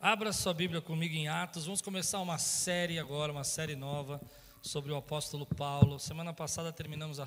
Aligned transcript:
Abra 0.00 0.32
sua 0.32 0.54
Bíblia 0.54 0.80
comigo 0.80 1.16
em 1.16 1.26
Atos. 1.26 1.64
Vamos 1.64 1.82
começar 1.82 2.20
uma 2.20 2.38
série 2.38 3.00
agora, 3.00 3.32
uma 3.32 3.42
série 3.42 3.74
nova 3.74 4.20
sobre 4.62 4.92
o 4.92 4.96
apóstolo 4.96 5.44
Paulo. 5.44 5.98
Semana 5.98 6.32
passada 6.32 6.72
terminamos 6.72 7.18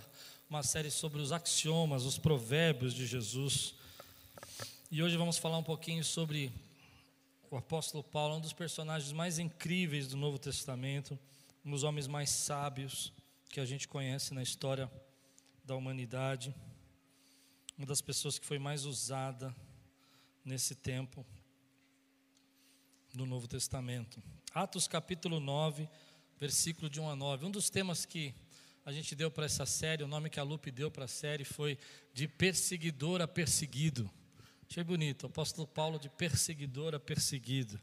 uma 0.50 0.64
série 0.64 0.90
sobre 0.90 1.20
os 1.20 1.34
axiomas, 1.34 2.06
os 2.06 2.18
provérbios 2.18 2.94
de 2.94 3.06
Jesus. 3.06 3.76
E 4.90 5.04
hoje 5.04 5.18
vamos 5.18 5.38
falar 5.38 5.58
um 5.58 5.64
pouquinho 5.64 6.02
sobre 6.02 6.50
o 7.50 7.58
apóstolo 7.58 8.06
Paulo, 8.06 8.38
um 8.38 8.40
dos 8.40 8.54
personagens 8.54 9.12
mais 9.12 9.38
incríveis 9.38 10.08
do 10.08 10.16
Novo 10.16 10.40
Testamento, 10.40 11.20
um 11.66 11.72
dos 11.72 11.84
homens 11.84 12.08
mais 12.08 12.30
sábios 12.30 13.12
que 13.50 13.60
a 13.60 13.66
gente 13.66 13.86
conhece 13.86 14.34
na 14.34 14.42
história 14.42 14.90
da 15.66 15.76
humanidade, 15.76 16.56
uma 17.78 17.86
das 17.86 18.00
pessoas 18.00 18.40
que 18.40 18.46
foi 18.46 18.58
mais 18.58 18.86
usada 18.86 19.54
nesse 20.46 20.74
tempo 20.74 21.26
do 23.14 23.26
Novo 23.26 23.48
Testamento. 23.48 24.24
Atos 24.54 24.88
capítulo 24.88 25.40
9, 25.40 25.90
versículo 26.40 26.90
de 26.90 27.00
1 27.00 27.10
a 27.10 27.16
9. 27.16 27.46
Um 27.46 27.52
dos 27.52 27.70
temas 27.70 28.06
que 28.06 28.34
a 28.86 28.92
gente 28.92 29.14
deu 29.16 29.30
para 29.30 29.46
essa 29.46 29.66
série, 29.66 30.04
o 30.04 30.08
nome 30.08 30.30
que 30.30 30.40
a 30.40 30.44
Lupe 30.44 30.72
deu 30.72 30.90
para 30.90 31.06
a 31.06 31.08
série 31.10 31.44
foi 31.44 31.78
de 32.14 32.28
perseguidor 32.28 33.22
a 33.22 33.28
perseguido. 33.28 34.10
Achei 34.70 34.84
bonito, 34.84 35.26
apóstolo 35.26 35.68
Paulo 35.68 36.00
de 36.00 36.10
perseguidor 36.10 36.96
a 36.96 37.00
perseguido. 37.00 37.80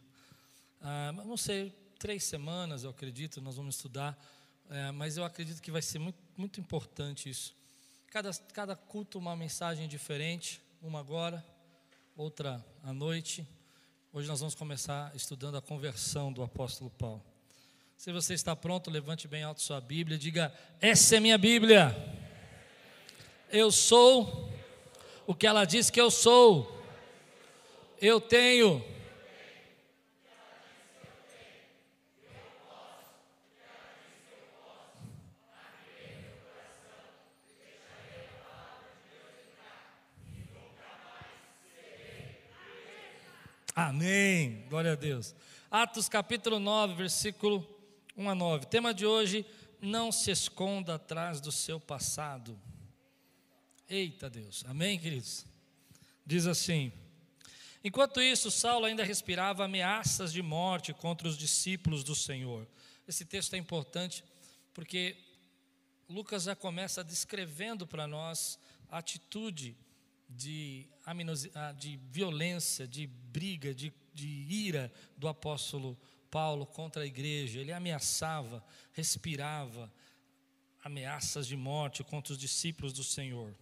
Ah, 0.81 1.13
não 1.13 1.37
sei, 1.37 1.75
três 1.99 2.25
semanas 2.25 2.85
eu 2.85 2.91
acredito, 2.91 3.41
nós 3.41 3.57
vamos 3.57 3.77
estudar, 3.77 4.19
é, 4.71 4.91
mas 4.93 5.17
eu 5.17 5.25
acredito 5.25 5.61
que 5.61 5.71
vai 5.71 5.83
ser 5.83 5.99
muito, 5.99 6.19
muito 6.37 6.59
importante 6.59 7.29
isso. 7.29 7.55
Cada, 8.07 8.33
cada 8.55 8.75
culto 8.75 9.19
uma 9.19 9.37
mensagem 9.37 9.87
diferente, 9.87 10.63
uma 10.81 11.01
agora, 11.01 11.45
outra 12.17 12.65
à 12.83 12.93
noite, 12.95 13.47
Hoje 14.11 14.27
nós 14.27 14.41
vamos 14.41 14.55
começar 14.55 15.15
estudando 15.15 15.59
a 15.59 15.61
conversão 15.61 16.33
do 16.33 16.43
apóstolo 16.43 16.89
Paulo. 16.89 17.23
Se 17.95 18.11
você 18.11 18.33
está 18.33 18.57
pronto, 18.57 18.91
levante 18.91 19.29
bem 19.29 19.43
alto 19.43 19.61
sua 19.61 19.83
Bíblia, 19.83 20.17
diga: 20.17 20.51
Essa 20.81 21.17
é 21.17 21.21
minha 21.21 21.37
Bíblia. 21.37 21.95
Eu 23.51 23.71
sou 23.71 24.51
o 25.27 25.35
que 25.35 25.47
ela 25.47 25.67
diz 25.67 25.91
que 25.91 26.01
eu 26.01 26.11
sou. 26.11 26.83
Eu 28.01 28.19
tenho 28.19 28.83
Amém. 43.81 44.67
Glória 44.69 44.95
a 44.95 44.97
Deus. 44.97 45.37
Atos 45.71 46.09
capítulo 46.09 46.59
9, 46.59 46.95
versículo 46.95 47.65
1 48.17 48.29
a 48.29 48.35
9. 48.35 48.67
Tema 48.67 48.93
de 48.93 49.07
hoje: 49.07 49.47
não 49.81 50.11
se 50.11 50.33
esconda 50.33 50.97
atrás 50.97 51.41
do 51.41 51.53
seu 51.53 51.79
passado. 51.79 52.61
Eita 53.89 54.29
Deus. 54.29 54.65
Amém, 54.67 54.99
queridos? 54.99 55.47
Diz 56.27 56.49
assim: 56.49 56.91
Enquanto 57.85 58.21
isso, 58.21 58.51
Saulo 58.51 58.85
ainda 58.85 59.05
respirava 59.05 59.65
ameaças 59.65 60.33
de 60.33 60.43
morte 60.43 60.93
contra 60.93 61.29
os 61.29 61.39
discípulos 61.39 62.03
do 62.03 62.17
Senhor. 62.17 62.67
Esse 63.07 63.25
texto 63.25 63.55
é 63.55 63.59
importante 63.59 64.25
porque 64.75 65.17
Lucas 66.09 66.43
já 66.43 66.57
começa 66.57 67.05
descrevendo 67.05 67.87
para 67.87 68.09
nós 68.09 68.59
a 68.91 68.99
atitude 68.99 69.77
de, 70.29 70.87
ah, 71.55 71.73
de 71.73 71.97
violência, 72.11 72.87
de 72.87 73.07
briga, 73.07 73.75
de, 73.75 73.93
de 74.13 74.29
ira 74.29 74.93
do 75.17 75.27
apóstolo 75.27 75.99
Paulo 76.31 76.67
contra 76.67 77.03
a 77.03 77.07
igreja. 77.07 77.61
Ele 77.61 77.73
ameaçava, 77.73 78.65
respirava 78.93 79.93
ameaças 80.85 81.47
de 81.47 81.57
morte 81.57 82.05
contra 82.05 82.33
os 82.33 82.39
discípulos 82.39 82.93
do 82.93 83.03
Senhor. 83.03 83.55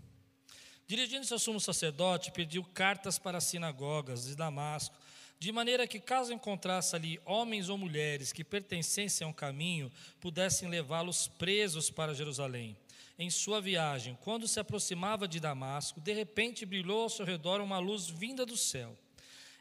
Dirigindo-se 0.87 1.33
ao 1.33 1.39
sumo 1.39 1.61
sacerdote, 1.61 2.31
pediu 2.33 2.63
cartas 2.63 3.19
para 3.19 3.39
as 3.39 3.45
sinagogas 3.45 4.27
de 4.27 4.37
Damasco, 4.37 4.95
de 5.39 5.53
maneira 5.53 5.87
que, 5.87 6.01
caso 6.01 6.33
encontrasse 6.33 6.97
ali 6.97 7.21
homens 7.25 7.69
ou 7.69 7.77
mulheres 7.77 8.33
que 8.33 8.45
pertencessem 8.45 9.25
a 9.25 9.29
um 9.29 9.33
caminho, 9.33 9.93
pudessem 10.21 10.69
levá-los 10.69 11.29
presos 11.29 11.91
para 11.91 12.15
Jerusalém 12.15 12.77
em 13.19 13.31
sua 13.31 13.61
viagem, 13.61 14.19
quando 14.23 14.47
se 14.47 14.61
aproximava 14.61 15.27
de 15.27 15.41
Damasco, 15.41 16.01
de 16.01 16.13
repente 16.13 16.67
brilhou 16.67 17.05
ao 17.05 17.09
seu 17.09 17.25
redor 17.25 17.61
uma 17.61 17.79
luz 17.79 18.09
vinda 18.09 18.45
do 18.45 18.57
céu. 18.57 18.97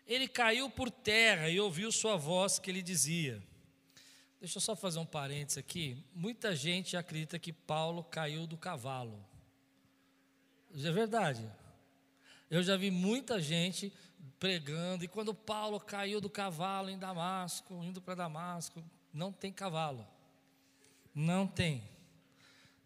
Ele 0.06 0.28
caiu 0.28 0.70
por 0.70 0.92
terra 0.92 1.50
e 1.50 1.60
ouviu 1.60 1.92
sua 1.92 2.16
voz 2.16 2.60
que 2.60 2.72
lhe 2.72 2.82
dizia: 2.82 3.42
Deixa 4.40 4.58
eu 4.58 4.62
só 4.62 4.76
fazer 4.76 5.00
um 5.00 5.06
parênteses 5.06 5.58
aqui. 5.58 6.06
Muita 6.14 6.56
gente 6.56 6.98
acredita 6.98 7.40
que 7.40 7.52
Paulo 7.52 8.04
caiu 8.04 8.46
do 8.46 8.58
cavalo. 8.58 9.26
É 10.72 10.92
verdade. 10.92 11.50
Eu 12.50 12.62
já 12.62 12.78
vi 12.78 12.92
muita 12.92 13.42
gente 13.42 13.92
pregando, 14.38 15.04
e 15.04 15.08
quando 15.08 15.34
Paulo 15.34 15.80
caiu 15.80 16.20
do 16.20 16.30
cavalo 16.30 16.90
em 16.90 17.00
Damasco, 17.00 17.84
indo 17.84 18.02
para 18.02 18.16
Damasco, 18.16 18.84
não 19.14 19.32
tem 19.32 19.52
cavalo. 19.52 20.06
Não 21.14 21.48
tem. 21.48 21.95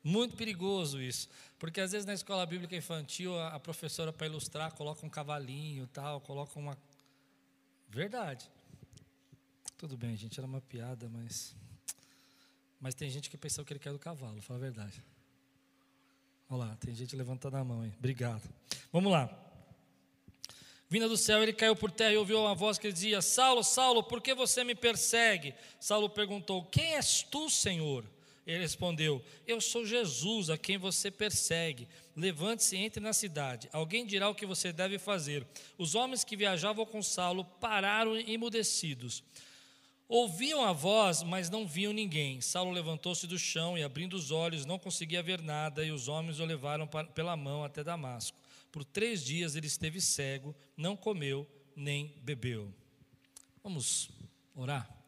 Muito 0.03 0.35
perigoso 0.35 1.01
isso, 1.01 1.27
porque 1.57 1.81
às 1.81 1.91
vezes 1.91 2.05
na 2.05 2.13
escola 2.13 2.45
bíblica 2.45 2.75
infantil 2.75 3.37
a, 3.39 3.59
professora 3.59 4.13
para 4.13 4.27
ilustrar 4.27 4.73
coloca 4.73 5.05
um 5.05 5.09
cavalinho, 5.09 5.87
tal, 5.87 6.21
coloca 6.21 6.57
uma 6.57 6.77
verdade. 7.89 8.49
Tudo 9.77 9.97
bem, 9.97 10.15
gente, 10.15 10.39
era 10.39 10.47
uma 10.47 10.61
piada, 10.61 11.09
mas 11.09 11.55
mas 12.79 12.95
tem 12.95 13.09
gente 13.09 13.29
que 13.29 13.37
pensou 13.37 13.65
que 13.65 13.73
ele 13.73 13.79
quer 13.79 13.91
do 13.91 13.99
cavalo, 13.99 14.41
fala 14.41 14.57
a 14.57 14.61
verdade. 14.61 15.03
Olha 16.49 16.65
lá, 16.65 16.75
tem 16.77 16.95
gente 16.95 17.15
levantando 17.15 17.57
a 17.57 17.63
mão 17.63 17.81
aí. 17.81 17.93
Obrigado. 17.97 18.41
Vamos 18.91 19.11
lá. 19.11 19.29
Vinda 20.89 21.07
do 21.07 21.17
céu, 21.17 21.43
ele 21.43 21.53
caiu 21.53 21.75
por 21.75 21.91
terra 21.91 22.13
e 22.13 22.17
ouviu 22.17 22.39
uma 22.39 22.55
voz 22.55 22.79
que 22.79 22.91
dizia: 22.91 23.21
Saulo, 23.21 23.63
Saulo, 23.63 24.01
por 24.01 24.21
que 24.21 24.33
você 24.33 24.63
me 24.63 24.73
persegue? 24.73 25.53
Saulo 25.79 26.09
perguntou: 26.09 26.65
Quem 26.65 26.95
és 26.95 27.21
tu, 27.21 27.49
Senhor? 27.49 28.03
Ele 28.49 28.63
respondeu: 28.63 29.23
Eu 29.45 29.61
sou 29.61 29.85
Jesus, 29.85 30.49
a 30.49 30.57
quem 30.57 30.75
você 30.75 31.11
persegue. 31.11 31.87
Levante-se 32.15 32.75
e 32.75 32.79
entre 32.79 32.99
na 32.99 33.13
cidade. 33.13 33.69
Alguém 33.71 34.07
dirá 34.07 34.27
o 34.27 34.33
que 34.33 34.45
você 34.45 34.73
deve 34.73 34.97
fazer. 34.97 35.45
Os 35.77 35.93
homens 35.93 36.23
que 36.23 36.35
viajavam 36.35 36.83
com 36.83 36.99
Saulo 37.03 37.45
pararam 37.45 38.17
emudecidos. 38.17 39.23
Ouviam 40.07 40.63
a 40.63 40.73
voz, 40.73 41.21
mas 41.21 41.51
não 41.51 41.67
viam 41.67 41.93
ninguém. 41.93 42.41
Saulo 42.41 42.71
levantou-se 42.71 43.27
do 43.27 43.37
chão 43.37 43.77
e, 43.77 43.83
abrindo 43.83 44.15
os 44.15 44.31
olhos, 44.31 44.65
não 44.65 44.79
conseguia 44.79 45.21
ver 45.21 45.39
nada, 45.43 45.85
e 45.85 45.91
os 45.91 46.07
homens 46.07 46.39
o 46.39 46.45
levaram 46.45 46.87
pela 47.13 47.37
mão 47.37 47.63
até 47.63 47.83
Damasco. 47.83 48.35
Por 48.71 48.83
três 48.83 49.23
dias 49.23 49.55
ele 49.55 49.67
esteve 49.67 50.01
cego, 50.01 50.55
não 50.75 50.97
comeu 50.97 51.47
nem 51.75 52.15
bebeu. 52.23 52.73
Vamos 53.63 54.09
orar. 54.55 54.98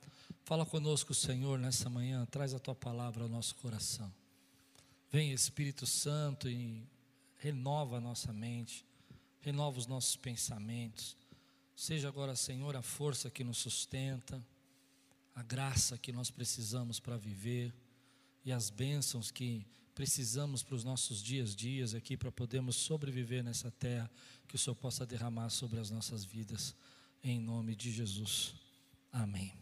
Fala 0.51 0.65
conosco, 0.65 1.13
Senhor, 1.13 1.57
nessa 1.57 1.89
manhã, 1.89 2.25
traz 2.25 2.53
a 2.53 2.59
tua 2.59 2.75
palavra 2.75 3.23
ao 3.23 3.29
nosso 3.29 3.55
coração. 3.55 4.13
Vem, 5.09 5.31
Espírito 5.31 5.85
Santo, 5.85 6.49
e 6.49 6.85
renova 7.37 7.95
a 7.95 8.01
nossa 8.01 8.33
mente, 8.33 8.85
renova 9.39 9.79
os 9.79 9.87
nossos 9.87 10.17
pensamentos. 10.17 11.15
Seja 11.73 12.09
agora, 12.09 12.35
Senhor, 12.35 12.75
a 12.75 12.81
força 12.81 13.29
que 13.29 13.45
nos 13.45 13.59
sustenta, 13.59 14.45
a 15.33 15.41
graça 15.41 15.97
que 15.97 16.11
nós 16.11 16.29
precisamos 16.29 16.99
para 16.99 17.15
viver 17.15 17.73
e 18.43 18.51
as 18.51 18.69
bênçãos 18.69 19.31
que 19.31 19.65
precisamos 19.95 20.63
para 20.63 20.75
os 20.75 20.83
nossos 20.83 21.23
dias 21.23 21.55
dias 21.55 21.95
aqui 21.95 22.17
para 22.17 22.29
podermos 22.29 22.75
sobreviver 22.75 23.41
nessa 23.41 23.71
terra, 23.71 24.11
que 24.49 24.55
o 24.55 24.59
Senhor 24.59 24.75
possa 24.75 25.05
derramar 25.05 25.49
sobre 25.49 25.79
as 25.79 25.89
nossas 25.89 26.25
vidas, 26.25 26.75
em 27.23 27.39
nome 27.39 27.73
de 27.73 27.89
Jesus. 27.89 28.53
Amém. 29.13 29.60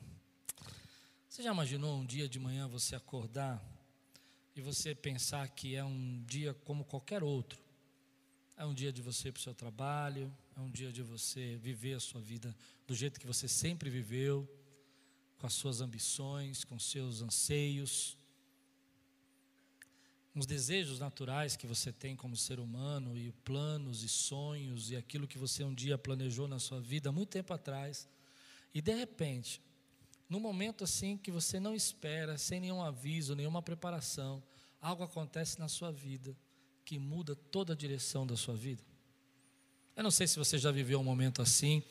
Você 1.30 1.44
já 1.44 1.52
imaginou 1.52 2.00
um 2.00 2.04
dia 2.04 2.28
de 2.28 2.40
manhã 2.40 2.68
você 2.68 2.96
acordar 2.96 3.64
e 4.56 4.62
você 4.62 4.96
pensar 4.96 5.48
que 5.48 5.76
é 5.76 5.86
um 5.86 6.24
dia 6.26 6.56
como 6.66 6.84
qualquer 6.84 7.24
outro? 7.24 7.62
É 8.58 8.66
um 8.66 8.74
dia 8.74 8.92
de 8.92 9.00
você 9.04 9.28
ir 9.28 9.32
para 9.32 9.40
o 9.40 9.44
seu 9.44 9.54
trabalho, 9.54 10.36
é 10.58 10.60
um 10.60 10.72
dia 10.72 10.92
de 10.92 11.04
você 11.04 11.56
viver 11.58 11.94
a 11.94 12.00
sua 12.00 12.20
vida 12.20 12.58
do 12.88 12.96
jeito 12.96 13.20
que 13.20 13.28
você 13.28 13.48
sempre 13.48 13.92
viveu, 13.92 14.50
com 15.38 15.46
as 15.46 15.54
suas 15.54 15.82
ambições, 15.82 16.64
com 16.64 16.80
seus 16.80 17.22
anseios, 17.22 18.18
os 20.34 20.48
desejos 20.48 21.00
naturais 21.00 21.56
que 21.56 21.68
você 21.68 21.94
tem 21.94 22.16
como 22.16 22.36
ser 22.36 22.60
humano, 22.60 23.16
e 23.16 23.32
planos 23.32 24.02
e 24.02 24.10
sonhos, 24.10 24.90
e 24.90 24.96
aquilo 24.96 25.28
que 25.28 25.38
você 25.38 25.64
um 25.64 25.76
dia 25.76 25.96
planejou 25.96 26.48
na 26.48 26.58
sua 26.58 26.82
vida, 26.82 27.12
muito 27.12 27.30
tempo 27.30 27.54
atrás, 27.54 28.10
e 28.74 28.82
de 28.82 28.96
repente, 28.96 29.62
num 30.30 30.40
momento 30.40 30.84
assim 30.84 31.18
que 31.18 31.32
você 31.32 31.60
não 31.60 31.74
espera, 31.74 32.38
sem 32.38 32.60
nenhum 32.60 32.82
aviso, 32.84 33.36
nenhuma 33.36 33.62
preparação, 33.62 34.44
algo 34.80 35.04
acontece 35.04 35.60
na 35.60 35.68
sua 35.68 35.92
vida 35.92 36.38
que 36.86 37.00
muda 37.00 37.36
toda 37.36 37.74
a 37.74 37.76
direção 37.76 38.26
da 38.26 38.38
sua 38.38 38.56
vida. 38.56 38.84
Eu 39.96 40.04
não 40.04 40.12
sei 40.12 40.28
se 40.28 40.38
você 40.38 40.58
já 40.58 40.72
viveu 40.72 41.00
um 41.00 41.04
momento 41.04 41.42
assim, 41.42 41.84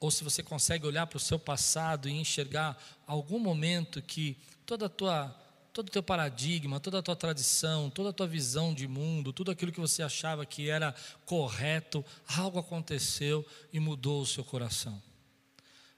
ou 0.00 0.10
se 0.10 0.24
você 0.24 0.42
consegue 0.42 0.86
olhar 0.86 1.06
para 1.06 1.16
o 1.16 1.20
seu 1.20 1.38
passado 1.38 2.08
e 2.08 2.12
enxergar 2.12 2.76
algum 3.06 3.38
momento 3.38 4.00
que 4.00 4.36
toda 4.64 4.86
a 4.86 4.88
tua 4.88 5.44
todo 5.72 5.88
o 5.88 5.92
teu 5.92 6.02
paradigma, 6.02 6.80
toda 6.80 6.98
a 6.98 7.02
tua 7.02 7.14
tradição, 7.14 7.88
toda 7.88 8.08
a 8.08 8.12
tua 8.12 8.26
visão 8.26 8.74
de 8.74 8.88
mundo, 8.88 9.32
tudo 9.32 9.52
aquilo 9.52 9.70
que 9.70 9.78
você 9.78 10.02
achava 10.02 10.44
que 10.44 10.68
era 10.68 10.92
correto, 11.24 12.04
algo 12.26 12.58
aconteceu 12.58 13.46
e 13.72 13.78
mudou 13.78 14.22
o 14.22 14.26
seu 14.26 14.42
coração. 14.42 15.00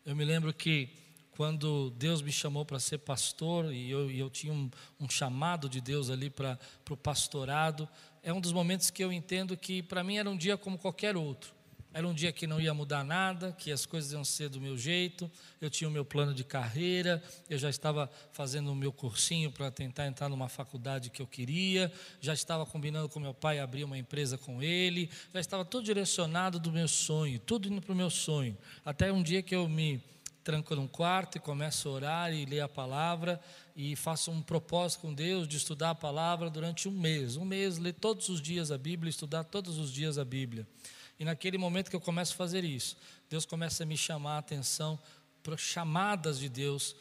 Eu 0.04 0.14
me 0.14 0.22
lembro 0.22 0.52
que 0.52 0.99
quando 1.40 1.88
Deus 1.96 2.20
me 2.20 2.30
chamou 2.30 2.66
para 2.66 2.78
ser 2.78 2.98
pastor, 2.98 3.72
e 3.72 3.90
eu, 3.90 4.10
eu 4.10 4.28
tinha 4.28 4.52
um, 4.52 4.70
um, 5.00 5.08
chamado 5.08 5.70
de 5.70 5.80
Deus 5.80 6.10
ali 6.10 6.28
para 6.28 6.58
o 6.90 6.96
pastorado, 6.98 7.88
é 8.22 8.30
um 8.30 8.42
dos 8.42 8.52
momentos 8.52 8.90
que 8.90 9.02
eu 9.02 9.10
entendo 9.10 9.56
que 9.56 9.82
para 9.82 10.04
mim 10.04 10.18
era 10.18 10.28
um 10.28 10.36
dia 10.36 10.58
como 10.58 10.76
qualquer 10.76 11.16
outro. 11.16 11.54
Era 11.94 12.06
um 12.06 12.12
dia 12.12 12.30
que 12.30 12.46
não 12.46 12.60
ia 12.60 12.74
mudar 12.74 13.02
nada, 13.02 13.52
que 13.52 13.72
as 13.72 13.86
coisas 13.86 14.12
iam 14.12 14.22
ser 14.22 14.50
do 14.50 14.60
meu 14.60 14.76
jeito. 14.76 15.30
Eu 15.62 15.70
tinha 15.70 15.88
o 15.88 15.90
meu 15.90 16.04
plano 16.04 16.34
de 16.34 16.44
carreira, 16.44 17.22
eu 17.48 17.56
já 17.56 17.70
estava 17.70 18.10
fazendo 18.32 18.70
o 18.70 18.76
meu 18.76 18.92
cursinho 18.92 19.50
para 19.50 19.70
tentar 19.70 20.06
entrar 20.06 20.28
numa 20.28 20.46
faculdade 20.46 21.08
que 21.08 21.22
eu 21.22 21.26
queria, 21.26 21.90
já 22.20 22.34
estava 22.34 22.66
combinando 22.66 23.08
com 23.08 23.18
meu 23.18 23.32
pai 23.32 23.60
abrir 23.60 23.84
uma 23.84 23.96
empresa 23.96 24.36
com 24.36 24.62
ele, 24.62 25.08
já 25.32 25.40
estava 25.40 25.64
tudo 25.64 25.86
direcionado 25.86 26.58
do 26.58 26.70
meu 26.70 26.86
sonho, 26.86 27.38
tudo 27.38 27.66
indo 27.66 27.80
para 27.80 27.94
o 27.94 27.96
meu 27.96 28.10
sonho. 28.10 28.54
Até 28.84 29.10
um 29.10 29.22
dia 29.22 29.42
que 29.42 29.54
eu 29.56 29.66
me 29.66 30.02
tranco 30.50 30.74
num 30.74 30.88
quarto 30.88 31.36
e 31.36 31.40
começo 31.40 31.88
a 31.88 31.92
orar 31.92 32.34
e 32.34 32.44
ler 32.44 32.58
a 32.58 32.68
palavra 32.68 33.40
e 33.76 33.94
faço 33.94 34.32
um 34.32 34.42
propósito 34.42 35.02
com 35.02 35.14
Deus 35.14 35.46
de 35.46 35.56
estudar 35.56 35.90
a 35.90 35.94
palavra 35.94 36.50
durante 36.50 36.88
um 36.88 36.90
mês. 36.90 37.36
Um 37.36 37.44
mês, 37.44 37.78
ler 37.78 37.92
todos 37.92 38.28
os 38.28 38.42
dias 38.42 38.72
a 38.72 38.76
Bíblia, 38.76 39.10
estudar 39.10 39.44
todos 39.44 39.78
os 39.78 39.92
dias 39.92 40.18
a 40.18 40.24
Bíblia. 40.24 40.66
E 41.20 41.24
naquele 41.24 41.56
momento 41.56 41.88
que 41.88 41.94
eu 41.94 42.00
começo 42.00 42.34
a 42.34 42.36
fazer 42.36 42.64
isso, 42.64 42.96
Deus 43.28 43.46
começa 43.46 43.84
a 43.84 43.86
me 43.86 43.96
chamar 43.96 44.34
a 44.34 44.38
atenção 44.38 44.98
para 45.40 45.56
chamadas 45.56 46.40
de 46.40 46.48
Deus, 46.48 46.96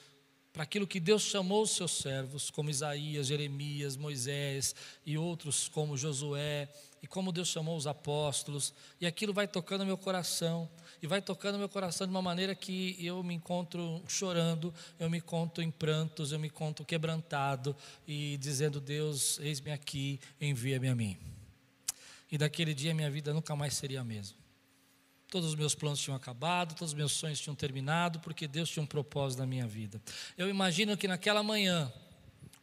para 0.52 0.64
aquilo 0.64 0.88
que 0.88 1.00
Deus 1.00 1.22
chamou 1.22 1.64
os 1.64 1.72
seus 1.72 1.92
servos, 1.92 2.50
como 2.50 2.70
Isaías, 2.70 3.28
Jeremias, 3.28 3.96
Moisés 3.96 4.74
e 5.06 5.18
outros 5.18 5.68
como 5.68 5.98
Josué, 5.98 6.68
e 7.02 7.08
como 7.08 7.32
Deus 7.32 7.48
chamou 7.48 7.78
os 7.78 7.88
apóstolos, 7.88 8.74
e 9.00 9.06
aquilo 9.06 9.34
vai 9.34 9.48
tocando 9.48 9.86
meu 9.86 9.98
coração, 9.98 10.70
e 11.02 11.08
vai 11.08 11.22
tocando 11.22 11.58
meu 11.58 11.70
coração 11.70 12.06
de 12.06 12.12
uma 12.12 12.22
maneira 12.22 12.54
que 12.54 12.98
eu 13.00 13.24
me 13.24 13.34
encontro 13.34 14.04
chorando, 14.08 14.74
eu 15.00 15.10
me 15.10 15.20
encontro 15.20 15.64
em 15.64 15.72
prantos, 15.72 16.32
eu 16.32 16.40
me 16.40 16.48
encontro 16.48 16.84
quebrantado 16.84 17.76
e 18.08 18.38
dizendo: 18.38 18.82
Deus, 18.82 19.40
eis-me 19.40 19.72
aqui, 19.72 20.20
envia-me 20.42 20.90
a 20.90 20.96
mim. 20.96 21.18
E 22.32 22.38
daquele 22.38 22.74
dia 22.74 22.94
minha 22.94 23.10
vida 23.10 23.34
nunca 23.34 23.56
mais 23.56 23.76
seria 23.76 24.02
a 24.02 24.04
mesma. 24.04 24.39
Todos 25.30 25.50
os 25.50 25.56
meus 25.56 25.76
planos 25.76 26.00
tinham 26.00 26.16
acabado, 26.16 26.74
todos 26.74 26.92
os 26.92 26.98
meus 26.98 27.12
sonhos 27.12 27.40
tinham 27.40 27.56
terminado, 27.56 28.20
porque 28.20 28.48
Deus 28.48 28.70
tinha 28.70 28.82
um 28.82 28.88
propósito 28.88 29.40
na 29.40 29.46
minha 29.46 29.68
vida. 29.68 30.02
Eu 30.38 30.50
imagino 30.50 30.98
que 30.98 31.08
naquela 31.08 31.44
manhã, 31.44 31.92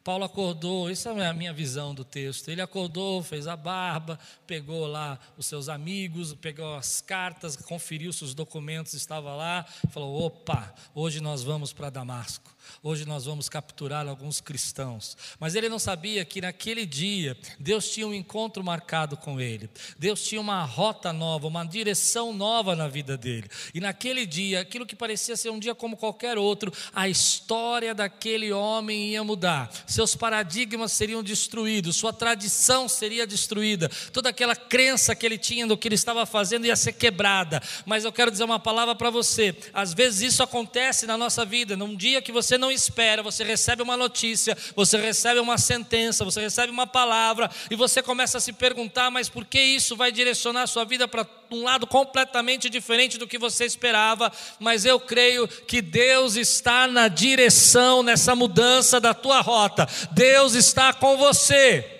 Paulo 0.06 0.24
acordou, 0.24 0.88
isso 0.88 1.08
é 1.08 1.26
a 1.26 1.34
minha 1.34 1.52
visão 1.52 1.92
do 1.92 2.04
texto. 2.04 2.48
Ele 2.48 2.60
acordou, 2.60 3.24
fez 3.24 3.48
a 3.48 3.56
barba, 3.56 4.18
pegou 4.46 4.86
lá 4.86 5.18
os 5.36 5.46
seus 5.46 5.68
amigos, 5.68 6.32
pegou 6.34 6.76
as 6.76 7.00
cartas, 7.00 7.56
conferiu 7.56 8.12
se 8.12 8.22
os 8.22 8.32
documentos 8.32 8.94
estavam 8.94 9.36
lá, 9.36 9.64
falou: 9.90 10.22
opa, 10.22 10.72
hoje 10.94 11.20
nós 11.20 11.42
vamos 11.42 11.72
para 11.72 11.90
Damasco. 11.90 12.56
Hoje 12.82 13.04
nós 13.04 13.24
vamos 13.24 13.48
capturar 13.48 14.06
alguns 14.06 14.40
cristãos. 14.40 15.16
Mas 15.38 15.54
ele 15.54 15.68
não 15.68 15.78
sabia 15.78 16.24
que 16.24 16.40
naquele 16.40 16.86
dia 16.86 17.36
Deus 17.58 17.90
tinha 17.90 18.06
um 18.06 18.14
encontro 18.14 18.62
marcado 18.62 19.16
com 19.16 19.40
ele. 19.40 19.68
Deus 19.98 20.22
tinha 20.22 20.40
uma 20.40 20.64
rota 20.64 21.12
nova, 21.12 21.46
uma 21.46 21.64
direção 21.64 22.32
nova 22.32 22.76
na 22.76 22.88
vida 22.88 23.16
dele. 23.16 23.48
E 23.74 23.80
naquele 23.80 24.26
dia, 24.26 24.60
aquilo 24.60 24.86
que 24.86 24.96
parecia 24.96 25.36
ser 25.36 25.50
um 25.50 25.58
dia 25.58 25.74
como 25.74 25.96
qualquer 25.96 26.38
outro, 26.38 26.72
a 26.94 27.08
história 27.08 27.94
daquele 27.94 28.52
homem 28.52 29.10
ia 29.10 29.24
mudar. 29.24 29.70
Seus 29.86 30.14
paradigmas 30.14 30.92
seriam 30.92 31.22
destruídos, 31.22 31.96
sua 31.96 32.12
tradição 32.12 32.88
seria 32.88 33.26
destruída, 33.26 33.90
toda 34.12 34.30
aquela 34.30 34.56
crença 34.56 35.14
que 35.14 35.24
ele 35.24 35.38
tinha 35.38 35.66
do 35.66 35.76
que 35.76 35.88
ele 35.88 35.94
estava 35.94 36.26
fazendo 36.26 36.66
ia 36.66 36.76
ser 36.76 36.92
quebrada. 36.92 37.62
Mas 37.84 38.04
eu 38.04 38.12
quero 38.12 38.30
dizer 38.30 38.44
uma 38.44 38.58
palavra 38.58 38.94
para 38.94 39.10
você. 39.10 39.56
Às 39.72 39.92
vezes 39.94 40.32
isso 40.32 40.42
acontece 40.42 41.06
na 41.06 41.16
nossa 41.16 41.44
vida, 41.44 41.76
num 41.76 41.94
dia 41.94 42.22
que 42.22 42.32
você 42.32 42.56
você 42.56 42.58
não 42.58 42.73
espera, 42.73 43.23
você 43.23 43.44
recebe 43.44 43.82
uma 43.82 43.97
notícia, 43.97 44.56
você 44.75 44.97
recebe 44.97 45.38
uma 45.38 45.58
sentença, 45.58 46.25
você 46.25 46.41
recebe 46.41 46.73
uma 46.73 46.87
palavra 46.87 47.50
e 47.70 47.76
você 47.76 48.03
começa 48.03 48.38
a 48.38 48.41
se 48.41 48.53
perguntar, 48.53 49.11
mas 49.11 49.29
por 49.29 49.44
que 49.44 49.61
isso 49.61 49.94
vai 49.94 50.11
direcionar 50.11 50.62
a 50.62 50.67
sua 50.67 50.85
vida 50.85 51.06
para 51.06 51.26
um 51.50 51.62
lado 51.62 51.87
completamente 51.87 52.70
diferente 52.70 53.19
do 53.19 53.26
que 53.26 53.38
você 53.38 53.67
esperava? 53.67 54.32
Mas 54.58 54.87
eu 54.87 54.99
creio 54.99 55.47
que 55.47 55.82
Deus 55.82 56.37
está 56.37 56.88
na 56.88 57.08
direção 57.08 58.03
nessa 58.03 58.35
mudança 58.35 58.99
da 58.99 59.12
tua 59.12 59.41
rota. 59.43 59.87
Deus 60.12 60.55
está 60.55 60.93
com 60.94 61.17
você. 61.17 61.95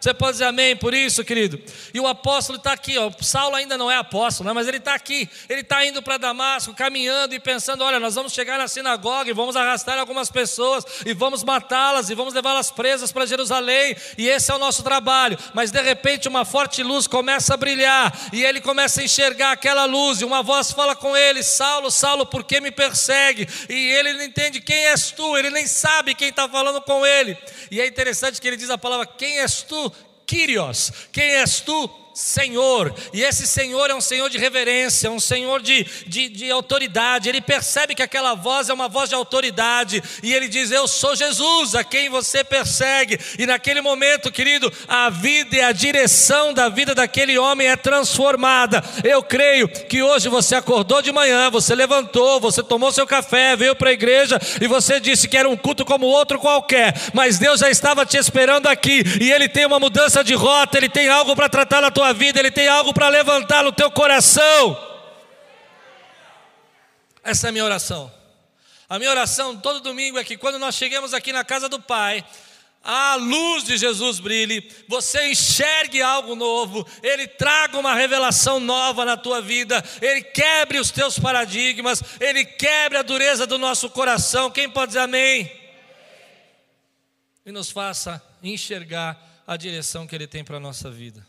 Você 0.00 0.14
pode 0.14 0.32
dizer 0.32 0.44
amém 0.44 0.76
por 0.76 0.94
isso, 0.94 1.24
querido? 1.24 1.60
E 1.92 1.98
o 1.98 2.06
apóstolo 2.06 2.56
está 2.58 2.72
aqui, 2.72 2.96
ó. 2.96 3.10
Saulo 3.20 3.56
ainda 3.56 3.76
não 3.76 3.90
é 3.90 3.96
apóstolo, 3.96 4.48
né? 4.48 4.52
mas 4.52 4.68
ele 4.68 4.76
está 4.76 4.94
aqui. 4.94 5.28
Ele 5.48 5.62
está 5.62 5.84
indo 5.84 6.00
para 6.00 6.16
Damasco, 6.16 6.72
caminhando 6.72 7.34
e 7.34 7.40
pensando: 7.40 7.82
olha, 7.82 7.98
nós 7.98 8.14
vamos 8.14 8.32
chegar 8.32 8.58
na 8.58 8.68
sinagoga 8.68 9.30
e 9.30 9.32
vamos 9.32 9.56
arrastar 9.56 9.98
algumas 9.98 10.30
pessoas 10.30 10.84
e 11.04 11.12
vamos 11.12 11.42
matá-las 11.42 12.10
e 12.10 12.14
vamos 12.14 12.32
levá-las 12.32 12.70
presas 12.70 13.10
para 13.10 13.26
Jerusalém. 13.26 13.96
E 14.16 14.28
esse 14.28 14.52
é 14.52 14.54
o 14.54 14.58
nosso 14.58 14.84
trabalho. 14.84 15.36
Mas 15.52 15.72
de 15.72 15.82
repente 15.82 16.28
uma 16.28 16.44
forte 16.44 16.82
luz 16.82 17.08
começa 17.08 17.54
a 17.54 17.56
brilhar 17.56 18.16
e 18.32 18.44
ele 18.44 18.60
começa 18.60 19.00
a 19.00 19.04
enxergar 19.04 19.52
aquela 19.52 19.84
luz. 19.84 20.20
E 20.20 20.24
uma 20.24 20.44
voz 20.44 20.70
fala 20.70 20.94
com 20.94 21.16
ele: 21.16 21.42
Saulo, 21.42 21.90
Saulo, 21.90 22.24
por 22.24 22.44
que 22.44 22.60
me 22.60 22.70
persegue? 22.70 23.48
E 23.68 23.74
ele 23.74 24.12
não 24.12 24.22
entende 24.22 24.60
quem 24.60 24.86
és 24.86 25.10
tu, 25.10 25.36
ele 25.36 25.50
nem 25.50 25.66
sabe 25.66 26.14
quem 26.14 26.28
está 26.28 26.48
falando 26.48 26.80
com 26.82 27.04
ele. 27.04 27.36
E 27.68 27.80
é 27.80 27.86
interessante 27.86 28.40
que 28.40 28.46
ele 28.46 28.56
diz 28.56 28.70
a 28.70 28.78
palavra: 28.78 29.04
quem 29.04 29.40
és 29.40 29.62
tu? 29.62 29.88
Kyrios, 30.28 30.90
quem 31.10 31.40
és 31.40 31.60
tu? 31.64 31.78
Senhor, 32.18 32.92
e 33.12 33.22
esse 33.22 33.46
Senhor 33.46 33.88
é 33.88 33.94
um 33.94 34.00
Senhor 34.00 34.28
de 34.28 34.38
reverência, 34.38 35.08
um 35.08 35.20
Senhor 35.20 35.62
de, 35.62 35.86
de, 36.04 36.28
de, 36.28 36.50
autoridade. 36.50 37.28
Ele 37.28 37.40
percebe 37.40 37.94
que 37.94 38.02
aquela 38.02 38.34
voz 38.34 38.68
é 38.68 38.74
uma 38.74 38.88
voz 38.88 39.08
de 39.08 39.14
autoridade, 39.14 40.02
e 40.20 40.34
ele 40.34 40.48
diz: 40.48 40.72
Eu 40.72 40.88
sou 40.88 41.14
Jesus, 41.14 41.76
a 41.76 41.84
quem 41.84 42.08
você 42.08 42.42
persegue. 42.42 43.20
E 43.38 43.46
naquele 43.46 43.80
momento, 43.80 44.32
querido, 44.32 44.72
a 44.88 45.08
vida 45.08 45.54
e 45.54 45.60
a 45.60 45.70
direção 45.70 46.52
da 46.52 46.68
vida 46.68 46.92
daquele 46.92 47.38
homem 47.38 47.68
é 47.68 47.76
transformada. 47.76 48.82
Eu 49.04 49.22
creio 49.22 49.68
que 49.68 50.02
hoje 50.02 50.28
você 50.28 50.56
acordou 50.56 51.00
de 51.00 51.12
manhã, 51.12 51.48
você 51.52 51.72
levantou, 51.72 52.40
você 52.40 52.64
tomou 52.64 52.90
seu 52.90 53.06
café, 53.06 53.54
veio 53.54 53.76
para 53.76 53.90
a 53.90 53.92
igreja 53.92 54.40
e 54.60 54.66
você 54.66 54.98
disse 54.98 55.28
que 55.28 55.36
era 55.36 55.48
um 55.48 55.56
culto 55.56 55.84
como 55.84 56.06
outro 56.06 56.40
qualquer, 56.40 56.94
mas 57.14 57.38
Deus 57.38 57.60
já 57.60 57.70
estava 57.70 58.04
te 58.04 58.16
esperando 58.16 58.66
aqui, 58.66 59.04
e 59.20 59.30
Ele 59.30 59.48
tem 59.48 59.64
uma 59.64 59.78
mudança 59.78 60.24
de 60.24 60.34
rota, 60.34 60.78
Ele 60.78 60.88
tem 60.88 61.08
algo 61.08 61.36
para 61.36 61.48
tratar 61.48 61.80
na 61.80 61.92
tua 61.92 62.07
tua 62.08 62.12
vida, 62.12 62.38
Ele 62.38 62.50
tem 62.50 62.68
algo 62.68 62.94
para 62.94 63.08
levantar 63.08 63.62
no 63.62 63.72
teu 63.72 63.90
coração. 63.90 64.76
Essa 67.22 67.48
é 67.48 67.50
a 67.50 67.52
minha 67.52 67.64
oração. 67.64 68.12
A 68.88 68.98
minha 68.98 69.10
oração 69.10 69.56
todo 69.56 69.80
domingo 69.80 70.18
é 70.18 70.24
que 70.24 70.36
quando 70.36 70.58
nós 70.58 70.74
chegamos 70.74 71.12
aqui 71.12 71.32
na 71.32 71.44
casa 71.44 71.68
do 71.68 71.80
Pai, 71.80 72.24
a 72.82 73.16
luz 73.16 73.64
de 73.64 73.76
Jesus 73.76 74.18
brilhe, 74.18 74.66
você 74.88 75.30
enxergue 75.30 76.00
algo 76.00 76.34
novo, 76.34 76.86
Ele 77.02 77.26
traga 77.26 77.78
uma 77.78 77.94
revelação 77.94 78.58
nova 78.58 79.04
na 79.04 79.16
tua 79.16 79.42
vida, 79.42 79.84
Ele 80.00 80.22
quebre 80.22 80.78
os 80.78 80.90
teus 80.90 81.18
paradigmas, 81.18 82.02
Ele 82.18 82.44
quebre 82.46 82.96
a 82.96 83.02
dureza 83.02 83.46
do 83.46 83.58
nosso 83.58 83.90
coração. 83.90 84.50
Quem 84.50 84.70
pode 84.70 84.90
dizer 84.90 85.00
amém? 85.00 85.52
E 87.44 87.52
nos 87.52 87.70
faça 87.70 88.22
enxergar 88.42 89.42
a 89.46 89.56
direção 89.56 90.06
que 90.06 90.14
Ele 90.14 90.26
tem 90.26 90.42
para 90.42 90.56
a 90.56 90.60
nossa 90.60 90.90
vida. 90.90 91.27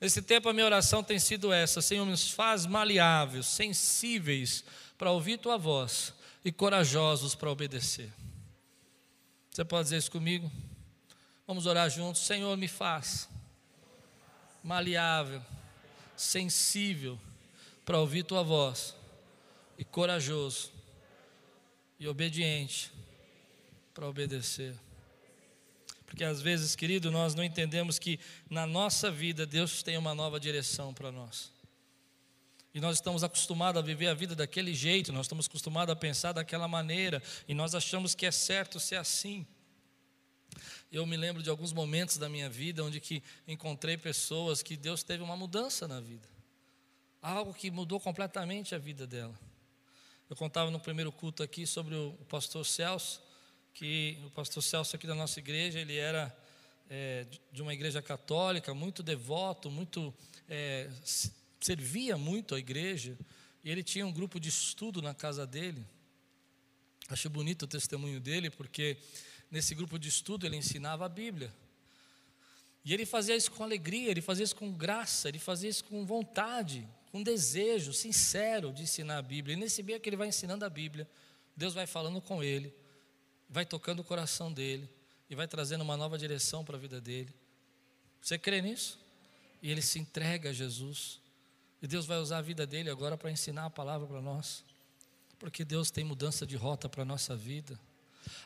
Nesse 0.00 0.22
tempo 0.22 0.48
a 0.48 0.52
minha 0.52 0.66
oração 0.66 1.02
tem 1.02 1.18
sido 1.18 1.52
essa: 1.52 1.82
Senhor, 1.82 2.04
nos 2.04 2.30
faz 2.30 2.66
maleáveis, 2.66 3.46
sensíveis 3.46 4.64
para 4.96 5.10
ouvir 5.10 5.38
tua 5.38 5.56
voz 5.56 6.12
e 6.44 6.52
corajosos 6.52 7.34
para 7.34 7.50
obedecer. 7.50 8.12
Você 9.50 9.64
pode 9.64 9.84
dizer 9.84 9.96
isso 9.96 10.10
comigo? 10.10 10.50
Vamos 11.46 11.66
orar 11.66 11.90
juntos. 11.90 12.22
Senhor, 12.22 12.56
me 12.56 12.68
faz 12.68 13.28
maleável, 14.62 15.42
sensível 16.16 17.18
para 17.84 17.98
ouvir 17.98 18.22
tua 18.22 18.42
voz 18.42 18.94
e 19.76 19.84
corajoso 19.84 20.70
e 21.98 22.06
obediente 22.06 22.92
para 23.94 24.06
obedecer. 24.06 24.76
Porque 26.08 26.24
às 26.24 26.40
vezes, 26.40 26.74
querido, 26.74 27.10
nós 27.10 27.34
não 27.34 27.44
entendemos 27.44 27.98
que 27.98 28.18
na 28.48 28.66
nossa 28.66 29.10
vida 29.10 29.44
Deus 29.44 29.82
tem 29.82 29.98
uma 29.98 30.14
nova 30.14 30.40
direção 30.40 30.94
para 30.94 31.12
nós. 31.12 31.52
E 32.72 32.80
nós 32.80 32.96
estamos 32.96 33.22
acostumados 33.22 33.78
a 33.78 33.84
viver 33.84 34.06
a 34.06 34.14
vida 34.14 34.34
daquele 34.34 34.74
jeito, 34.74 35.12
nós 35.12 35.26
estamos 35.26 35.46
acostumados 35.46 35.92
a 35.92 35.96
pensar 35.96 36.32
daquela 36.32 36.66
maneira, 36.66 37.22
e 37.46 37.52
nós 37.52 37.74
achamos 37.74 38.14
que 38.14 38.24
é 38.24 38.30
certo 38.30 38.80
ser 38.80 38.96
assim. 38.96 39.46
Eu 40.90 41.04
me 41.04 41.16
lembro 41.16 41.42
de 41.42 41.50
alguns 41.50 41.74
momentos 41.74 42.16
da 42.16 42.26
minha 42.26 42.48
vida 42.48 42.82
onde 42.82 43.00
que 43.00 43.22
encontrei 43.46 43.98
pessoas 43.98 44.62
que 44.62 44.78
Deus 44.78 45.02
teve 45.02 45.22
uma 45.22 45.36
mudança 45.36 45.86
na 45.86 46.00
vida. 46.00 46.26
Algo 47.20 47.52
que 47.52 47.70
mudou 47.70 48.00
completamente 48.00 48.74
a 48.74 48.78
vida 48.78 49.06
dela. 49.06 49.38
Eu 50.30 50.36
contava 50.36 50.70
no 50.70 50.80
primeiro 50.80 51.12
culto 51.12 51.42
aqui 51.42 51.66
sobre 51.66 51.94
o 51.94 52.12
pastor 52.30 52.64
Celso, 52.64 53.27
que 53.78 54.18
o 54.26 54.30
pastor 54.30 54.60
Celso 54.60 54.96
aqui 54.96 55.06
da 55.06 55.14
nossa 55.14 55.38
igreja, 55.38 55.78
ele 55.78 55.96
era 55.96 56.36
é, 56.90 57.24
de 57.52 57.62
uma 57.62 57.72
igreja 57.72 58.02
católica, 58.02 58.74
muito 58.74 59.04
devoto, 59.04 59.70
muito 59.70 60.12
é, 60.48 60.90
servia 61.60 62.18
muito 62.18 62.56
a 62.56 62.58
igreja, 62.58 63.16
e 63.62 63.70
ele 63.70 63.84
tinha 63.84 64.04
um 64.04 64.12
grupo 64.12 64.40
de 64.40 64.48
estudo 64.48 65.00
na 65.00 65.14
casa 65.14 65.46
dele. 65.46 65.86
Acho 67.08 67.30
bonito 67.30 67.62
o 67.62 67.68
testemunho 67.68 68.18
dele, 68.18 68.50
porque 68.50 68.96
nesse 69.48 69.76
grupo 69.76 69.96
de 69.96 70.08
estudo 70.08 70.44
ele 70.44 70.56
ensinava 70.56 71.06
a 71.06 71.08
Bíblia. 71.08 71.54
E 72.84 72.92
ele 72.92 73.06
fazia 73.06 73.36
isso 73.36 73.52
com 73.52 73.62
alegria, 73.62 74.10
ele 74.10 74.20
fazia 74.20 74.42
isso 74.42 74.56
com 74.56 74.72
graça, 74.72 75.28
ele 75.28 75.38
fazia 75.38 75.70
isso 75.70 75.84
com 75.84 76.04
vontade, 76.04 76.84
com 77.12 77.22
desejo 77.22 77.92
sincero 77.92 78.72
de 78.72 78.82
ensinar 78.82 79.18
a 79.18 79.22
Bíblia. 79.22 79.54
E 79.54 79.56
nesse 79.56 79.84
meio 79.84 80.00
que 80.00 80.08
ele 80.08 80.16
vai 80.16 80.26
ensinando 80.26 80.64
a 80.64 80.68
Bíblia, 80.68 81.08
Deus 81.56 81.74
vai 81.74 81.86
falando 81.86 82.20
com 82.20 82.42
ele, 82.42 82.74
vai 83.48 83.64
tocando 83.64 84.00
o 84.00 84.04
coração 84.04 84.52
dele 84.52 84.88
e 85.30 85.34
vai 85.34 85.46
trazendo 85.46 85.82
uma 85.82 85.96
nova 85.96 86.18
direção 86.18 86.64
para 86.64 86.76
a 86.76 86.78
vida 86.78 87.00
dele. 87.00 87.32
Você 88.20 88.38
crê 88.38 88.60
nisso? 88.60 88.98
E 89.62 89.70
ele 89.70 89.82
se 89.82 89.98
entrega 89.98 90.50
a 90.50 90.52
Jesus. 90.52 91.20
E 91.80 91.86
Deus 91.86 92.06
vai 92.06 92.18
usar 92.18 92.38
a 92.38 92.42
vida 92.42 92.66
dele 92.66 92.90
agora 92.90 93.16
para 93.16 93.30
ensinar 93.30 93.66
a 93.66 93.70
palavra 93.70 94.06
para 94.06 94.20
nós. 94.20 94.64
Porque 95.38 95.64
Deus 95.64 95.90
tem 95.90 96.04
mudança 96.04 96.46
de 96.46 96.56
rota 96.56 96.88
para 96.88 97.02
a 97.02 97.04
nossa 97.04 97.36
vida. 97.36 97.78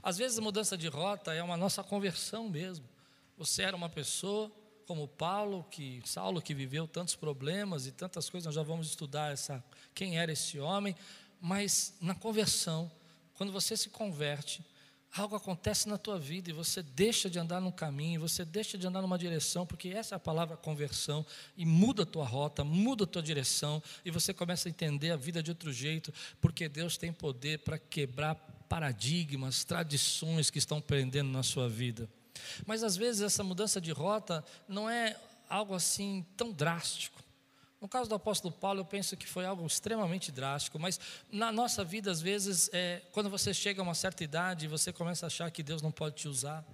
Às 0.02 0.18
vezes 0.18 0.38
a 0.38 0.42
mudança 0.42 0.76
de 0.76 0.88
rota 0.88 1.32
é 1.32 1.42
uma 1.42 1.56
nossa 1.56 1.82
conversão 1.82 2.48
mesmo. 2.48 2.88
Você 3.36 3.62
era 3.62 3.76
uma 3.76 3.88
pessoa 3.88 4.50
como 4.86 5.08
Paulo, 5.08 5.64
que 5.70 6.02
Saulo 6.04 6.42
que 6.42 6.54
viveu 6.54 6.86
tantos 6.86 7.14
problemas 7.14 7.86
e 7.86 7.92
tantas 7.92 8.28
coisas, 8.28 8.46
nós 8.46 8.54
já 8.54 8.62
vamos 8.62 8.88
estudar 8.88 9.32
essa 9.32 9.62
quem 9.94 10.18
era 10.18 10.32
esse 10.32 10.58
homem, 10.58 10.94
mas 11.40 11.94
na 12.00 12.14
conversão, 12.14 12.90
quando 13.34 13.52
você 13.52 13.76
se 13.76 13.88
converte, 13.88 14.62
algo 15.14 15.36
acontece 15.36 15.88
na 15.88 15.98
tua 15.98 16.18
vida 16.18 16.50
e 16.50 16.52
você 16.52 16.82
deixa 16.82 17.28
de 17.28 17.38
andar 17.38 17.60
num 17.60 17.70
caminho, 17.70 18.20
você 18.20 18.44
deixa 18.44 18.78
de 18.78 18.86
andar 18.86 19.02
numa 19.02 19.18
direção, 19.18 19.66
porque 19.66 19.88
essa 19.88 20.14
é 20.14 20.16
a 20.16 20.20
palavra 20.20 20.56
conversão, 20.56 21.24
e 21.56 21.66
muda 21.66 22.04
a 22.04 22.06
tua 22.06 22.24
rota, 22.24 22.64
muda 22.64 23.04
a 23.04 23.06
tua 23.06 23.22
direção, 23.22 23.82
e 24.04 24.10
você 24.10 24.32
começa 24.32 24.68
a 24.68 24.70
entender 24.70 25.10
a 25.10 25.16
vida 25.16 25.42
de 25.42 25.50
outro 25.50 25.72
jeito, 25.72 26.12
porque 26.40 26.68
Deus 26.68 26.96
tem 26.96 27.12
poder 27.12 27.58
para 27.58 27.78
quebrar 27.78 28.34
paradigmas, 28.68 29.64
tradições 29.64 30.48
que 30.48 30.58
estão 30.58 30.80
prendendo 30.80 31.30
na 31.30 31.42
sua 31.42 31.68
vida. 31.68 32.08
Mas 32.66 32.82
às 32.82 32.96
vezes 32.96 33.20
essa 33.20 33.44
mudança 33.44 33.80
de 33.80 33.92
rota 33.92 34.42
não 34.66 34.88
é 34.88 35.16
algo 35.48 35.74
assim 35.74 36.24
tão 36.36 36.50
drástico. 36.50 37.21
No 37.82 37.88
caso 37.88 38.08
do 38.08 38.14
apóstolo 38.14 38.54
Paulo, 38.54 38.78
eu 38.78 38.84
penso 38.84 39.16
que 39.16 39.26
foi 39.26 39.44
algo 39.44 39.66
extremamente 39.66 40.30
drástico, 40.30 40.78
mas 40.78 41.00
na 41.32 41.50
nossa 41.50 41.82
vida, 41.82 42.12
às 42.12 42.20
vezes, 42.20 42.70
é, 42.72 43.02
quando 43.10 43.28
você 43.28 43.52
chega 43.52 43.80
a 43.80 43.82
uma 43.82 43.92
certa 43.92 44.22
idade, 44.22 44.68
você 44.68 44.92
começa 44.92 45.26
a 45.26 45.28
achar 45.28 45.50
que 45.50 45.64
Deus 45.64 45.82
não 45.82 45.90
pode 45.90 46.14
te 46.14 46.28
usar. 46.28 46.64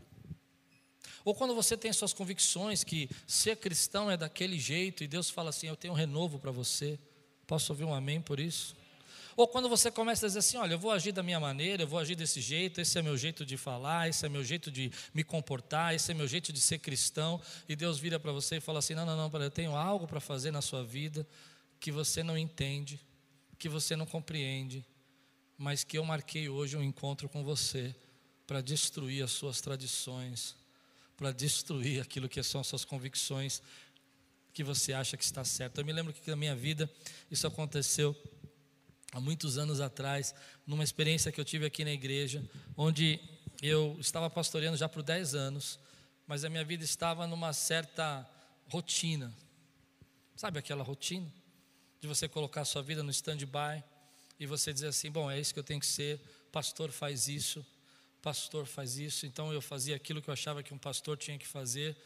Ou 1.25 1.35
quando 1.35 1.55
você 1.55 1.79
tem 1.79 1.91
suas 1.95 2.12
convicções 2.12 2.85
que 2.85 3.09
ser 3.27 3.57
cristão 3.57 4.11
é 4.11 4.19
daquele 4.19 4.59
jeito 4.59 5.03
e 5.03 5.07
Deus 5.07 5.31
fala 5.31 5.49
assim: 5.49 5.67
Eu 5.67 5.77
tenho 5.77 5.95
um 5.95 5.97
renovo 5.97 6.38
para 6.38 6.50
você. 6.50 6.99
Posso 7.47 7.73
ouvir 7.73 7.85
um 7.85 7.95
amém 7.95 8.21
por 8.21 8.38
isso? 8.38 8.77
Ou 9.38 9.47
quando 9.47 9.68
você 9.68 9.88
começa 9.88 10.26
a 10.26 10.28
dizer 10.28 10.40
assim: 10.40 10.57
olha, 10.57 10.73
eu 10.73 10.78
vou 10.80 10.90
agir 10.90 11.12
da 11.12 11.23
minha 11.23 11.38
maneira, 11.38 11.85
eu 11.85 11.87
vou 11.87 12.00
agir 12.00 12.16
desse 12.16 12.40
jeito, 12.40 12.80
esse 12.80 12.99
é 12.99 13.02
meu 13.02 13.16
jeito 13.16 13.47
de 13.47 13.57
falar, 13.57 14.09
esse 14.09 14.26
é 14.26 14.28
meu 14.28 14.42
jeito 14.42 14.68
de 14.68 14.90
me 15.14 15.23
comportar, 15.23 15.95
esse 15.95 16.11
é 16.11 16.14
meu 16.14 16.26
jeito 16.26 16.52
de 16.52 16.61
ser 16.61 16.80
cristão, 16.80 17.40
e 17.68 17.76
Deus 17.76 18.00
vira 18.00 18.18
para 18.18 18.33
você 18.33 18.57
e 18.57 18.61
fala 18.61 18.80
assim: 18.80 18.97
não, 18.97 19.07
não, 19.07 19.30
não, 19.30 19.40
eu 19.40 19.49
tenho 19.49 19.76
algo 19.76 20.09
para 20.09 20.18
fazer 20.18 20.50
na 20.50 20.61
sua 20.61 20.83
vida 20.83 21.25
que 21.78 21.92
você 21.92 22.25
não 22.25 22.37
entende, 22.37 23.00
que 23.61 23.68
você 23.68 23.95
não 23.95 24.07
compreende, 24.07 24.85
mas 25.57 25.85
que 25.85 25.97
eu 25.97 26.04
marquei 26.04 26.49
hoje 26.49 26.76
um 26.76 26.83
encontro 26.83 27.28
com 27.28 27.45
você 27.45 27.95
para 28.45 28.61
destruir 28.61 29.23
as 29.23 29.30
suas 29.30 29.61
tradições, 29.61 30.57
para 31.16 31.30
destruir 31.30 32.02
aquilo 32.02 32.28
que 32.28 32.42
são 32.42 32.61
as 32.61 32.66
suas 32.66 32.85
convicções 32.85 33.62
que 34.52 34.64
você 34.64 34.92
acha 34.92 35.16
que 35.16 35.23
está 35.23 35.45
certo. 35.45 35.78
Eu 35.78 35.85
me 35.85 35.92
lembro 35.92 36.12
que 36.12 36.28
na 36.28 36.35
minha 36.35 36.57
vida 36.57 36.90
isso 37.30 37.47
aconteceu 37.47 38.16
há 39.12 39.21
muitos 39.21 39.59
anos 39.59 39.81
atrás, 39.81 40.35
numa 40.67 40.85
experiência 40.85 41.33
que 41.33 41.41
eu 41.41 41.45
tive 41.45 41.67
aqui 41.67 41.85
na 41.85 41.93
igreja, 41.93 42.45
onde 42.77 43.21
eu 43.62 43.97
estava 43.99 44.29
pastoreando 44.31 44.77
já 44.77 44.88
por 44.88 45.03
10 45.03 45.35
anos, 45.35 45.79
mas 46.27 46.45
a 46.45 46.50
minha 46.50 46.65
vida 46.65 46.85
estava 46.85 47.27
numa 47.27 47.53
certa 47.53 48.29
rotina. 48.69 49.35
Sabe 50.37 50.59
aquela 50.59 50.85
rotina? 50.85 51.27
De 52.00 52.07
você 52.07 52.29
colocar 52.29 52.61
a 52.61 52.65
sua 52.65 52.83
vida 52.83 53.03
no 53.03 53.11
stand-by 53.11 53.83
e 54.38 54.47
você 54.47 54.73
dizer 54.73 54.88
assim: 54.88 55.11
bom, 55.11 55.31
é 55.31 55.41
isso 55.41 55.53
que 55.53 55.59
eu 55.59 55.65
tenho 55.65 55.81
que 55.81 55.87
ser, 55.87 56.21
pastor 56.53 56.93
faz 56.93 57.27
isso, 57.27 57.67
pastor 58.23 58.67
faz 58.67 58.99
isso. 58.99 59.27
Então 59.27 59.53
eu 59.53 59.61
fazia 59.61 59.97
aquilo 59.97 60.23
que 60.23 60.29
eu 60.29 60.33
achava 60.33 60.62
que 60.62 60.73
um 60.73 60.79
pastor 60.79 61.17
tinha 61.17 61.38
que 61.38 61.47
fazer 61.47 61.97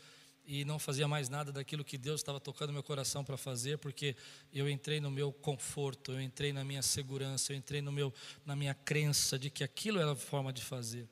e 0.44 0.64
não 0.64 0.78
fazia 0.78 1.06
mais 1.06 1.28
nada 1.28 1.52
daquilo 1.52 1.84
que 1.84 1.96
Deus 1.96 2.20
estava 2.20 2.40
tocando 2.40 2.72
meu 2.72 2.82
coração 2.82 3.24
para 3.24 3.36
fazer, 3.36 3.78
porque 3.78 4.16
eu 4.52 4.68
entrei 4.68 5.00
no 5.00 5.10
meu 5.10 5.32
conforto, 5.32 6.12
eu 6.12 6.20
entrei 6.20 6.52
na 6.52 6.64
minha 6.64 6.82
segurança, 6.82 7.52
eu 7.52 7.56
entrei 7.56 7.80
no 7.80 7.92
meu, 7.92 8.12
na 8.44 8.56
minha 8.56 8.74
crença 8.74 9.38
de 9.38 9.50
que 9.50 9.62
aquilo 9.62 10.00
era 10.00 10.12
a 10.12 10.16
forma 10.16 10.52
de 10.52 10.62
fazer. 10.62 11.08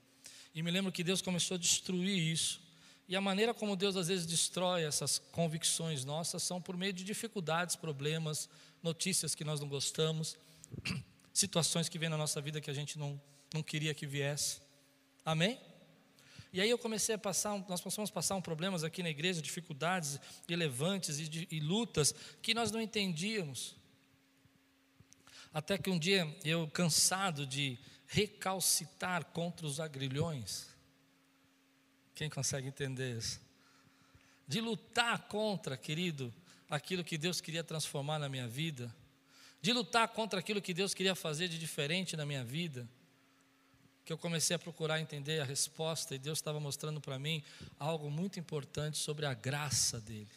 E 0.54 0.62
me 0.62 0.70
lembro 0.70 0.90
que 0.90 1.04
Deus 1.04 1.22
começou 1.22 1.54
a 1.54 1.58
destruir 1.58 2.18
isso. 2.18 2.60
E 3.08 3.16
a 3.16 3.20
maneira 3.20 3.54
como 3.54 3.76
Deus 3.76 3.96
às 3.96 4.08
vezes 4.08 4.26
destrói 4.26 4.84
essas 4.84 5.18
convicções 5.18 6.04
nossas 6.04 6.42
são 6.42 6.60
por 6.60 6.76
meio 6.76 6.92
de 6.92 7.04
dificuldades, 7.04 7.76
problemas, 7.76 8.48
notícias 8.82 9.34
que 9.34 9.44
nós 9.44 9.60
não 9.60 9.68
gostamos, 9.68 10.36
situações 11.32 11.88
que 11.88 11.98
vêm 11.98 12.08
na 12.08 12.16
nossa 12.16 12.40
vida 12.40 12.60
que 12.60 12.70
a 12.70 12.74
gente 12.74 12.98
não, 12.98 13.20
não 13.54 13.62
queria 13.62 13.94
que 13.94 14.06
viesse. 14.06 14.60
Amém? 15.24 15.58
E 16.52 16.60
aí 16.60 16.68
eu 16.68 16.78
comecei 16.78 17.14
a 17.14 17.18
passar, 17.18 17.56
nós 17.68 17.80
passamos 17.80 18.10
a 18.10 18.12
passar 18.12 18.34
um 18.34 18.42
problemas 18.42 18.82
aqui 18.82 19.02
na 19.02 19.10
igreja, 19.10 19.40
dificuldades 19.40 20.18
relevantes 20.48 21.20
e, 21.20 21.28
de, 21.28 21.48
e 21.50 21.60
lutas 21.60 22.12
que 22.42 22.52
nós 22.52 22.72
não 22.72 22.80
entendíamos. 22.80 23.76
Até 25.54 25.78
que 25.78 25.90
um 25.90 25.98
dia 25.98 26.26
eu, 26.44 26.68
cansado 26.68 27.46
de 27.46 27.78
recalcitar 28.06 29.26
contra 29.26 29.64
os 29.64 29.78
agrilhões, 29.78 30.66
quem 32.14 32.28
consegue 32.28 32.66
entender 32.66 33.16
isso? 33.16 33.40
De 34.46 34.60
lutar 34.60 35.28
contra, 35.28 35.76
querido, 35.76 36.34
aquilo 36.68 37.04
que 37.04 37.16
Deus 37.16 37.40
queria 37.40 37.62
transformar 37.62 38.18
na 38.18 38.28
minha 38.28 38.48
vida, 38.48 38.94
de 39.62 39.72
lutar 39.72 40.08
contra 40.08 40.40
aquilo 40.40 40.60
que 40.60 40.74
Deus 40.74 40.94
queria 40.94 41.14
fazer 41.14 41.46
de 41.46 41.58
diferente 41.58 42.16
na 42.16 42.26
minha 42.26 42.44
vida 42.44 42.88
que 44.10 44.12
eu 44.12 44.18
comecei 44.18 44.56
a 44.56 44.58
procurar 44.58 44.98
entender 44.98 45.38
a 45.38 45.44
resposta 45.44 46.16
e 46.16 46.18
Deus 46.18 46.38
estava 46.38 46.58
mostrando 46.58 47.00
para 47.00 47.16
mim 47.16 47.44
algo 47.78 48.10
muito 48.10 48.40
importante 48.40 48.98
sobre 48.98 49.24
a 49.24 49.32
graça 49.32 50.00
dele. 50.00 50.32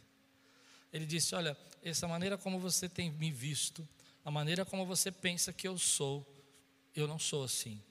Ele 0.93 1.07
disse: 1.07 1.33
Olha, 1.33 1.57
essa 1.81 2.07
maneira 2.07 2.37
como 2.37 2.59
você 2.59 2.87
tem 2.87 3.09
me 3.09 3.31
visto, 3.31 3.87
a 4.23 4.29
maneira 4.29 4.63
como 4.63 4.85
você 4.85 5.11
pensa 5.11 5.51
que 5.51 5.67
eu 5.67 5.75
sou, 5.79 6.23
eu 6.95 7.07
não 7.07 7.17
sou 7.17 7.43
assim. 7.43 7.81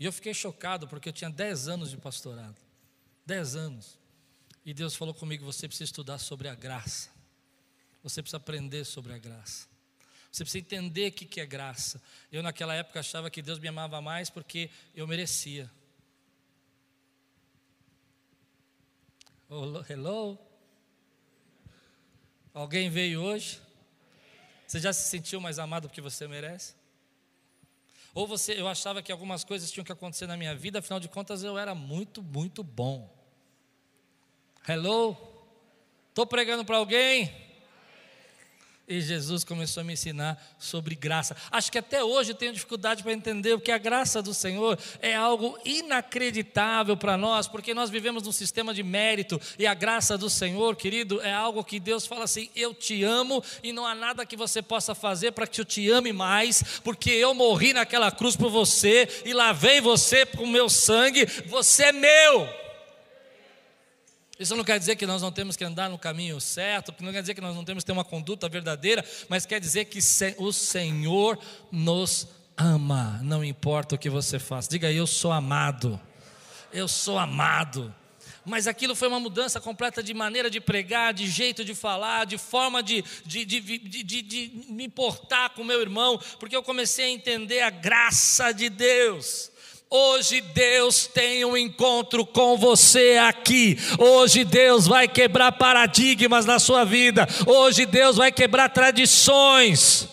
E 0.00 0.04
eu 0.04 0.12
fiquei 0.12 0.34
chocado 0.34 0.88
porque 0.88 1.10
eu 1.10 1.12
tinha 1.12 1.30
10 1.30 1.68
anos 1.68 1.90
de 1.90 1.96
pastorado 1.96 2.60
10 3.24 3.54
anos. 3.54 4.00
E 4.66 4.74
Deus 4.74 4.96
falou 4.96 5.14
comigo: 5.14 5.44
você 5.44 5.68
precisa 5.68 5.84
estudar 5.84 6.18
sobre 6.18 6.48
a 6.48 6.56
graça, 6.56 7.08
você 8.02 8.20
precisa 8.20 8.38
aprender 8.38 8.84
sobre 8.84 9.12
a 9.12 9.18
graça. 9.18 9.69
Você 10.30 10.44
precisa 10.44 10.64
entender 10.64 11.08
o 11.08 11.12
que 11.12 11.40
é 11.40 11.46
graça. 11.46 12.00
Eu, 12.30 12.42
naquela 12.42 12.74
época, 12.74 13.00
achava 13.00 13.28
que 13.30 13.42
Deus 13.42 13.58
me 13.58 13.68
amava 13.68 14.00
mais 14.00 14.30
porque 14.30 14.70
eu 14.94 15.06
merecia. 15.06 15.70
Hello? 19.88 20.38
Alguém 22.54 22.88
veio 22.88 23.20
hoje? 23.20 23.60
Você 24.66 24.78
já 24.78 24.92
se 24.92 25.08
sentiu 25.08 25.40
mais 25.40 25.58
amado 25.58 25.88
porque 25.88 26.00
você 26.00 26.28
merece? 26.28 26.74
Ou 28.14 28.26
você, 28.26 28.52
eu 28.52 28.68
achava 28.68 29.02
que 29.02 29.10
algumas 29.10 29.42
coisas 29.42 29.70
tinham 29.70 29.84
que 29.84 29.90
acontecer 29.90 30.28
na 30.28 30.36
minha 30.36 30.54
vida, 30.54 30.78
afinal 30.78 31.00
de 31.00 31.08
contas 31.08 31.42
eu 31.42 31.58
era 31.58 31.74
muito, 31.74 32.22
muito 32.22 32.62
bom. 32.62 33.12
Hello? 34.68 35.16
Estou 36.08 36.26
pregando 36.26 36.64
para 36.64 36.76
alguém? 36.76 37.49
E 38.90 39.00
Jesus 39.00 39.44
começou 39.44 39.82
a 39.82 39.84
me 39.84 39.92
ensinar 39.92 40.36
sobre 40.58 40.96
graça. 40.96 41.36
Acho 41.48 41.70
que 41.70 41.78
até 41.78 42.02
hoje 42.02 42.32
eu 42.32 42.34
tenho 42.34 42.52
dificuldade 42.52 43.04
para 43.04 43.12
entender 43.12 43.54
o 43.54 43.60
que 43.60 43.70
a 43.70 43.78
graça 43.78 44.20
do 44.20 44.34
Senhor 44.34 44.76
é 45.00 45.14
algo 45.14 45.56
inacreditável 45.64 46.96
para 46.96 47.16
nós, 47.16 47.46
porque 47.46 47.72
nós 47.72 47.88
vivemos 47.88 48.24
num 48.24 48.32
sistema 48.32 48.74
de 48.74 48.82
mérito 48.82 49.40
e 49.56 49.64
a 49.64 49.74
graça 49.74 50.18
do 50.18 50.28
Senhor, 50.28 50.74
querido, 50.74 51.20
é 51.22 51.32
algo 51.32 51.62
que 51.62 51.78
Deus 51.78 52.04
fala 52.04 52.24
assim: 52.24 52.50
eu 52.56 52.74
te 52.74 53.04
amo 53.04 53.44
e 53.62 53.72
não 53.72 53.86
há 53.86 53.94
nada 53.94 54.26
que 54.26 54.36
você 54.36 54.60
possa 54.60 54.92
fazer 54.92 55.30
para 55.30 55.46
que 55.46 55.60
eu 55.60 55.64
te 55.64 55.88
ame 55.88 56.12
mais, 56.12 56.80
porque 56.82 57.12
eu 57.12 57.32
morri 57.32 57.72
naquela 57.72 58.10
cruz 58.10 58.34
por 58.34 58.50
você 58.50 59.08
e 59.24 59.32
lavei 59.32 59.80
você 59.80 60.26
com 60.26 60.42
o 60.42 60.48
meu 60.48 60.68
sangue, 60.68 61.26
você 61.46 61.84
é 61.84 61.92
meu. 61.92 62.69
Isso 64.40 64.56
não 64.56 64.64
quer 64.64 64.78
dizer 64.78 64.96
que 64.96 65.04
nós 65.06 65.20
não 65.20 65.30
temos 65.30 65.54
que 65.54 65.62
andar 65.62 65.90
no 65.90 65.98
caminho 65.98 66.40
certo, 66.40 66.94
não 67.00 67.12
quer 67.12 67.20
dizer 67.20 67.34
que 67.34 67.42
nós 67.42 67.54
não 67.54 67.62
temos 67.62 67.82
que 67.84 67.86
ter 67.86 67.92
uma 67.92 68.06
conduta 68.06 68.48
verdadeira, 68.48 69.04
mas 69.28 69.44
quer 69.44 69.60
dizer 69.60 69.84
que 69.84 69.98
o 70.38 70.50
Senhor 70.50 71.38
nos 71.70 72.26
ama, 72.56 73.20
não 73.22 73.44
importa 73.44 73.96
o 73.96 73.98
que 73.98 74.08
você 74.08 74.38
faz. 74.38 74.66
Diga, 74.66 74.90
eu 74.90 75.06
sou 75.06 75.30
amado. 75.30 76.00
Eu 76.72 76.88
sou 76.88 77.18
amado. 77.18 77.94
Mas 78.42 78.66
aquilo 78.66 78.94
foi 78.94 79.08
uma 79.08 79.20
mudança 79.20 79.60
completa 79.60 80.02
de 80.02 80.14
maneira 80.14 80.48
de 80.48 80.58
pregar, 80.58 81.12
de 81.12 81.28
jeito 81.28 81.62
de 81.62 81.74
falar, 81.74 82.24
de 82.24 82.38
forma 82.38 82.82
de, 82.82 83.04
de, 83.26 83.44
de, 83.44 83.60
de, 83.60 84.22
de 84.22 84.64
me 84.70 84.86
importar 84.86 85.50
com 85.50 85.62
meu 85.62 85.82
irmão, 85.82 86.18
porque 86.38 86.56
eu 86.56 86.62
comecei 86.62 87.04
a 87.04 87.10
entender 87.10 87.60
a 87.60 87.68
graça 87.68 88.52
de 88.52 88.70
Deus. 88.70 89.50
Hoje 89.92 90.40
Deus 90.40 91.08
tem 91.08 91.44
um 91.44 91.56
encontro 91.56 92.24
com 92.24 92.56
você 92.56 93.18
aqui. 93.18 93.76
Hoje 93.98 94.44
Deus 94.44 94.86
vai 94.86 95.08
quebrar 95.08 95.50
paradigmas 95.50 96.46
na 96.46 96.60
sua 96.60 96.84
vida. 96.84 97.26
Hoje 97.44 97.84
Deus 97.86 98.16
vai 98.16 98.30
quebrar 98.30 98.68
tradições. 98.68 100.08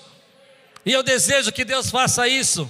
E 0.83 0.91
eu 0.91 1.03
desejo 1.03 1.51
que 1.51 1.63
Deus 1.63 1.91
faça 1.91 2.27
isso. 2.27 2.67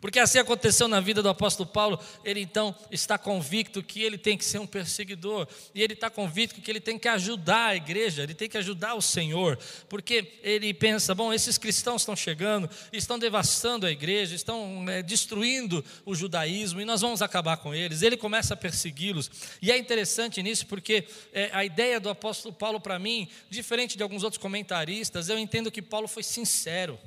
Porque 0.00 0.18
assim 0.20 0.38
aconteceu 0.38 0.86
na 0.86 1.00
vida 1.00 1.22
do 1.22 1.28
apóstolo 1.28 1.68
Paulo, 1.68 1.98
ele 2.24 2.40
então 2.40 2.74
está 2.90 3.18
convicto 3.18 3.82
que 3.82 4.02
ele 4.02 4.16
tem 4.16 4.38
que 4.38 4.44
ser 4.44 4.58
um 4.58 4.66
perseguidor, 4.66 5.48
e 5.74 5.82
ele 5.82 5.94
está 5.94 6.08
convicto 6.08 6.60
que 6.60 6.70
ele 6.70 6.80
tem 6.80 6.98
que 6.98 7.08
ajudar 7.08 7.66
a 7.66 7.76
igreja, 7.76 8.22
ele 8.22 8.34
tem 8.34 8.48
que 8.48 8.56
ajudar 8.56 8.94
o 8.94 9.02
Senhor, 9.02 9.58
porque 9.88 10.34
ele 10.42 10.72
pensa: 10.72 11.14
bom, 11.14 11.32
esses 11.32 11.58
cristãos 11.58 12.02
estão 12.02 12.14
chegando, 12.14 12.70
estão 12.92 13.18
devastando 13.18 13.86
a 13.86 13.90
igreja, 13.90 14.34
estão 14.34 14.84
é, 14.88 15.02
destruindo 15.02 15.84
o 16.04 16.14
judaísmo, 16.14 16.80
e 16.80 16.84
nós 16.84 17.00
vamos 17.00 17.20
acabar 17.20 17.56
com 17.56 17.74
eles. 17.74 18.02
Ele 18.02 18.16
começa 18.16 18.54
a 18.54 18.56
persegui-los, 18.56 19.30
e 19.60 19.72
é 19.72 19.76
interessante 19.76 20.42
nisso, 20.42 20.66
porque 20.66 21.08
é, 21.32 21.50
a 21.52 21.64
ideia 21.64 21.98
do 21.98 22.08
apóstolo 22.08 22.54
Paulo, 22.54 22.80
para 22.80 22.98
mim, 22.98 23.28
diferente 23.50 23.96
de 23.96 24.02
alguns 24.02 24.22
outros 24.22 24.40
comentaristas, 24.40 25.28
eu 25.28 25.38
entendo 25.38 25.72
que 25.72 25.82
Paulo 25.82 26.06
foi 26.06 26.22
sincero. 26.22 26.98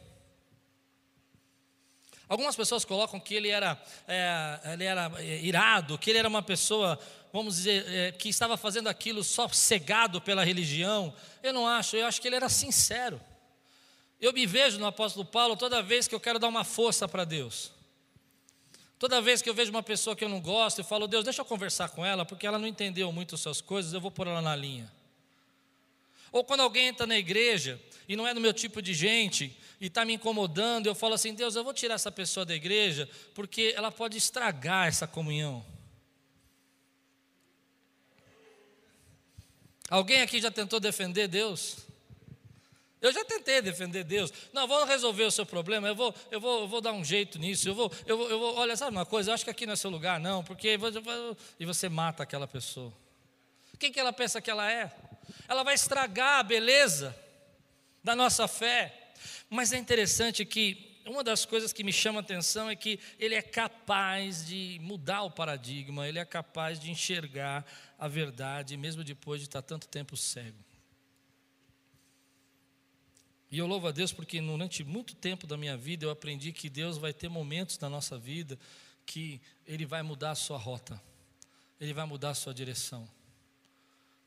Algumas 2.32 2.56
pessoas 2.56 2.86
colocam 2.86 3.20
que 3.20 3.36
ele 3.36 3.50
era, 3.50 3.78
é, 4.08 4.60
ele 4.72 4.86
era 4.86 5.12
é, 5.18 5.42
irado, 5.42 5.98
que 5.98 6.10
ele 6.10 6.18
era 6.18 6.30
uma 6.30 6.42
pessoa, 6.42 6.98
vamos 7.34 7.58
dizer, 7.58 7.86
é, 7.90 8.14
que 8.14 8.30
estava 8.30 8.56
fazendo 8.56 8.88
aquilo 8.88 9.22
só 9.22 9.50
cegado 9.50 10.22
pela 10.22 10.42
religião. 10.42 11.14
Eu 11.44 11.52
não 11.52 11.68
acho, 11.68 11.98
eu 11.98 12.06
acho 12.06 12.22
que 12.22 12.30
ele 12.30 12.38
era 12.38 12.48
sincero. 12.48 13.20
Eu 14.18 14.32
me 14.32 14.46
vejo 14.46 14.80
no 14.80 14.86
apóstolo 14.86 15.26
Paulo 15.26 15.58
toda 15.58 15.84
vez 15.84 16.08
que 16.08 16.16
eu 16.16 16.22
quero 16.22 16.40
dar 16.40 16.48
uma 16.48 16.64
força 16.64 17.06
para 17.06 17.26
Deus. 17.26 17.74
Toda 18.98 19.20
vez 19.20 19.42
que 19.42 19.50
eu 19.50 19.54
vejo 19.54 19.70
uma 19.70 19.84
pessoa 19.84 20.16
que 20.16 20.24
eu 20.24 20.30
não 20.30 20.40
gosto, 20.40 20.80
eu 20.80 20.86
falo, 20.86 21.10
Deus, 21.10 21.26
deixa 21.26 21.42
eu 21.42 21.46
conversar 21.46 21.90
com 21.90 22.06
ela, 22.06 22.24
porque 22.24 22.48
ela 22.48 22.58
não 22.58 22.66
entendeu 22.66 23.12
muito 23.12 23.36
as 23.36 23.42
suas 23.42 23.60
coisas, 23.60 23.92
eu 23.92 24.00
vou 24.00 24.10
pôr 24.10 24.28
ela 24.28 24.42
na 24.42 24.56
linha. 24.56 24.90
Ou 26.32 26.46
quando 26.46 26.62
alguém 26.62 26.88
entra 26.88 27.06
na 27.06 27.18
igreja 27.18 27.78
e 28.08 28.16
não 28.16 28.26
é 28.26 28.34
do 28.34 28.40
meu 28.40 28.54
tipo 28.54 28.82
de 28.82 28.94
gente, 28.94 29.54
e 29.82 29.88
está 29.88 30.06
me 30.06 30.14
incomodando, 30.14 30.86
eu 30.86 30.94
falo 30.94 31.16
assim: 31.16 31.34
Deus, 31.34 31.56
eu 31.56 31.64
vou 31.64 31.74
tirar 31.74 31.96
essa 31.96 32.12
pessoa 32.12 32.46
da 32.46 32.54
igreja, 32.54 33.10
porque 33.34 33.74
ela 33.76 33.92
pode 33.92 34.16
estragar 34.16 34.88
essa 34.88 35.08
comunhão. 35.08 35.66
Alguém 39.90 40.22
aqui 40.22 40.40
já 40.40 40.52
tentou 40.52 40.80
defender 40.80 41.28
Deus? 41.28 41.78
Eu 43.02 43.12
já 43.12 43.26
tentei 43.26 43.60
defender 43.64 44.04
Deus. 44.04 44.32
Não, 44.54 44.68
vou 44.68 44.86
resolver 44.86 45.24
o 45.24 45.32
seu 45.32 45.48
problema. 45.48 45.88
Eu 45.88 45.96
vou, 45.96 46.16
eu 46.30 46.40
vou, 46.40 46.62
eu 46.62 46.68
vou 46.68 46.80
dar 46.80 46.94
um 46.94 47.04
jeito 47.04 47.40
nisso. 47.40 47.68
Eu 47.68 47.74
vou, 47.74 47.92
eu 48.06 48.16
vou, 48.16 48.30
eu 48.30 48.40
vou. 48.40 48.56
Olha, 48.58 48.78
sabe 48.78 48.92
uma 48.92 49.08
coisa? 49.08 49.32
Eu 49.32 49.34
acho 49.34 49.44
que 49.44 49.50
aqui 49.50 49.66
não 49.66 49.74
é 49.74 49.76
seu 49.76 49.90
lugar, 49.90 50.20
não, 50.20 50.44
porque 50.44 50.78
e 51.60 51.66
você 51.66 51.90
mata 51.90 52.22
aquela 52.22 52.48
pessoa. 52.48 52.94
Quem 53.80 53.92
que 53.92 54.00
ela 54.00 54.14
pensa 54.14 54.40
que 54.40 54.52
ela 54.52 54.72
é? 54.72 54.94
Ela 55.48 55.64
vai 55.64 55.74
estragar 55.74 56.40
a 56.40 56.44
beleza 56.44 57.16
da 58.04 58.16
nossa 58.16 58.48
fé. 58.48 59.01
Mas 59.50 59.74
é 59.74 59.78
interessante 59.78 60.46
que 60.46 60.92
uma 61.06 61.24
das 61.24 61.46
coisas 61.46 61.74
que 61.74 61.84
me 61.84 61.92
chama 61.92 62.20
a 62.20 62.22
atenção 62.22 62.70
é 62.70 62.76
que 62.76 63.00
ele 63.18 63.36
é 63.36 63.42
capaz 63.42 64.46
de 64.46 64.80
mudar 64.82 65.24
o 65.24 65.32
paradigma, 65.32 66.08
ele 66.08 66.20
é 66.20 66.26
capaz 66.26 66.80
de 66.80 66.92
enxergar 66.92 67.66
a 67.98 68.08
verdade, 68.08 68.78
mesmo 68.78 69.04
depois 69.04 69.42
de 69.42 69.48
estar 69.48 69.62
tanto 69.62 69.88
tempo 69.88 70.16
cego. 70.16 70.58
E 73.52 73.58
eu 73.58 73.68
louvo 73.68 73.88
a 73.88 73.92
Deus 73.92 74.14
porque 74.14 74.40
durante 74.40 74.84
muito 74.84 75.14
tempo 75.14 75.46
da 75.46 75.58
minha 75.58 75.76
vida 75.76 76.06
eu 76.06 76.10
aprendi 76.10 76.54
que 76.54 76.70
Deus 76.70 76.98
vai 76.98 77.14
ter 77.14 77.28
momentos 77.28 77.78
na 77.80 77.90
nossa 77.90 78.18
vida 78.18 78.58
que 79.06 79.42
Ele 79.68 79.86
vai 79.86 80.02
mudar 80.02 80.32
a 80.32 80.36
sua 80.36 80.58
rota, 80.58 81.02
Ele 81.80 81.94
vai 81.94 82.06
mudar 82.06 82.30
a 82.30 82.36
sua 82.36 82.54
direção. 82.54 83.10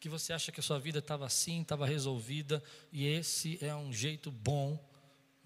Que 0.04 0.08
você 0.10 0.34
acha 0.34 0.52
que 0.52 0.60
a 0.60 0.62
sua 0.62 0.78
vida 0.78 0.98
estava 0.98 1.24
assim, 1.24 1.62
estava 1.62 1.86
resolvida, 1.86 2.62
e 2.92 3.06
esse 3.06 3.58
é 3.64 3.74
um 3.74 3.90
jeito 3.90 4.30
bom 4.30 4.78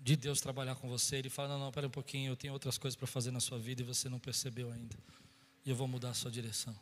de 0.01 0.17
Deus 0.17 0.41
trabalhar 0.41 0.75
com 0.75 0.89
você, 0.89 1.15
Ele 1.15 1.31
fala: 1.31 1.51
não, 1.51 1.61
não, 1.61 1.69
espera 1.69 1.87
um 1.87 1.91
pouquinho, 1.91 2.33
eu 2.33 2.37
tenho 2.37 2.53
outras 2.53 2.77
coisas 2.77 2.97
para 2.97 3.07
fazer 3.07 3.31
na 3.31 3.39
sua 3.39 3.57
vida 3.57 3.83
e 3.83 3.85
você 3.85 4.09
não 4.09 4.19
percebeu 4.19 4.73
ainda. 4.73 4.97
E 5.65 5.71
eu 5.71 5.77
vou 5.77 5.87
mudar 5.87 6.11
a 6.11 6.15
sua 6.15 6.29
direção. 6.29 6.77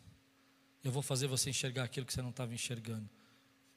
Eu 0.83 0.91
vou 0.91 1.03
fazer 1.03 1.27
você 1.27 1.51
enxergar 1.51 1.85
aquilo 1.85 2.07
que 2.07 2.15
você 2.15 2.23
não 2.23 2.31
estava 2.31 2.55
enxergando. 2.55 3.07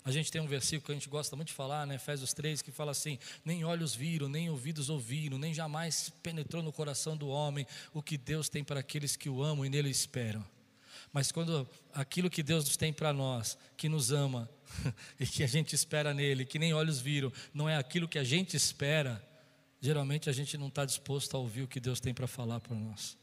A 0.05 0.11
gente 0.11 0.31
tem 0.31 0.39
um 0.39 0.47
versículo 0.47 0.85
que 0.85 0.91
a 0.93 0.95
gente 0.95 1.09
gosta 1.09 1.35
muito 1.35 1.49
de 1.49 1.53
falar, 1.53 1.85
né? 1.85 1.95
Efésios 1.95 2.33
3, 2.33 2.61
que 2.61 2.71
fala 2.71 2.91
assim: 2.91 3.19
Nem 3.43 3.65
olhos 3.65 3.93
viram, 3.93 4.29
nem 4.29 4.49
ouvidos 4.49 4.89
ouviram, 4.89 5.37
nem 5.37 5.53
jamais 5.53 6.09
penetrou 6.23 6.63
no 6.63 6.71
coração 6.71 7.17
do 7.17 7.27
homem 7.27 7.67
o 7.93 8.01
que 8.01 8.17
Deus 8.17 8.47
tem 8.47 8.63
para 8.63 8.79
aqueles 8.79 9.17
que 9.17 9.27
o 9.27 9.43
amam 9.43 9.65
e 9.65 9.69
nele 9.69 9.89
esperam. 9.89 10.47
Mas 11.11 11.31
quando 11.31 11.67
aquilo 11.93 12.29
que 12.29 12.43
Deus 12.43 12.77
tem 12.77 12.93
para 12.93 13.11
nós, 13.11 13.57
que 13.75 13.89
nos 13.89 14.11
ama 14.11 14.49
e 15.19 15.25
que 15.25 15.43
a 15.43 15.47
gente 15.47 15.73
espera 15.73 16.13
nele, 16.13 16.45
que 16.45 16.59
nem 16.59 16.73
olhos 16.73 16.99
viram, 16.99 17.31
não 17.53 17.67
é 17.67 17.75
aquilo 17.77 18.07
que 18.07 18.19
a 18.19 18.23
gente 18.23 18.55
espera, 18.55 19.21
geralmente 19.81 20.29
a 20.29 20.33
gente 20.33 20.57
não 20.57 20.67
está 20.67 20.85
disposto 20.85 21.35
a 21.35 21.39
ouvir 21.39 21.63
o 21.63 21.67
que 21.67 21.79
Deus 21.79 21.99
tem 21.99 22.13
para 22.13 22.27
falar 22.27 22.59
para 22.59 22.75
nós. 22.75 23.17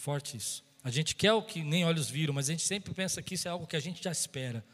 Forte 0.00 0.36
isso. 0.36 0.64
A 0.82 0.90
gente 0.90 1.14
quer 1.14 1.32
o 1.34 1.42
que 1.42 1.62
nem 1.62 1.84
olhos 1.84 2.08
viram, 2.08 2.32
mas 2.32 2.48
a 2.48 2.52
gente 2.52 2.66
sempre 2.66 2.94
pensa 2.94 3.20
que 3.20 3.34
isso 3.34 3.46
é 3.46 3.50
algo 3.50 3.66
que 3.66 3.76
a 3.76 3.80
gente 3.80 4.02
já 4.02 4.10
espera. 4.10 4.64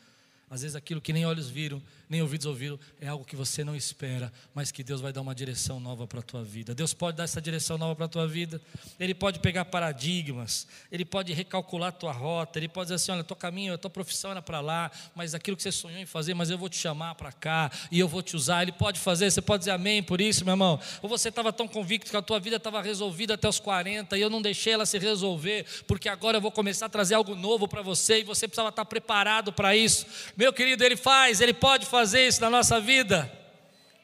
Às 0.48 0.62
vezes 0.62 0.76
aquilo 0.76 1.00
que 1.00 1.12
nem 1.12 1.26
olhos 1.26 1.48
viram, 1.48 1.82
nem 2.09 2.22
ouvidos 2.22 2.46
ouviram, 2.46 2.78
é 3.00 3.09
algo 3.09 3.24
que 3.24 3.35
você 3.35 3.64
não 3.64 3.74
espera, 3.74 4.32
mas 4.54 4.70
que 4.70 4.85
Deus 4.85 5.00
vai 5.00 5.12
dar 5.12 5.20
uma 5.20 5.35
direção 5.35 5.80
nova 5.80 6.06
para 6.06 6.20
a 6.20 6.22
tua 6.22 6.44
vida. 6.44 6.72
Deus 6.72 6.94
pode 6.94 7.16
dar 7.16 7.24
essa 7.24 7.40
direção 7.40 7.76
nova 7.76 7.96
para 7.96 8.04
a 8.04 8.09
tua 8.09 8.28
vida. 8.28 8.61
Ele 9.00 9.12
pode 9.12 9.40
pegar 9.40 9.64
paradigmas, 9.64 10.68
ele 10.92 11.04
pode 11.04 11.32
recalcular 11.32 11.88
a 11.88 11.92
tua 11.92 12.12
rota, 12.12 12.61
ele 12.61 12.68
pode 12.68 12.87
dizer 12.87 12.94
assim: 12.94 13.11
olha, 13.11 13.24
teu 13.24 13.35
caminho, 13.35 13.74
a 13.74 13.78
tua 13.78 13.90
profissão 13.90 14.30
era 14.30 14.40
para 14.40 14.61
lá, 14.61 14.88
mas 15.16 15.35
aquilo 15.35 15.56
que 15.56 15.64
você 15.64 15.72
sonhou 15.72 15.98
em 15.98 16.06
fazer, 16.06 16.32
mas 16.32 16.48
eu 16.48 16.56
vou 16.56 16.68
te 16.68 16.76
chamar 16.76 17.16
para 17.16 17.32
cá 17.32 17.68
e 17.90 17.98
eu 17.98 18.06
vou 18.06 18.22
te 18.22 18.37
usar. 18.37 18.62
Ele 18.62 18.72
pode 18.72 19.00
fazer, 19.00 19.28
você 19.28 19.42
pode 19.42 19.62
dizer 19.62 19.72
amém 19.72 20.00
por 20.00 20.20
isso, 20.20 20.44
meu 20.44 20.52
irmão. 20.52 20.78
Ou 21.02 21.09
você 21.09 21.28
estava 21.28 21.52
tão 21.52 21.66
convicto 21.66 22.09
que 22.09 22.16
a 22.16 22.22
tua 22.22 22.38
vida 22.38 22.54
estava 22.54 22.80
resolvida 22.80 23.35
até 23.35 23.48
os 23.48 23.59
40 23.59 24.16
e 24.16 24.20
eu 24.20 24.30
não 24.30 24.40
deixei 24.40 24.74
ela 24.74 24.87
se 24.87 24.96
resolver, 24.96 25.66
porque 25.88 26.09
agora 26.09 26.37
eu 26.37 26.40
vou 26.40 26.52
começar 26.52 26.87
a 26.87 26.88
trazer 26.88 27.16
algo 27.16 27.35
novo 27.35 27.66
para 27.66 27.82
você 27.82 28.20
e 28.20 28.24
você 28.24 28.46
precisava 28.46 28.68
estar 28.68 28.85
preparado 28.85 29.52
para 29.52 29.74
isso. 29.74 30.06
Meu 30.37 30.53
querido, 30.53 30.85
Ele 30.85 30.96
faz, 30.96 31.40
Ele 31.40 31.55
pode 31.55 31.87
fazer 31.87 32.27
isso 32.27 32.40
na 32.40 32.51
nossa 32.51 32.79
vida. 32.81 33.31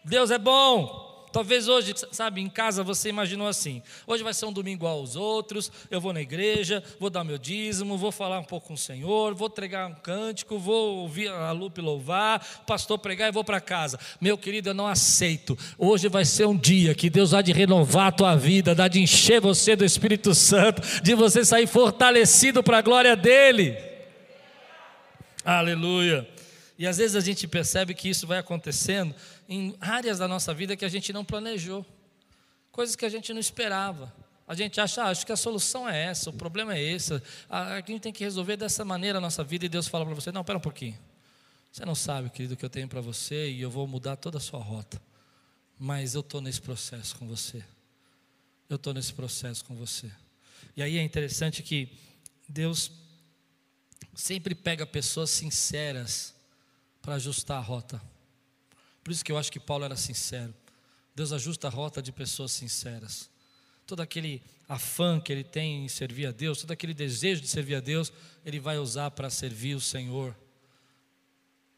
Deus 0.04 0.30
é 0.30 0.38
bom. 0.38 1.02
Talvez 1.32 1.66
hoje, 1.66 1.94
sabe, 2.10 2.42
em 2.42 2.48
casa 2.48 2.84
você 2.84 3.08
imaginou 3.08 3.48
assim: 3.48 3.82
hoje 4.06 4.22
vai 4.22 4.34
ser 4.34 4.44
um 4.44 4.52
domingo 4.52 4.86
aos 4.86 5.16
outros, 5.16 5.72
eu 5.90 5.98
vou 5.98 6.12
na 6.12 6.20
igreja, 6.20 6.84
vou 7.00 7.08
dar 7.08 7.24
meu 7.24 7.38
dízimo, 7.38 7.96
vou 7.96 8.12
falar 8.12 8.38
um 8.38 8.44
pouco 8.44 8.68
com 8.68 8.74
o 8.74 8.78
Senhor, 8.78 9.34
vou 9.34 9.48
entregar 9.48 9.88
um 9.88 9.94
cântico, 9.94 10.58
vou 10.58 10.98
ouvir 10.98 11.28
a 11.28 11.50
Lupe 11.52 11.80
louvar, 11.80 12.64
pastor 12.66 12.98
pregar 12.98 13.30
e 13.30 13.32
vou 13.32 13.42
para 13.42 13.62
casa. 13.62 13.98
Meu 14.20 14.36
querido, 14.36 14.68
eu 14.68 14.74
não 14.74 14.86
aceito. 14.86 15.56
Hoje 15.78 16.06
vai 16.08 16.26
ser 16.26 16.46
um 16.46 16.56
dia 16.56 16.94
que 16.94 17.08
Deus 17.08 17.32
há 17.32 17.40
de 17.40 17.52
renovar 17.52 18.08
a 18.08 18.12
tua 18.12 18.36
vida, 18.36 18.74
dá 18.74 18.86
de 18.86 19.00
encher 19.00 19.40
você 19.40 19.74
do 19.74 19.86
Espírito 19.86 20.34
Santo, 20.34 20.82
de 21.02 21.14
você 21.14 21.46
sair 21.46 21.66
fortalecido 21.66 22.62
para 22.62 22.78
a 22.78 22.82
glória 22.82 23.16
dEle. 23.16 23.91
Aleluia. 25.44 26.28
E 26.78 26.86
às 26.86 26.98
vezes 26.98 27.16
a 27.16 27.20
gente 27.20 27.46
percebe 27.48 27.94
que 27.94 28.08
isso 28.08 28.26
vai 28.26 28.38
acontecendo 28.38 29.14
em 29.48 29.74
áreas 29.80 30.18
da 30.18 30.28
nossa 30.28 30.54
vida 30.54 30.76
que 30.76 30.84
a 30.84 30.88
gente 30.88 31.12
não 31.12 31.24
planejou, 31.24 31.84
coisas 32.70 32.96
que 32.96 33.04
a 33.04 33.08
gente 33.08 33.32
não 33.32 33.40
esperava. 33.40 34.12
A 34.46 34.54
gente 34.54 34.80
acha, 34.80 35.02
ah, 35.02 35.08
acho 35.08 35.24
que 35.24 35.32
a 35.32 35.36
solução 35.36 35.88
é 35.88 36.04
essa, 36.04 36.30
o 36.30 36.32
problema 36.32 36.74
é 36.74 36.82
esse, 36.82 37.20
a 37.48 37.76
gente 37.86 38.00
tem 38.00 38.12
que 38.12 38.24
resolver 38.24 38.56
dessa 38.56 38.84
maneira 38.84 39.18
a 39.18 39.20
nossa 39.20 39.42
vida 39.42 39.64
e 39.66 39.68
Deus 39.68 39.88
fala 39.88 40.04
para 40.04 40.14
você: 40.14 40.30
não, 40.30 40.42
espera 40.42 40.58
um 40.58 40.62
pouquinho. 40.62 40.98
Você 41.70 41.84
não 41.84 41.94
sabe, 41.94 42.28
querido, 42.28 42.54
o 42.54 42.56
que 42.56 42.64
eu 42.64 42.70
tenho 42.70 42.86
para 42.86 43.00
você 43.00 43.50
e 43.50 43.62
eu 43.62 43.70
vou 43.70 43.86
mudar 43.86 44.16
toda 44.16 44.38
a 44.38 44.40
sua 44.40 44.60
rota. 44.60 45.00
Mas 45.78 46.14
eu 46.14 46.20
estou 46.20 46.40
nesse 46.40 46.60
processo 46.60 47.16
com 47.16 47.26
você. 47.26 47.64
Eu 48.68 48.76
estou 48.76 48.92
nesse 48.92 49.12
processo 49.12 49.64
com 49.64 49.74
você. 49.74 50.10
E 50.76 50.82
aí 50.82 50.98
é 50.98 51.02
interessante 51.02 51.62
que 51.62 51.88
Deus 52.46 52.90
sempre 54.14 54.54
pega 54.54 54.86
pessoas 54.86 55.30
sinceras 55.30 56.34
para 57.00 57.14
ajustar 57.14 57.58
a 57.58 57.60
rota. 57.60 58.02
Por 59.02 59.12
isso 59.12 59.24
que 59.24 59.32
eu 59.32 59.38
acho 59.38 59.50
que 59.50 59.60
Paulo 59.60 59.84
era 59.84 59.96
sincero. 59.96 60.54
Deus 61.14 61.32
ajusta 61.32 61.66
a 61.66 61.70
rota 61.70 62.00
de 62.00 62.12
pessoas 62.12 62.52
sinceras. 62.52 63.30
Todo 63.86 64.00
aquele 64.00 64.42
afã 64.68 65.20
que 65.20 65.32
ele 65.32 65.44
tem 65.44 65.84
em 65.84 65.88
servir 65.88 66.26
a 66.26 66.32
Deus, 66.32 66.60
todo 66.60 66.70
aquele 66.70 66.94
desejo 66.94 67.40
de 67.40 67.48
servir 67.48 67.74
a 67.74 67.80
Deus, 67.80 68.12
ele 68.44 68.60
vai 68.60 68.78
usar 68.78 69.10
para 69.10 69.28
servir 69.28 69.74
o 69.74 69.80
Senhor, 69.80 70.36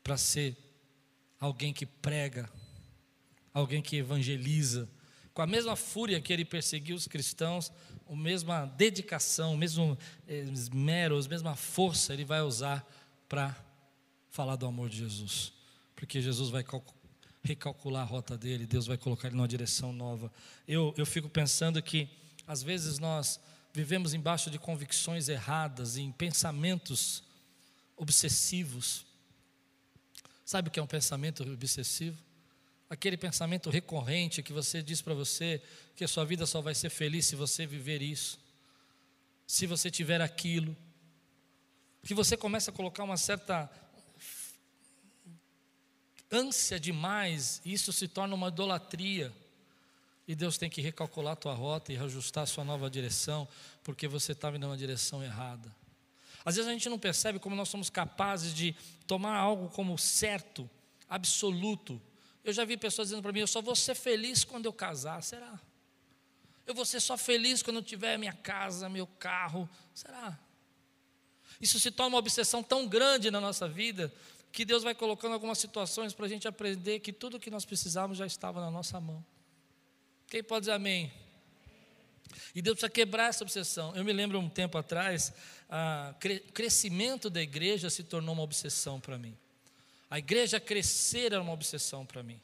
para 0.02 0.16
ser 0.16 0.56
alguém 1.40 1.72
que 1.72 1.86
prega 1.86 2.48
alguém 3.54 3.80
que 3.80 3.96
evangeliza. 3.96 4.90
Com 5.32 5.40
a 5.40 5.46
mesma 5.46 5.76
fúria 5.76 6.20
que 6.20 6.32
ele 6.32 6.44
perseguiu 6.44 6.96
os 6.96 7.06
cristãos, 7.06 7.72
a 8.08 8.14
mesma 8.14 8.66
dedicação, 8.66 9.54
o 9.54 9.56
mesmo 9.56 9.98
eh, 10.26 10.40
esmero, 10.52 11.18
a 11.18 11.28
mesma 11.28 11.56
força 11.56 12.12
ele 12.12 12.24
vai 12.24 12.42
usar 12.42 12.86
para 13.28 13.56
falar 14.30 14.56
do 14.56 14.66
amor 14.66 14.88
de 14.88 14.98
Jesus. 14.98 15.52
Porque 15.94 16.20
Jesus 16.20 16.50
vai 16.50 16.64
recalcular 17.42 18.02
a 18.02 18.06
rota 18.06 18.36
dele, 18.36 18.66
Deus 18.66 18.86
vai 18.86 18.96
colocar 18.96 19.28
ele 19.28 19.36
numa 19.36 19.48
direção 19.48 19.92
nova. 19.92 20.32
Eu, 20.66 20.92
eu 20.96 21.06
fico 21.06 21.28
pensando 21.28 21.80
que, 21.82 22.08
às 22.46 22.62
vezes, 22.62 22.98
nós 22.98 23.40
vivemos 23.72 24.14
embaixo 24.14 24.50
de 24.50 24.58
convicções 24.58 25.28
erradas, 25.28 25.96
em 25.96 26.12
pensamentos 26.12 27.22
obsessivos. 27.96 29.04
Sabe 30.44 30.68
o 30.68 30.70
que 30.70 30.78
é 30.78 30.82
um 30.82 30.86
pensamento 30.86 31.42
obsessivo? 31.42 32.18
Aquele 32.88 33.16
pensamento 33.16 33.70
recorrente 33.70 34.42
que 34.42 34.52
você 34.52 34.82
diz 34.82 35.00
para 35.00 35.14
você 35.14 35.62
que 35.96 36.04
a 36.04 36.08
sua 36.08 36.24
vida 36.24 36.46
só 36.46 36.60
vai 36.60 36.74
ser 36.74 36.90
feliz 36.90 37.26
se 37.26 37.34
você 37.34 37.66
viver 37.66 38.02
isso, 38.02 38.38
se 39.46 39.66
você 39.66 39.90
tiver 39.90 40.20
aquilo. 40.20 40.76
Que 42.02 42.14
você 42.14 42.36
começa 42.36 42.70
a 42.70 42.74
colocar 42.74 43.02
uma 43.02 43.16
certa 43.16 43.70
ânsia 46.30 46.78
demais, 46.78 47.60
e 47.64 47.72
isso 47.72 47.92
se 47.92 48.08
torna 48.08 48.34
uma 48.34 48.48
idolatria. 48.48 49.32
E 50.26 50.34
Deus 50.34 50.56
tem 50.56 50.70
que 50.70 50.80
recalcular 50.80 51.34
a 51.34 51.36
tua 51.36 51.54
rota 51.54 51.92
e 51.92 51.96
reajustar 51.96 52.44
a 52.44 52.46
sua 52.46 52.64
nova 52.64 52.90
direção, 52.90 53.46
porque 53.82 54.08
você 54.08 54.32
estava 54.32 54.56
indo 54.56 54.66
numa 54.66 54.76
direção 54.76 55.22
errada. 55.22 55.74
Às 56.44 56.56
vezes 56.56 56.68
a 56.68 56.72
gente 56.72 56.88
não 56.88 56.98
percebe 56.98 57.38
como 57.38 57.56
nós 57.56 57.68
somos 57.68 57.88
capazes 57.88 58.54
de 58.54 58.74
tomar 59.06 59.36
algo 59.36 59.68
como 59.70 59.96
certo, 59.96 60.68
absoluto. 61.08 62.00
Eu 62.44 62.52
já 62.52 62.64
vi 62.64 62.76
pessoas 62.76 63.08
dizendo 63.08 63.22
para 63.22 63.32
mim: 63.32 63.40
eu 63.40 63.46
só 63.46 63.62
vou 63.62 63.74
ser 63.74 63.94
feliz 63.94 64.44
quando 64.44 64.66
eu 64.66 64.72
casar. 64.72 65.22
Será? 65.22 65.58
Eu 66.66 66.74
vou 66.74 66.84
ser 66.84 67.00
só 67.00 67.16
feliz 67.16 67.62
quando 67.62 67.76
eu 67.76 67.82
tiver 67.82 68.18
minha 68.18 68.32
casa, 68.32 68.88
meu 68.88 69.06
carro. 69.06 69.68
Será? 69.94 70.38
Isso 71.60 71.78
se 71.80 71.90
torna 71.90 72.14
uma 72.14 72.18
obsessão 72.18 72.62
tão 72.62 72.86
grande 72.86 73.30
na 73.30 73.40
nossa 73.40 73.68
vida 73.68 74.12
que 74.52 74.64
Deus 74.64 74.82
vai 74.82 74.94
colocando 74.94 75.32
algumas 75.32 75.58
situações 75.58 76.12
para 76.12 76.26
a 76.26 76.28
gente 76.28 76.46
aprender 76.46 77.00
que 77.00 77.12
tudo 77.12 77.38
o 77.38 77.40
que 77.40 77.50
nós 77.50 77.64
precisávamos 77.64 78.18
já 78.18 78.26
estava 78.26 78.60
na 78.60 78.70
nossa 78.70 79.00
mão. 79.00 79.24
Quem 80.28 80.42
pode 80.42 80.60
dizer 80.62 80.72
amém? 80.72 81.12
E 82.54 82.62
Deus 82.62 82.76
precisa 82.76 82.90
quebrar 82.90 83.28
essa 83.28 83.42
obsessão. 83.42 83.94
Eu 83.96 84.04
me 84.04 84.12
lembro 84.12 84.38
um 84.38 84.48
tempo 84.48 84.78
atrás, 84.78 85.32
o 85.68 86.52
crescimento 86.52 87.28
da 87.28 87.42
igreja 87.42 87.90
se 87.90 88.04
tornou 88.04 88.32
uma 88.32 88.42
obsessão 88.42 89.00
para 89.00 89.18
mim. 89.18 89.36
A 90.14 90.18
igreja 90.20 90.60
crescer 90.60 91.32
era 91.32 91.42
uma 91.42 91.52
obsessão 91.52 92.06
para 92.06 92.22
mim. 92.22 92.40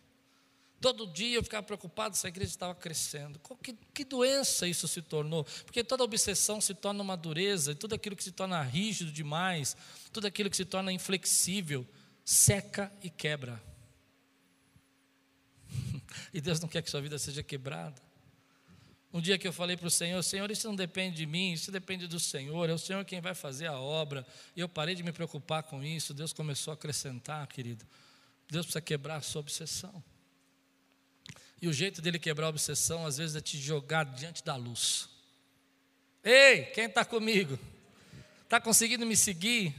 Todo 0.80 1.06
dia 1.06 1.36
eu 1.36 1.44
ficava 1.44 1.62
preocupado 1.62 2.16
se 2.16 2.26
a 2.26 2.28
igreja 2.28 2.50
estava 2.50 2.74
crescendo. 2.74 3.40
Que, 3.62 3.78
que, 3.94 4.04
doença 4.04 4.66
isso 4.66 4.88
se 4.88 5.00
tornou? 5.00 5.44
Porque 5.64 5.84
toda 5.84 6.02
obsessão 6.02 6.60
se 6.60 6.74
torna 6.74 7.00
uma 7.00 7.16
dureza, 7.16 7.70
e 7.70 7.76
tudo 7.76 7.94
aquilo 7.94 8.16
que 8.16 8.24
se 8.24 8.32
torna 8.32 8.60
rígido 8.60 9.12
demais, 9.12 9.76
tudo 10.12 10.26
aquilo 10.26 10.50
que 10.50 10.56
se 10.56 10.64
torna 10.64 10.92
inflexível, 10.92 11.86
seca 12.24 12.92
e 13.04 13.08
quebra. 13.08 13.62
e 16.34 16.40
Deus 16.40 16.58
não 16.58 16.68
quer 16.68 16.82
que 16.82 16.90
sua 16.90 17.00
vida 17.00 17.20
seja 17.20 17.40
quebrada. 17.40 18.02
Um 19.12 19.20
dia 19.20 19.36
que 19.36 19.46
eu 19.46 19.52
falei 19.52 19.76
para 19.76 19.88
o 19.88 19.90
Senhor, 19.90 20.22
Senhor, 20.22 20.48
isso 20.50 20.68
não 20.68 20.76
depende 20.76 21.16
de 21.16 21.26
mim, 21.26 21.52
isso 21.52 21.72
depende 21.72 22.06
do 22.06 22.20
Senhor, 22.20 22.70
é 22.70 22.72
o 22.72 22.78
Senhor 22.78 23.04
quem 23.04 23.20
vai 23.20 23.34
fazer 23.34 23.66
a 23.66 23.78
obra. 23.78 24.24
E 24.54 24.60
eu 24.60 24.68
parei 24.68 24.94
de 24.94 25.02
me 25.02 25.10
preocupar 25.10 25.64
com 25.64 25.82
isso, 25.82 26.14
Deus 26.14 26.32
começou 26.32 26.70
a 26.70 26.74
acrescentar, 26.74 27.44
querido. 27.48 27.84
Deus 28.48 28.66
precisa 28.66 28.80
quebrar 28.80 29.16
a 29.16 29.20
sua 29.20 29.40
obsessão. 29.40 30.02
E 31.60 31.66
o 31.66 31.72
jeito 31.72 32.00
dele 32.00 32.18
quebrar 32.18 32.46
a 32.46 32.50
obsessão, 32.50 33.04
às 33.04 33.18
vezes, 33.18 33.34
é 33.34 33.40
te 33.40 33.58
jogar 33.58 34.04
diante 34.04 34.44
da 34.44 34.54
luz. 34.54 35.08
Ei, 36.22 36.66
quem 36.66 36.84
está 36.84 37.04
comigo? 37.04 37.58
Está 38.44 38.60
conseguindo 38.60 39.04
me 39.04 39.16
seguir? 39.16 39.74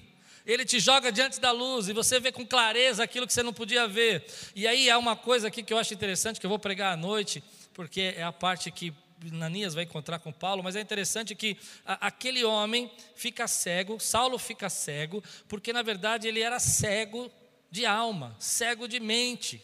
Ele 0.45 0.65
te 0.65 0.79
joga 0.79 1.11
diante 1.11 1.39
da 1.39 1.51
luz 1.51 1.87
e 1.87 1.93
você 1.93 2.19
vê 2.19 2.31
com 2.31 2.45
clareza 2.45 3.03
aquilo 3.03 3.27
que 3.27 3.33
você 3.33 3.43
não 3.43 3.53
podia 3.53 3.87
ver. 3.87 4.25
E 4.55 4.67
aí 4.67 4.89
há 4.89 4.97
uma 4.97 5.15
coisa 5.15 5.47
aqui 5.47 5.63
que 5.63 5.71
eu 5.71 5.77
acho 5.77 5.93
interessante, 5.93 6.39
que 6.39 6.45
eu 6.45 6.49
vou 6.49 6.59
pregar 6.59 6.93
à 6.93 6.97
noite, 6.97 7.43
porque 7.73 8.13
é 8.17 8.23
a 8.23 8.31
parte 8.31 8.71
que 8.71 8.93
Nanias 9.29 9.73
vai 9.73 9.83
encontrar 9.83 10.19
com 10.19 10.31
Paulo, 10.31 10.63
mas 10.63 10.75
é 10.75 10.81
interessante 10.81 11.35
que 11.35 11.57
a, 11.85 12.07
aquele 12.07 12.43
homem 12.43 12.91
fica 13.15 13.47
cego, 13.47 13.99
Saulo 13.99 14.39
fica 14.39 14.69
cego, 14.69 15.23
porque 15.47 15.71
na 15.71 15.81
verdade 15.81 16.27
ele 16.27 16.41
era 16.41 16.59
cego 16.59 17.31
de 17.69 17.85
alma, 17.85 18.35
cego 18.39 18.87
de 18.87 18.99
mente. 18.99 19.63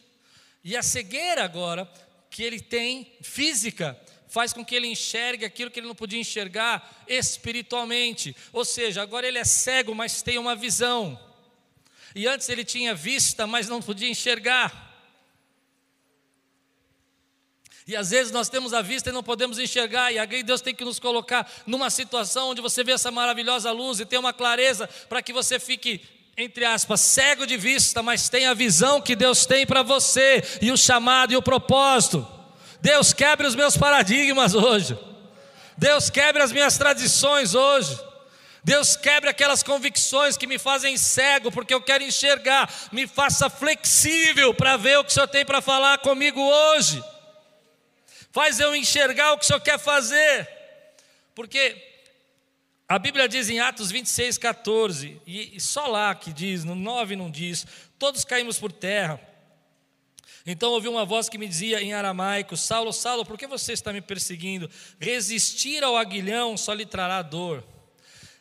E 0.64 0.76
a 0.76 0.84
cegueira 0.84 1.44
agora 1.44 1.90
que 2.30 2.44
ele 2.44 2.60
tem 2.60 3.14
física 3.22 4.00
faz 4.28 4.54
com 4.54 4.64
que 4.64 4.76
ele 4.76 4.88
enxergue 4.88 5.46
aquilo 5.46 5.72
que 5.72 5.80
ele 5.80 5.88
não 5.88 5.96
podia 5.96 6.20
enxergar 6.20 7.04
espiritualmente. 7.08 8.36
Ou 8.52 8.66
seja, 8.66 9.02
agora 9.02 9.28
ele 9.28 9.38
é 9.38 9.44
cego, 9.44 9.96
mas 9.96 10.22
tem 10.22 10.38
uma 10.38 10.56
visão. 10.56 11.20
E 12.14 12.28
antes 12.28 12.50
ele 12.50 12.66
tinha 12.66 12.94
vista, 12.94 13.48
mas 13.48 13.68
não 13.68 13.82
podia 13.82 14.10
enxergar. 14.10 14.87
E 17.88 17.96
às 17.96 18.10
vezes 18.10 18.32
nós 18.32 18.50
temos 18.50 18.74
a 18.74 18.82
vista 18.82 19.10
e 19.10 19.14
não 19.14 19.24
podemos 19.24 19.58
enxergar, 19.58 20.12
e 20.12 20.20
aí 20.20 20.44
Deus 20.44 20.60
tem 20.60 20.76
que 20.76 20.84
nos 20.84 21.00
colocar 21.00 21.50
numa 21.66 21.90
situação 21.90 22.50
onde 22.50 22.62
você 22.62 22.84
vê 22.84 22.92
essa 22.92 23.10
maravilhosa 23.10 23.72
luz 23.72 24.00
e 24.00 24.06
tem 24.06 24.20
uma 24.20 24.34
clareza 24.34 24.90
para 25.08 25.22
que 25.22 25.32
você 25.32 25.58
fique 25.60 26.02
entre 26.40 26.64
aspas, 26.66 27.02
cego 27.02 27.48
de 27.48 27.58
vista, 27.58 28.04
mas 28.04 28.30
tem 28.30 28.46
a 28.46 28.54
visão 28.54 29.02
que 29.02 29.16
Deus 29.16 29.48
tem 29.48 29.66
para 29.66 29.82
você, 29.82 30.44
e 30.62 30.72
o 30.72 30.78
chamado 30.78 31.34
e 31.34 31.36
o 31.36 31.42
propósito. 31.42 32.28
Deus 32.80 33.12
quebre 33.12 33.48
os 33.48 33.56
meus 33.56 33.76
paradigmas 33.76 34.54
hoje. 34.54 34.96
Deus 35.76 36.12
quebre 36.12 36.44
as 36.44 36.52
minhas 36.52 36.78
tradições 36.78 37.56
hoje. 37.56 38.00
Deus 38.64 38.96
quebre 38.96 39.32
aquelas 39.32 39.64
convicções 39.64 40.38
que 40.38 40.46
me 40.46 40.60
fazem 40.60 40.96
cego, 40.96 41.52
porque 41.52 41.74
eu 41.74 41.82
quero 41.82 42.04
enxergar. 42.04 42.72
Me 42.92 43.08
faça 43.08 43.50
flexível 43.50 44.54
para 44.54 44.78
ver 44.78 45.00
o 45.00 45.04
que 45.04 45.10
o 45.10 45.14
Senhor 45.14 45.28
tem 45.28 45.44
para 45.44 45.60
falar 45.60 45.98
comigo 45.98 46.40
hoje. 46.40 47.04
Faz 48.32 48.60
eu 48.60 48.76
enxergar 48.76 49.34
o 49.34 49.38
que 49.38 49.44
o 49.44 49.48
Senhor 49.48 49.60
quer 49.60 49.80
fazer. 49.80 50.48
Porque 51.34 51.76
a 52.88 52.98
Bíblia 52.98 53.28
diz 53.28 53.50
em 53.50 53.60
Atos 53.60 53.92
26, 53.92 54.38
14, 54.38 55.22
e 55.28 55.60
só 55.60 55.88
lá 55.88 56.16
que 56.16 56.32
diz, 56.32 56.64
no 56.64 56.74
9 56.74 57.16
não 57.16 57.30
diz, 57.30 57.66
todos 58.00 58.24
caímos 58.24 58.58
por 58.58 58.72
terra. 58.72 59.20
Então 60.46 60.72
ouvi 60.72 60.88
uma 60.88 61.04
voz 61.04 61.28
que 61.28 61.38
me 61.38 61.46
dizia 61.46 61.82
em 61.82 61.94
aramaico: 61.94 62.56
Saulo, 62.56 62.94
Saulo, 62.94 63.26
por 63.26 63.38
que 63.38 63.46
você 63.46 63.74
está 63.74 63.92
me 63.92 64.00
perseguindo? 64.00 64.70
Resistir 64.98 65.84
ao 65.84 65.98
aguilhão 65.98 66.56
só 66.56 66.74
lhe 66.74 66.86
trará 66.86 67.22
dor. 67.22 67.62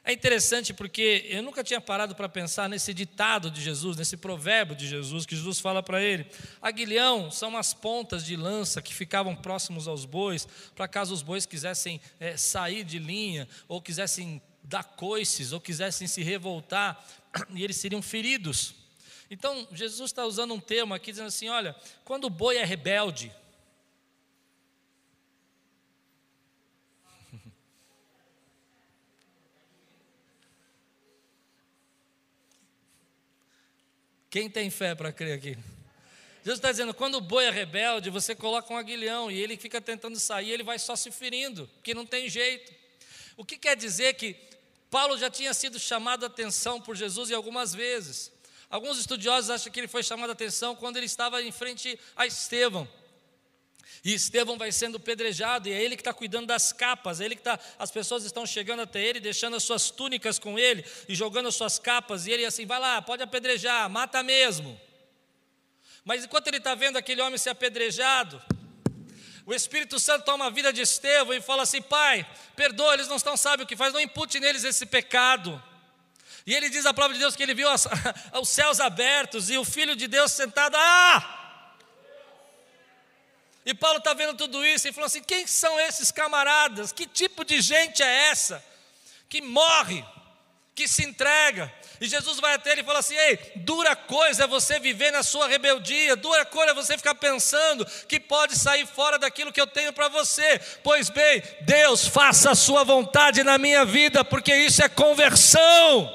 É 0.09 0.13
interessante 0.13 0.73
porque 0.73 1.27
eu 1.29 1.43
nunca 1.43 1.65
tinha 1.65 1.81
parado 1.81 2.15
para 2.15 2.29
pensar 2.29 2.69
nesse 2.69 2.95
ditado 2.95 3.51
de 3.51 3.61
Jesus, 3.61 3.97
nesse 3.97 4.17
provérbio 4.17 4.77
de 4.77 4.87
Jesus, 4.87 5.27
que 5.27 5.35
Jesus 5.35 5.59
fala 5.59 5.83
para 5.83 6.01
ele. 6.01 6.25
Aguilhão 6.63 7.29
são 7.29 7.57
as 7.57 7.75
pontas 7.75 8.25
de 8.25 8.37
lança 8.37 8.81
que 8.81 8.95
ficavam 8.95 9.35
próximos 9.35 9.89
aos 9.89 10.05
bois, 10.05 10.47
para 10.77 10.87
caso 10.87 11.13
os 11.13 11.23
bois 11.23 11.45
quisessem 11.45 12.01
é, 12.21 12.37
sair 12.37 12.85
de 12.85 13.01
linha, 13.01 13.49
ou 13.67 13.83
quisessem 13.83 14.41
dar 14.63 14.85
coices, 14.85 15.51
ou 15.51 15.61
quisessem 15.61 16.07
se 16.07 16.23
revoltar, 16.23 17.05
e 17.53 17.65
eles 17.65 17.75
seriam 17.75 18.01
feridos. 18.01 18.77
Então, 19.29 19.67
Jesus 19.73 20.11
está 20.11 20.25
usando 20.25 20.55
um 20.55 20.61
termo 20.61 20.95
aqui, 20.95 21.11
dizendo 21.11 21.27
assim: 21.27 21.49
olha, 21.49 21.75
quando 22.05 22.27
o 22.27 22.31
boi 22.31 22.59
é 22.59 22.65
rebelde, 22.65 23.33
Quem 34.31 34.51
tem 34.51 34.71
fé 34.71 34.95
para 34.95 35.13
crer 35.13 35.39
aqui? 35.39 35.59
Jesus 36.43 36.59
está 36.59 36.71
dizendo: 36.71 36.95
quando 36.95 37.17
o 37.17 37.21
boi 37.21 37.45
é 37.45 37.51
rebelde, 37.51 38.11
você 38.11 38.35
coloca 38.35 38.73
um 38.73 38.77
aguilhão 38.77 39.31
e 39.31 39.41
ele 39.41 39.57
fica 39.57 39.81
tentando 39.81 40.19
sair, 40.19 40.51
ele 40.51 40.63
vai 40.63 40.79
só 40.79 40.95
se 40.95 41.11
ferindo, 41.11 41.69
que 41.83 41.95
não 41.95 42.07
tem 42.07 42.29
jeito. 42.29 42.73
O 43.37 43.45
que 43.45 43.57
quer 43.57 43.77
dizer 43.77 44.15
que 44.15 44.37
Paulo 44.91 45.19
já 45.19 45.29
tinha 45.29 45.53
sido 45.53 45.79
chamado 45.79 46.25
a 46.25 46.27
atenção 46.27 46.81
por 46.81 46.97
Jesus 46.97 47.31
em 47.31 47.35
algumas 47.35 47.75
vezes. 47.75 48.33
Alguns 48.69 48.99
estudiosos 48.99 49.51
acham 49.51 49.73
que 49.73 49.79
ele 49.79 49.89
foi 49.89 50.03
chamado 50.03 50.31
a 50.31 50.33
atenção 50.33 50.75
quando 50.75 50.97
ele 50.97 51.07
estava 51.07 51.43
em 51.43 51.53
frente 51.53 51.99
a 52.17 52.27
Estevão. 52.27 52.89
E 54.07 54.15
Estevão 54.15 54.57
vai 54.57 54.71
sendo 54.71 55.01
pedrejado, 55.01 55.69
e 55.69 55.73
é 55.73 55.83
ele 55.83 55.97
que 55.97 56.01
está 56.01 56.15
cuidando 56.15 56.47
das 56.47 56.73
capas, 56.73 57.21
é 57.21 57.25
ele 57.25 57.35
que 57.35 57.41
está. 57.41 57.59
As 57.77 57.91
pessoas 57.91 58.23
estão 58.23 58.47
chegando 58.47 58.83
até 58.83 59.03
ele, 59.03 59.19
deixando 59.19 59.57
as 59.57 59.65
suas 59.65 59.91
túnicas 59.91 60.39
com 60.39 60.57
ele 60.57 60.85
e 61.09 61.15
jogando 61.17 61.49
as 61.49 61.57
suas 61.57 61.77
capas, 61.77 62.25
e 62.25 62.31
ele 62.31 62.45
assim, 62.45 62.65
vai 62.65 62.79
lá, 62.79 63.03
pode 63.03 63.25
apedrejar, 63.25 63.91
mata 63.91 64.23
mesmo. 64.23 64.81
Mas 66.05 66.23
enquanto 66.23 66.47
ele 66.47 66.59
está 66.59 66.73
vendo 66.77 66.97
aquele 66.97 67.21
homem 67.21 67.37
ser 67.37 67.51
apedrejado, 67.51 68.41
o 69.45 69.53
Espírito 69.53 69.99
Santo 69.99 70.25
toma 70.25 70.47
a 70.47 70.51
vida 70.51 70.73
de 70.73 70.83
Estevão 70.83 71.35
e 71.35 71.41
fala 71.41 71.65
assim: 71.65 71.83
Pai, 71.83 72.25
perdoa, 72.55 72.95
eles 72.95 73.09
não 73.09 73.17
estão 73.17 73.37
sabem 73.37 73.65
o 73.65 73.67
que 73.67 73.75
faz, 73.75 73.93
não 73.93 73.99
impute 73.99 74.39
neles 74.39 74.63
esse 74.63 74.87
pecado. 74.87 75.61
E 76.47 76.55
ele 76.55 76.71
diz 76.71 76.87
a 76.87 76.95
palavra 76.95 77.15
de 77.15 77.21
Deus 77.21 77.35
que 77.35 77.43
ele 77.43 77.55
viu 77.55 77.69
as, 77.69 77.89
os 78.41 78.49
céus 78.49 78.79
abertos 78.79 79.51
e 79.51 79.59
o 79.59 79.65
Filho 79.65 79.97
de 79.97 80.07
Deus 80.07 80.31
sentado. 80.31 80.77
Ah! 80.77 81.36
E 83.67 83.75
Paulo 83.75 83.99
está 83.99 84.15
vendo 84.15 84.37
tudo 84.37 84.65
isso 84.65 84.87
e 84.87 84.93
falou 84.93 85.07
assim: 85.07 85.21
quem 85.21 85.45
são 85.45 85.79
esses 85.81 86.13
camaradas? 86.13 86.93
Que 86.93 87.05
tipo 87.05 87.45
de 87.45 87.61
gente 87.61 88.01
é 88.01 88.29
essa? 88.29 88.65
Que 89.29 89.43
morre, 89.43 90.05
que 90.73 90.87
se 90.87 91.05
entrega. 91.05 91.75
E 92.01 92.07
Jesus 92.07 92.39
vai 92.39 92.55
até 92.55 92.71
ele 92.71 92.83
e 92.83 92.85
fala 92.85 93.01
assim: 93.01 93.17
Ei, 93.17 93.37
dura 93.57 93.97
coisa 93.97 94.45
é 94.45 94.47
você 94.47 94.79
viver 94.79 95.11
na 95.11 95.25
sua 95.25 95.49
rebeldia, 95.49 96.15
dura 96.15 96.45
coisa 96.45 96.71
é 96.71 96.75
você 96.75 96.97
ficar 96.97 97.17
pensando 97.17 97.85
que 98.07 98.21
pode 98.21 98.57
sair 98.57 98.87
fora 98.87 99.19
daquilo 99.19 99.53
que 99.53 99.61
eu 99.61 99.67
tenho 99.67 99.93
para 99.93 100.07
você. 100.07 100.61
Pois 100.85 101.11
bem, 101.11 101.43
Deus 101.63 102.07
faça 102.07 102.53
a 102.53 102.55
sua 102.55 102.85
vontade 102.85 103.43
na 103.43 103.59
minha 103.59 103.85
vida, 103.85 104.25
porque 104.25 104.55
isso 104.55 104.81
é 104.81 104.89
conversão. 104.89 106.09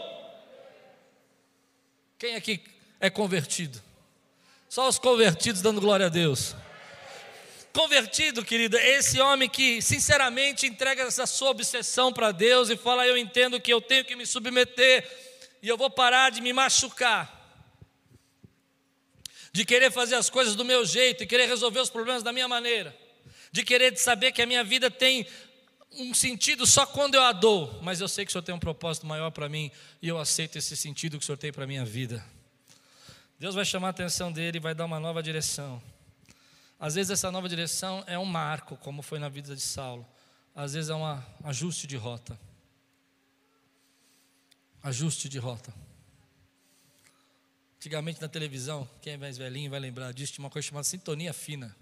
Quem 2.18 2.36
aqui 2.36 2.64
é 2.98 3.10
convertido? 3.10 3.82
Só 4.70 4.88
os 4.88 4.98
convertidos 4.98 5.62
dando 5.62 5.82
glória 5.82 6.06
a 6.06 6.10
Deus. 6.10 6.56
Convertido, 7.74 8.44
querida, 8.44 8.78
é 8.78 8.98
esse 8.98 9.20
homem 9.22 9.48
que 9.48 9.82
sinceramente 9.82 10.66
entrega 10.66 11.04
essa 11.04 11.26
sua 11.26 11.52
obsessão 11.52 12.12
para 12.12 12.32
Deus 12.32 12.70
e 12.70 12.76
fala: 12.76 13.08
Eu 13.08 13.18
entendo 13.18 13.62
que 13.62 13.72
eu 13.72 13.80
tenho 13.80 14.04
que 14.04 14.16
me 14.16 14.26
submeter 14.26 15.10
e 15.62 15.70
eu 15.70 15.78
vou 15.78 15.90
parar 15.90 16.32
de 16.32 16.42
me 16.42 16.52
machucar, 16.52 17.30
de 19.54 19.64
querer 19.64 19.90
fazer 19.90 20.16
as 20.16 20.30
coisas 20.30 20.54
do 20.54 20.66
meu 20.66 20.86
jeito 20.86 21.24
e 21.24 21.28
querer 21.28 21.46
resolver 21.46 21.80
os 21.80 21.90
problemas 21.90 22.24
da 22.24 22.34
minha 22.34 22.48
maneira, 22.48 22.96
de 23.54 23.64
querer 23.64 23.98
saber 23.98 24.34
que 24.34 24.42
a 24.42 24.46
minha 24.46 24.66
vida 24.66 24.92
tem 24.92 25.26
um 25.94 26.14
sentido 26.14 26.66
só 26.66 26.86
quando 26.86 27.16
eu 27.16 27.24
a 27.24 27.32
dou, 27.32 27.80
mas 27.82 28.02
eu 28.02 28.08
sei 28.08 28.26
que 28.26 28.30
o 28.30 28.34
Senhor 28.34 28.44
tem 28.44 28.56
um 28.56 28.60
propósito 28.60 29.06
maior 29.06 29.30
para 29.32 29.48
mim 29.48 29.72
e 30.02 30.10
eu 30.10 30.18
aceito 30.18 30.58
esse 30.58 30.76
sentido 30.76 31.18
que 31.18 31.24
o 31.24 31.26
Senhor 31.26 31.38
tem 31.38 31.54
para 31.54 31.64
a 31.64 31.68
minha 31.68 31.86
vida. 31.86 32.26
Deus 33.40 33.56
vai 33.56 33.66
chamar 33.66 33.88
a 33.88 33.92
atenção 33.92 34.32
dele 34.32 34.58
e 34.58 34.62
vai 34.62 34.76
dar 34.76 34.86
uma 34.86 35.00
nova 35.00 35.24
direção. 35.24 35.82
Às 36.82 36.96
vezes 36.96 37.12
essa 37.12 37.32
nova 37.32 37.48
direção 37.48 38.04
é 38.08 38.18
um 38.18 38.26
marco, 38.26 38.76
como 38.78 39.04
foi 39.04 39.20
na 39.20 39.30
vida 39.30 39.56
de 39.56 39.62
Saulo. 39.62 40.04
Às 40.56 40.74
vezes 40.74 40.90
é 40.90 40.96
um 40.96 41.04
ajuste 41.44 41.86
de 41.86 41.96
rota. 41.96 42.40
Ajuste 44.82 45.30
de 45.30 45.38
rota. 45.38 45.72
Antigamente 47.78 48.20
na 48.20 48.28
televisão, 48.28 48.90
quem 49.00 49.14
é 49.14 49.18
mais 49.18 49.38
velhinho 49.38 49.70
vai 49.70 49.80
lembrar 49.80 50.12
disso, 50.12 50.34
tinha 50.34 50.44
uma 50.44 50.50
coisa 50.50 50.68
chamada 50.68 50.84
sintonia 50.84 51.32
fina. 51.34 51.76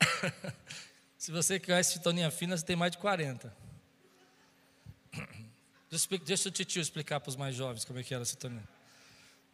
Se 1.16 1.30
você 1.30 1.60
conhece 1.60 1.92
sintonia 1.92 2.32
fina, 2.32 2.56
você 2.56 2.64
tem 2.64 2.74
mais 2.74 2.90
de 2.90 2.98
40. 2.98 3.56
Deixa 6.24 6.48
o 6.48 6.52
tio 6.52 6.82
explicar 6.82 7.20
para 7.20 7.30
os 7.30 7.36
mais 7.36 7.54
jovens 7.54 7.84
como 7.84 8.00
é 8.00 8.02
que 8.02 8.12
era 8.12 8.24
a 8.24 8.26
sintonia. 8.26 8.77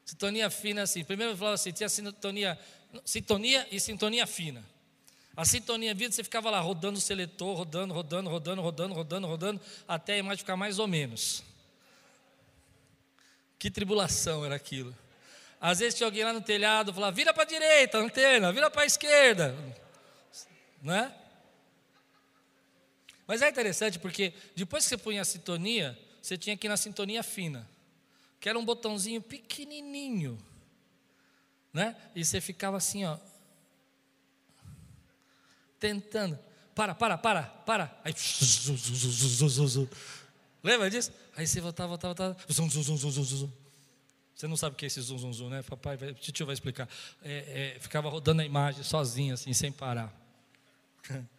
Sintonia 0.04 0.50
fina 0.50 0.82
assim. 0.82 1.02
Primeiro 1.02 1.32
eu 1.32 1.36
falava 1.36 1.54
assim, 1.54 1.72
tinha 1.72 1.88
sintonia, 1.88 2.58
sintonia 3.04 3.66
e 3.70 3.80
sintonia 3.80 4.26
fina. 4.26 4.64
A 5.36 5.44
sintonia 5.44 5.94
vida, 5.94 6.14
você 6.14 6.22
ficava 6.22 6.50
lá 6.50 6.60
rodando 6.60 6.98
o 6.98 7.00
seletor, 7.00 7.56
rodando, 7.56 7.92
rodando, 7.92 8.30
rodando, 8.30 8.60
rodando, 8.60 8.94
rodando, 8.94 9.26
rodando, 9.26 9.60
até 9.88 10.14
a 10.14 10.18
imagem 10.18 10.38
ficar 10.38 10.56
mais 10.56 10.78
ou 10.78 10.86
menos. 10.86 11.42
Que 13.58 13.70
tribulação 13.70 14.44
era 14.44 14.54
aquilo. 14.54 14.94
Às 15.60 15.80
vezes 15.80 15.94
tinha 15.94 16.06
alguém 16.06 16.22
lá 16.22 16.32
no 16.32 16.42
telhado, 16.42 16.92
falava, 16.92 17.16
vira 17.16 17.32
para 17.32 17.42
a 17.42 17.46
direita, 17.46 17.98
antena, 17.98 18.52
vira 18.52 18.70
para 18.70 18.82
a 18.82 18.86
esquerda. 18.86 19.56
Não 20.82 20.94
é? 20.94 21.12
Mas 23.26 23.40
é 23.40 23.48
interessante 23.48 23.98
porque 23.98 24.34
depois 24.54 24.84
que 24.84 24.90
você 24.90 24.98
punha 24.98 25.22
a 25.22 25.24
sintonia, 25.24 25.98
você 26.20 26.36
tinha 26.36 26.56
que 26.56 26.66
ir 26.66 26.68
na 26.68 26.76
sintonia 26.76 27.22
fina 27.22 27.73
que 28.44 28.48
era 28.50 28.58
um 28.58 28.64
botãozinho 28.64 29.22
pequenininho, 29.22 30.38
né? 31.72 31.96
E 32.14 32.22
você 32.22 32.42
ficava 32.42 32.76
assim, 32.76 33.02
ó, 33.02 33.16
tentando, 35.80 36.38
para, 36.74 36.94
para, 36.94 37.16
para, 37.16 37.42
para, 37.44 38.00
aí, 38.04 38.12
lembra 40.62 40.90
disso? 40.90 41.10
Aí 41.34 41.46
você 41.46 41.58
voltava, 41.58 41.88
voltava, 41.88 42.14
voltava, 42.14 42.52
zum, 42.52 42.68
zum, 42.68 42.82
zum, 42.82 43.10
zum, 43.10 43.24
zum. 43.24 43.52
Você 44.34 44.46
não 44.46 44.58
sabe 44.58 44.74
o 44.74 44.76
que 44.76 44.84
é 44.84 44.88
esse 44.88 45.00
zum, 45.00 45.16
zum, 45.16 45.32
zum, 45.32 45.48
né? 45.48 45.62
Papai, 45.62 45.96
vai, 45.96 46.12
tio 46.12 46.44
vai 46.44 46.52
explicar. 46.52 46.86
É, 47.22 47.76
é, 47.76 47.80
ficava 47.80 48.10
rodando 48.10 48.42
a 48.42 48.44
imagem 48.44 48.84
sozinho, 48.84 49.32
assim, 49.32 49.54
sem 49.54 49.72
parar. 49.72 50.12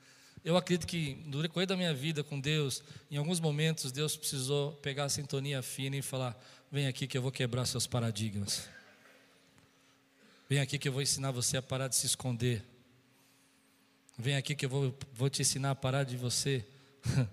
Eu 0.46 0.56
acredito 0.56 0.86
que 0.86 1.16
no 1.26 1.42
decorrer 1.42 1.68
da 1.68 1.76
minha 1.76 1.92
vida 1.92 2.24
com 2.24 2.40
Deus, 2.40 2.84
em 3.10 3.18
alguns 3.18 3.40
momentos 3.40 3.92
Deus 3.92 4.16
precisou 4.16 4.74
pegar 4.74 5.06
a 5.06 5.10
sintonia 5.10 5.64
fina 5.64 5.98
e 5.98 6.04
falar: 6.04 6.40
Vem 6.72 6.86
aqui 6.86 7.08
que 7.08 7.18
eu 7.18 7.22
vou 7.24 7.32
quebrar 7.32 7.66
seus 7.66 7.88
paradigmas. 7.88 8.70
Vem 10.48 10.60
aqui 10.60 10.78
que 10.78 10.88
eu 10.88 10.94
vou 10.94 11.02
ensinar 11.02 11.32
você 11.32 11.58
a 11.58 11.64
parar 11.64 11.88
de 11.88 11.96
se 11.96 12.06
esconder. 12.06 12.64
Vem 14.20 14.36
aqui 14.36 14.54
que 14.54 14.68
eu 14.68 14.70
vou, 14.70 14.96
vou 15.12 15.32
te 15.32 15.42
ensinar 15.42 15.72
a 15.72 15.76
parar 15.76 16.04
de 16.04 16.16
você 16.16 16.64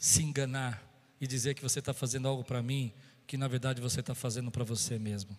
se 0.00 0.22
enganar 0.22 0.82
e 1.20 1.26
dizer 1.26 1.52
que 1.52 1.62
você 1.62 1.78
está 1.78 1.92
fazendo 1.92 2.26
algo 2.26 2.42
para 2.42 2.62
mim, 2.62 2.90
que 3.26 3.36
na 3.36 3.48
verdade 3.48 3.82
você 3.82 4.00
está 4.00 4.14
fazendo 4.14 4.50
para 4.50 4.64
você 4.64 4.98
mesmo. 4.98 5.36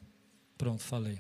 Pronto, 0.55 0.83
falei. 0.83 1.19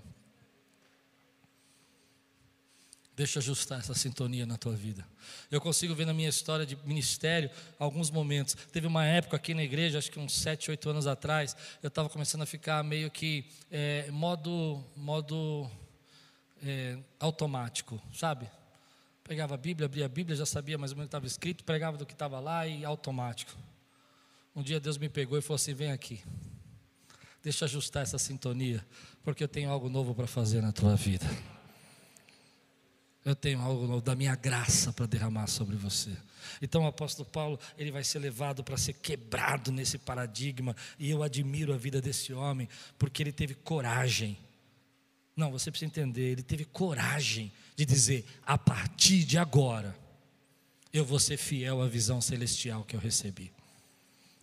Deixa 3.19 3.39
ajustar 3.39 3.79
essa 3.79 3.93
sintonia 3.93 4.45
na 4.45 4.57
tua 4.57 4.71
vida. 4.71 5.05
Eu 5.51 5.59
consigo 5.59 5.93
ver 5.93 6.05
na 6.05 6.13
minha 6.13 6.29
história 6.29 6.65
de 6.65 6.77
ministério 6.85 7.49
alguns 7.77 8.09
momentos. 8.09 8.55
Teve 8.71 8.87
uma 8.87 9.05
época 9.05 9.35
aqui 9.35 9.53
na 9.53 9.61
igreja, 9.61 9.97
acho 9.97 10.09
que 10.09 10.17
uns 10.17 10.39
7, 10.39 10.71
8 10.71 10.89
anos 10.89 11.05
atrás, 11.05 11.53
eu 11.83 11.89
estava 11.89 12.07
começando 12.07 12.43
a 12.43 12.45
ficar 12.45 12.81
meio 12.81 13.11
que 13.11 13.43
é, 13.69 14.09
modo, 14.09 14.81
modo 14.95 15.69
é, 16.63 16.97
automático, 17.19 18.01
sabe? 18.13 18.49
Pegava 19.21 19.55
a 19.55 19.57
Bíblia, 19.57 19.87
abria 19.87 20.05
a 20.05 20.09
Bíblia, 20.09 20.37
já 20.37 20.45
sabia 20.45 20.77
mais 20.77 20.93
ou 20.93 20.95
menos 20.95 21.07
o 21.07 21.09
que 21.09 21.17
estava 21.17 21.27
escrito, 21.27 21.65
pregava 21.65 21.97
do 21.97 22.05
que 22.05 22.13
estava 22.13 22.39
lá 22.39 22.65
e 22.65 22.85
automático. 22.85 23.51
Um 24.55 24.63
dia 24.63 24.79
Deus 24.79 24.97
me 24.97 25.09
pegou 25.09 25.37
e 25.37 25.41
falou 25.41 25.57
assim: 25.57 25.73
vem 25.73 25.91
aqui, 25.91 26.23
deixa 27.43 27.65
ajustar 27.65 28.03
essa 28.03 28.17
sintonia, 28.17 28.81
porque 29.25 29.43
eu 29.43 29.47
tenho 29.49 29.69
algo 29.69 29.89
novo 29.89 30.15
para 30.15 30.25
fazer 30.25 30.61
na 30.61 30.71
tua 30.71 30.95
vida. 30.95 31.25
Eu 33.25 33.35
tenho 33.35 33.61
algo 33.61 33.85
novo 33.85 34.01
da 34.01 34.15
minha 34.15 34.35
graça 34.35 34.93
para 34.93 35.05
derramar 35.05 35.47
sobre 35.47 35.75
você. 35.75 36.15
Então 36.61 36.83
o 36.83 36.87
apóstolo 36.87 37.27
Paulo, 37.29 37.59
ele 37.77 37.91
vai 37.91 38.03
ser 38.03 38.19
levado 38.19 38.63
para 38.63 38.77
ser 38.77 38.93
quebrado 38.93 39.71
nesse 39.71 39.97
paradigma, 39.97 40.75
e 40.97 41.09
eu 41.09 41.21
admiro 41.21 41.73
a 41.73 41.77
vida 41.77 42.01
desse 42.01 42.33
homem, 42.33 42.67
porque 42.97 43.21
ele 43.21 43.31
teve 43.31 43.53
coragem. 43.53 44.37
Não, 45.35 45.51
você 45.51 45.69
precisa 45.69 45.87
entender, 45.87 46.31
ele 46.31 46.43
teve 46.43 46.65
coragem 46.65 47.51
de 47.75 47.85
dizer: 47.85 48.25
a 48.45 48.57
partir 48.57 49.23
de 49.23 49.37
agora, 49.37 49.95
eu 50.91 51.05
vou 51.05 51.19
ser 51.19 51.37
fiel 51.37 51.81
à 51.81 51.87
visão 51.87 52.21
celestial 52.21 52.83
que 52.83 52.95
eu 52.95 52.99
recebi. 52.99 53.51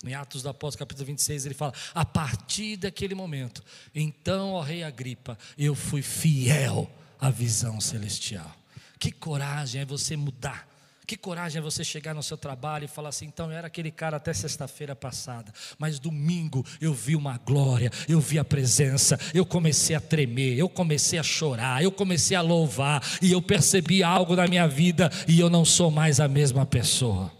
Em 0.04 0.14
Atos 0.14 0.42
do 0.42 0.48
Apóstolo, 0.50 0.80
capítulo 0.80 1.06
26, 1.06 1.46
ele 1.46 1.54
fala: 1.54 1.72
A 1.94 2.04
partir 2.04 2.76
daquele 2.76 3.14
momento, 3.14 3.64
então, 3.94 4.52
ó 4.52 4.60
Rei 4.60 4.82
Agripa, 4.82 5.38
eu 5.56 5.74
fui 5.74 6.02
fiel 6.02 6.90
à 7.18 7.30
visão 7.30 7.80
celestial. 7.80 8.54
Que 8.98 9.12
coragem 9.12 9.82
é 9.82 9.84
você 9.84 10.16
mudar. 10.16 10.66
Que 11.06 11.16
coragem 11.16 11.60
é 11.60 11.62
você 11.62 11.84
chegar 11.84 12.14
no 12.14 12.22
seu 12.22 12.36
trabalho 12.36 12.84
e 12.84 12.88
falar 12.88 13.10
assim: 13.10 13.26
então 13.26 13.46
eu 13.52 13.56
era 13.56 13.68
aquele 13.68 13.92
cara 13.92 14.16
até 14.16 14.32
sexta-feira 14.34 14.96
passada, 14.96 15.52
mas 15.78 16.00
domingo 16.00 16.66
eu 16.80 16.92
vi 16.92 17.14
uma 17.14 17.38
glória, 17.38 17.92
eu 18.08 18.18
vi 18.18 18.40
a 18.40 18.44
presença, 18.44 19.16
eu 19.32 19.46
comecei 19.46 19.94
a 19.94 20.00
tremer, 20.00 20.58
eu 20.58 20.68
comecei 20.68 21.16
a 21.16 21.22
chorar, 21.22 21.80
eu 21.80 21.92
comecei 21.92 22.36
a 22.36 22.40
louvar, 22.40 23.00
e 23.22 23.30
eu 23.30 23.40
percebi 23.40 24.02
algo 24.02 24.34
na 24.34 24.48
minha 24.48 24.66
vida 24.66 25.08
e 25.28 25.38
eu 25.38 25.48
não 25.48 25.64
sou 25.64 25.92
mais 25.92 26.18
a 26.18 26.26
mesma 26.26 26.66
pessoa. 26.66 27.32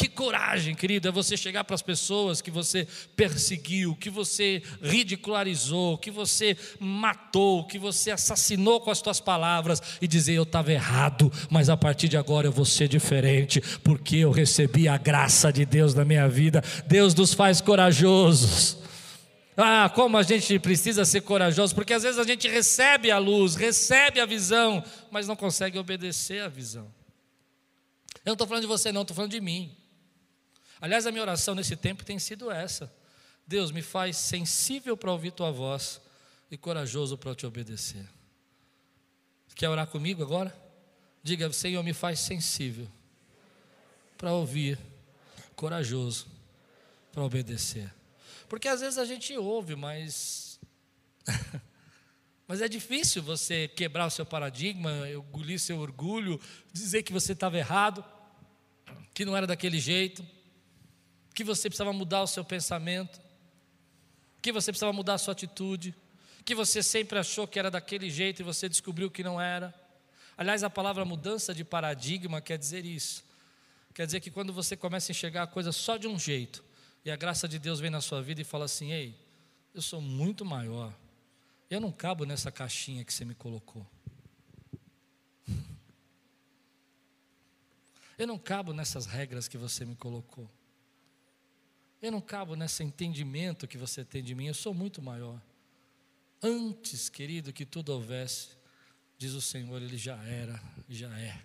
Que 0.00 0.08
coragem, 0.08 0.74
querido, 0.74 1.08
é 1.08 1.12
você 1.12 1.36
chegar 1.36 1.62
para 1.62 1.74
as 1.74 1.82
pessoas 1.82 2.40
que 2.40 2.50
você 2.50 2.88
perseguiu, 3.14 3.94
que 3.94 4.08
você 4.08 4.62
ridicularizou, 4.80 5.98
que 5.98 6.10
você 6.10 6.56
matou, 6.78 7.66
que 7.66 7.78
você 7.78 8.10
assassinou 8.10 8.80
com 8.80 8.90
as 8.90 8.96
suas 8.96 9.20
palavras 9.20 9.82
e 10.00 10.08
dizer: 10.08 10.32
Eu 10.32 10.44
estava 10.44 10.72
errado, 10.72 11.30
mas 11.50 11.68
a 11.68 11.76
partir 11.76 12.08
de 12.08 12.16
agora 12.16 12.46
eu 12.46 12.50
vou 12.50 12.64
ser 12.64 12.88
diferente, 12.88 13.60
porque 13.84 14.16
eu 14.16 14.30
recebi 14.30 14.88
a 14.88 14.96
graça 14.96 15.52
de 15.52 15.66
Deus 15.66 15.92
na 15.92 16.02
minha 16.02 16.26
vida. 16.26 16.64
Deus 16.86 17.14
nos 17.14 17.34
faz 17.34 17.60
corajosos. 17.60 18.78
Ah, 19.54 19.92
como 19.94 20.16
a 20.16 20.22
gente 20.22 20.58
precisa 20.58 21.04
ser 21.04 21.20
corajoso, 21.20 21.74
porque 21.74 21.92
às 21.92 22.04
vezes 22.04 22.18
a 22.18 22.24
gente 22.24 22.48
recebe 22.48 23.10
a 23.10 23.18
luz, 23.18 23.54
recebe 23.54 24.18
a 24.18 24.24
visão, 24.24 24.82
mas 25.10 25.28
não 25.28 25.36
consegue 25.36 25.78
obedecer 25.78 26.40
à 26.40 26.48
visão. 26.48 26.90
Eu 28.24 28.30
não 28.30 28.32
estou 28.32 28.46
falando 28.46 28.62
de 28.62 28.66
você, 28.66 28.90
não, 28.90 29.02
estou 29.02 29.14
falando 29.14 29.32
de 29.32 29.42
mim. 29.42 29.76
Aliás, 30.80 31.06
a 31.06 31.12
minha 31.12 31.22
oração 31.22 31.54
nesse 31.54 31.76
tempo 31.76 32.04
tem 32.04 32.18
sido 32.18 32.50
essa: 32.50 32.92
Deus, 33.46 33.70
me 33.70 33.82
faz 33.82 34.16
sensível 34.16 34.96
para 34.96 35.12
ouvir 35.12 35.32
tua 35.32 35.50
voz 35.50 36.00
e 36.50 36.56
corajoso 36.56 37.18
para 37.18 37.34
te 37.34 37.46
obedecer. 37.46 38.08
Quer 39.54 39.68
orar 39.68 39.86
comigo 39.86 40.22
agora? 40.22 40.56
Diga, 41.22 41.52
Senhor, 41.52 41.82
me 41.82 41.92
faz 41.92 42.20
sensível 42.20 42.88
para 44.16 44.32
ouvir, 44.32 44.78
corajoso 45.54 46.26
para 47.12 47.22
obedecer. 47.22 47.92
Porque 48.48 48.68
às 48.68 48.80
vezes 48.80 48.98
a 48.98 49.04
gente 49.04 49.36
ouve, 49.36 49.76
mas 49.76 50.58
Mas 52.50 52.60
é 52.60 52.68
difícil 52.68 53.22
você 53.22 53.68
quebrar 53.68 54.06
o 54.06 54.10
seu 54.10 54.26
paradigma, 54.26 55.08
engolir 55.08 55.60
seu 55.60 55.78
orgulho, 55.78 56.40
dizer 56.72 57.04
que 57.04 57.12
você 57.12 57.32
estava 57.32 57.56
errado, 57.56 58.04
que 59.14 59.24
não 59.24 59.36
era 59.36 59.46
daquele 59.46 59.78
jeito, 59.78 60.26
que 61.34 61.44
você 61.44 61.68
precisava 61.68 61.92
mudar 61.92 62.22
o 62.22 62.26
seu 62.26 62.44
pensamento, 62.44 63.20
que 64.42 64.52
você 64.52 64.72
precisava 64.72 64.92
mudar 64.92 65.14
a 65.14 65.18
sua 65.18 65.32
atitude, 65.32 65.94
que 66.44 66.54
você 66.54 66.82
sempre 66.82 67.18
achou 67.18 67.46
que 67.46 67.58
era 67.58 67.70
daquele 67.70 68.10
jeito 68.10 68.40
e 68.40 68.42
você 68.42 68.68
descobriu 68.68 69.10
que 69.10 69.22
não 69.22 69.40
era. 69.40 69.74
Aliás, 70.36 70.64
a 70.64 70.70
palavra 70.70 71.04
mudança 71.04 71.54
de 71.54 71.64
paradigma 71.64 72.40
quer 72.40 72.58
dizer 72.58 72.84
isso. 72.84 73.24
Quer 73.94 74.06
dizer 74.06 74.20
que 74.20 74.30
quando 74.30 74.52
você 74.52 74.76
começa 74.76 75.10
a 75.10 75.12
enxergar 75.12 75.42
a 75.42 75.46
coisa 75.46 75.72
só 75.72 75.96
de 75.96 76.06
um 76.06 76.18
jeito, 76.18 76.64
e 77.04 77.10
a 77.10 77.16
graça 77.16 77.48
de 77.48 77.58
Deus 77.58 77.80
vem 77.80 77.90
na 77.90 78.00
sua 78.00 78.22
vida 78.22 78.40
e 78.40 78.44
fala 78.44 78.64
assim: 78.64 78.92
ei, 78.92 79.14
eu 79.74 79.82
sou 79.82 80.00
muito 80.00 80.44
maior, 80.44 80.92
eu 81.70 81.80
não 81.80 81.92
cabo 81.92 82.24
nessa 82.24 82.50
caixinha 82.50 83.04
que 83.04 83.12
você 83.12 83.24
me 83.24 83.34
colocou. 83.34 83.86
Eu 88.18 88.26
não 88.26 88.38
cabo 88.38 88.74
nessas 88.74 89.06
regras 89.06 89.48
que 89.48 89.56
você 89.56 89.82
me 89.82 89.96
colocou. 89.96 90.46
Eu 92.02 92.10
não 92.10 92.20
cabo 92.20 92.56
nesse 92.56 92.82
entendimento 92.82 93.68
que 93.68 93.76
você 93.76 94.04
tem 94.04 94.22
de 94.22 94.34
mim, 94.34 94.46
eu 94.46 94.54
sou 94.54 94.72
muito 94.72 95.02
maior. 95.02 95.40
Antes, 96.42 97.08
querido, 97.08 97.52
que 97.52 97.66
tudo 97.66 97.92
houvesse, 97.92 98.48
diz 99.18 99.32
o 99.34 99.40
Senhor, 99.40 99.82
Ele 99.82 99.98
já 99.98 100.16
era, 100.24 100.60
já 100.88 101.10
é. 101.18 101.42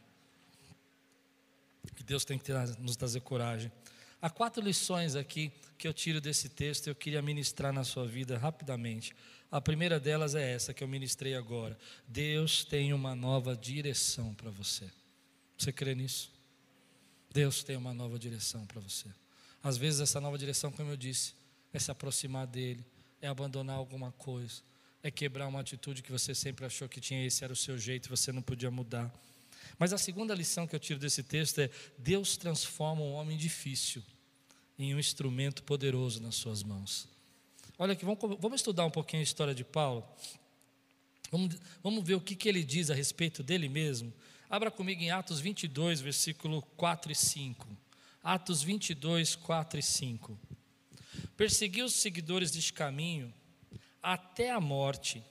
E 1.99 2.03
Deus 2.03 2.23
tem 2.23 2.39
que 2.39 2.51
nos 2.79 2.95
trazer 2.95 3.19
coragem. 3.19 3.71
Há 4.21 4.29
quatro 4.29 4.63
lições 4.63 5.15
aqui 5.15 5.51
que 5.77 5.87
eu 5.87 5.93
tiro 5.93 6.21
desse 6.21 6.47
texto 6.49 6.87
e 6.87 6.89
eu 6.89 6.95
queria 6.95 7.21
ministrar 7.21 7.73
na 7.73 7.83
sua 7.83 8.07
vida 8.07 8.37
rapidamente. 8.37 9.13
A 9.51 9.59
primeira 9.61 9.99
delas 9.99 10.35
é 10.35 10.53
essa 10.53 10.73
que 10.73 10.83
eu 10.83 10.87
ministrei 10.87 11.35
agora. 11.35 11.77
Deus 12.07 12.63
tem 12.63 12.93
uma 12.93 13.13
nova 13.13 13.55
direção 13.55 14.33
para 14.33 14.49
você. 14.49 14.89
Você 15.57 15.71
crê 15.71 15.93
nisso? 15.93 16.31
Deus 17.31 17.63
tem 17.63 17.75
uma 17.75 17.93
nova 17.93 18.17
direção 18.17 18.65
para 18.65 18.79
você. 18.79 19.09
Às 19.65 19.77
vezes 19.77 19.99
essa 19.99 20.21
nova 20.21 20.37
direção, 20.37 20.71
como 20.71 20.91
eu 20.91 20.95
disse, 20.95 21.33
é 21.73 21.79
se 21.79 21.89
aproximar 21.89 22.45
dele, 22.45 22.85
é 23.19 23.27
abandonar 23.27 23.75
alguma 23.77 24.11
coisa, 24.11 24.61
é 25.01 25.09
quebrar 25.09 25.47
uma 25.47 25.59
atitude 25.59 26.03
que 26.03 26.11
você 26.11 26.35
sempre 26.35 26.67
achou 26.67 26.87
que 26.87 27.01
tinha, 27.01 27.25
esse 27.25 27.43
era 27.43 27.51
o 27.51 27.55
seu 27.55 27.75
jeito, 27.75 28.07
você 28.07 28.31
não 28.31 28.43
podia 28.43 28.69
mudar. 28.69 29.11
Mas 29.79 29.91
a 29.91 29.97
segunda 29.97 30.35
lição 30.35 30.67
que 30.67 30.75
eu 30.75 30.79
tiro 30.79 30.99
desse 30.99 31.23
texto 31.23 31.61
é: 31.61 31.71
Deus 31.97 32.37
transforma 32.37 33.01
um 33.01 33.13
homem 33.13 33.35
difícil 33.35 34.03
em 34.77 34.93
um 34.93 34.99
instrumento 34.99 35.63
poderoso 35.63 36.21
nas 36.21 36.35
suas 36.35 36.61
mãos. 36.61 37.07
Olha 37.75 37.93
aqui, 37.93 38.05
vamos, 38.05 38.19
vamos 38.39 38.61
estudar 38.61 38.85
um 38.85 38.91
pouquinho 38.91 39.21
a 39.21 39.23
história 39.23 39.55
de 39.55 39.63
Paulo. 39.63 40.07
Vamos, 41.31 41.55
vamos 41.81 42.05
ver 42.05 42.13
o 42.13 42.21
que, 42.21 42.35
que 42.35 42.47
ele 42.47 42.63
diz 42.63 42.91
a 42.91 42.93
respeito 42.93 43.41
dele 43.41 43.67
mesmo. 43.67 44.13
Abra 44.47 44.69
comigo 44.69 45.01
em 45.01 45.09
Atos 45.09 45.39
22, 45.39 46.01
versículo 46.01 46.61
4 46.77 47.11
e 47.11 47.15
5. 47.15 47.84
Atos 48.25 48.61
22, 48.61 49.35
4 49.35 49.79
e 49.79 49.83
5. 49.83 50.37
Perseguiu 51.37 51.85
os 51.85 51.93
seguidores 51.93 52.51
deste 52.51 52.73
caminho 52.73 53.33
até 54.03 54.51
a 54.51 54.59
morte 54.59 55.23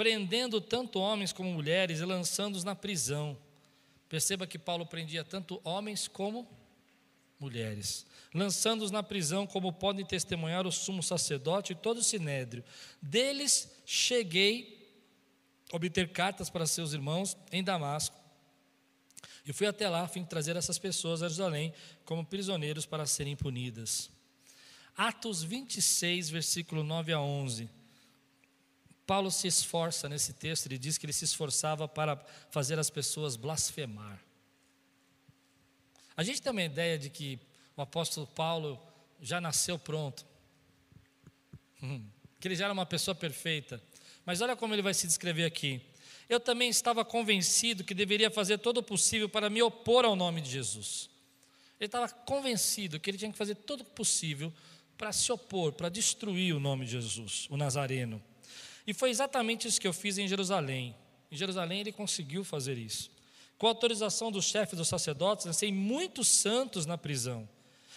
prendendo 0.00 0.62
tanto 0.62 0.98
homens 0.98 1.30
como 1.30 1.52
mulheres 1.52 2.00
e 2.00 2.04
lançando-os 2.06 2.64
na 2.64 2.74
prisão. 2.74 3.36
Perceba 4.08 4.46
que 4.46 4.58
Paulo 4.58 4.86
prendia 4.86 5.22
tanto 5.22 5.60
homens 5.62 6.08
como 6.08 6.48
mulheres, 7.38 8.06
lançando-os 8.32 8.90
na 8.90 9.02
prisão, 9.02 9.46
como 9.46 9.70
podem 9.70 10.02
testemunhar 10.02 10.66
o 10.66 10.72
sumo 10.72 11.02
sacerdote 11.02 11.72
e 11.72 11.76
todo 11.76 11.98
o 11.98 12.02
sinédrio. 12.02 12.64
Deles 13.02 13.70
cheguei 13.84 14.90
a 15.70 15.76
obter 15.76 16.10
cartas 16.12 16.48
para 16.48 16.64
seus 16.64 16.94
irmãos 16.94 17.36
em 17.52 17.62
Damasco. 17.62 18.19
E 19.46 19.52
fui 19.52 19.66
até 19.66 19.88
lá 19.88 20.02
a 20.02 20.08
fim 20.08 20.22
de 20.22 20.28
trazer 20.28 20.56
essas 20.56 20.78
pessoas 20.78 21.22
a 21.22 21.28
Jerusalém 21.28 21.72
como 22.04 22.24
prisioneiros 22.24 22.86
para 22.86 23.06
serem 23.06 23.36
punidas. 23.36 24.10
Atos 24.96 25.42
26, 25.42 26.30
versículo 26.30 26.82
9 26.82 27.12
a 27.12 27.20
11. 27.20 27.70
Paulo 29.06 29.30
se 29.30 29.48
esforça 29.48 30.08
nesse 30.08 30.32
texto, 30.32 30.66
ele 30.66 30.78
diz 30.78 30.96
que 30.96 31.04
ele 31.04 31.12
se 31.12 31.24
esforçava 31.24 31.88
para 31.88 32.16
fazer 32.50 32.78
as 32.78 32.90
pessoas 32.90 33.34
blasfemar. 33.34 34.22
A 36.16 36.22
gente 36.22 36.40
tem 36.40 36.52
uma 36.52 36.62
ideia 36.62 36.98
de 36.98 37.10
que 37.10 37.40
o 37.76 37.82
apóstolo 37.82 38.26
Paulo 38.26 38.80
já 39.20 39.40
nasceu 39.40 39.78
pronto, 39.78 40.24
que 42.38 42.46
ele 42.46 42.54
já 42.54 42.66
era 42.66 42.72
uma 42.72 42.86
pessoa 42.86 43.14
perfeita, 43.14 43.82
mas 44.24 44.40
olha 44.40 44.54
como 44.54 44.74
ele 44.74 44.82
vai 44.82 44.94
se 44.94 45.06
descrever 45.06 45.44
aqui. 45.44 45.82
Eu 46.30 46.38
também 46.38 46.70
estava 46.70 47.04
convencido 47.04 47.82
que 47.82 47.92
deveria 47.92 48.30
fazer 48.30 48.58
todo 48.58 48.78
o 48.78 48.82
possível 48.84 49.28
para 49.28 49.50
me 49.50 49.60
opor 49.60 50.04
ao 50.04 50.14
nome 50.14 50.40
de 50.40 50.48
Jesus. 50.48 51.10
Ele 51.80 51.86
estava 51.86 52.08
convencido 52.08 53.00
que 53.00 53.10
ele 53.10 53.18
tinha 53.18 53.32
que 53.32 53.36
fazer 53.36 53.56
todo 53.56 53.80
o 53.80 53.84
possível 53.84 54.52
para 54.96 55.12
se 55.12 55.32
opor, 55.32 55.72
para 55.72 55.88
destruir 55.88 56.54
o 56.54 56.60
nome 56.60 56.84
de 56.84 56.92
Jesus, 56.92 57.48
o 57.50 57.56
Nazareno. 57.56 58.22
E 58.86 58.94
foi 58.94 59.10
exatamente 59.10 59.66
isso 59.66 59.80
que 59.80 59.88
eu 59.88 59.92
fiz 59.92 60.18
em 60.18 60.28
Jerusalém. 60.28 60.94
Em 61.32 61.36
Jerusalém 61.36 61.80
ele 61.80 61.90
conseguiu 61.90 62.44
fazer 62.44 62.78
isso. 62.78 63.10
Com 63.58 63.66
a 63.66 63.70
autorização 63.70 64.30
do 64.30 64.40
chefe 64.40 64.76
dos 64.76 64.86
sacerdotes, 64.86 65.46
lancei 65.46 65.72
muitos 65.72 66.28
santos 66.28 66.86
na 66.86 66.96
prisão. 66.96 67.48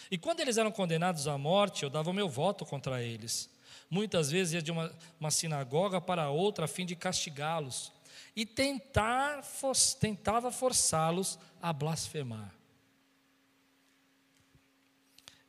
E 0.10 0.18
quando 0.18 0.40
eles 0.40 0.58
eram 0.58 0.72
condenados 0.72 1.28
à 1.28 1.38
morte, 1.38 1.84
eu 1.84 1.90
dava 1.90 2.10
o 2.10 2.14
meu 2.14 2.28
voto 2.28 2.66
contra 2.66 3.04
eles. 3.04 3.48
Muitas 3.92 4.32
vezes 4.32 4.56
ia 4.56 4.62
de 4.62 4.72
uma, 4.72 4.92
uma 5.20 5.30
sinagoga 5.30 6.02
para 6.02 6.32
outra 6.32 6.66
a 6.66 6.68
fim 6.68 6.84
de 6.84 6.96
castigá-los. 6.96 7.92
E 8.36 8.46
tentar, 8.46 9.44
for, 9.44 9.76
tentava 10.00 10.52
forçá-los 10.52 11.38
a 11.62 11.72
blasfemar. 11.72 12.54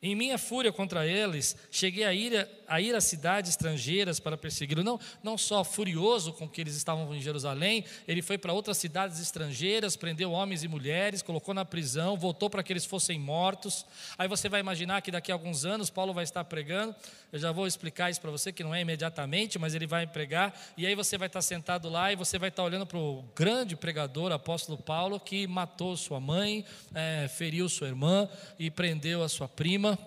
Em 0.01 0.15
minha 0.15 0.37
fúria 0.37 0.71
contra 0.71 1.07
eles, 1.07 1.55
cheguei 1.71 2.03
a 2.03 2.13
ir 2.13 2.47
a, 2.67 2.81
ir 2.81 2.95
a 2.95 3.01
cidades 3.01 3.51
estrangeiras 3.51 4.19
para 4.19 4.37
persegui-lo. 4.37 4.83
Não, 4.83 4.99
não 5.23 5.37
só 5.37 5.63
furioso 5.63 6.33
com 6.33 6.47
que 6.47 6.61
eles 6.61 6.75
estavam 6.75 7.13
em 7.15 7.21
Jerusalém, 7.21 7.85
ele 8.07 8.21
foi 8.21 8.37
para 8.37 8.53
outras 8.53 8.77
cidades 8.77 9.19
estrangeiras, 9.19 9.95
prendeu 9.95 10.31
homens 10.31 10.63
e 10.63 10.67
mulheres, 10.67 11.21
colocou 11.21 11.53
na 11.53 11.65
prisão, 11.65 12.17
voltou 12.17 12.49
para 12.49 12.63
que 12.63 12.73
eles 12.73 12.85
fossem 12.85 13.19
mortos. 13.19 13.85
Aí 14.17 14.27
você 14.27 14.49
vai 14.49 14.59
imaginar 14.59 15.01
que 15.01 15.11
daqui 15.11 15.31
a 15.31 15.35
alguns 15.35 15.65
anos 15.65 15.89
Paulo 15.89 16.13
vai 16.13 16.23
estar 16.23 16.43
pregando. 16.43 16.95
Eu 17.31 17.39
já 17.39 17.51
vou 17.51 17.67
explicar 17.67 18.09
isso 18.09 18.21
para 18.21 18.31
você, 18.31 18.51
que 18.51 18.63
não 18.63 18.73
é 18.73 18.81
imediatamente, 18.81 19.59
mas 19.59 19.75
ele 19.75 19.85
vai 19.85 20.07
pregar. 20.07 20.57
E 20.77 20.85
aí 20.85 20.95
você 20.95 21.17
vai 21.17 21.27
estar 21.27 21.41
sentado 21.41 21.89
lá 21.89 22.11
e 22.11 22.15
você 22.15 22.39
vai 22.39 22.49
estar 22.49 22.63
olhando 22.63 22.85
para 22.85 22.97
o 22.97 23.23
grande 23.35 23.75
pregador, 23.75 24.31
apóstolo 24.31 24.77
Paulo, 24.77 25.19
que 25.19 25.45
matou 25.47 25.97
sua 25.97 26.19
mãe, 26.19 26.65
é, 26.93 27.27
feriu 27.27 27.67
sua 27.67 27.87
irmã 27.87 28.29
e 28.57 28.71
prendeu 28.71 29.23
a 29.23 29.29
sua 29.29 29.47
prima. 29.47 29.97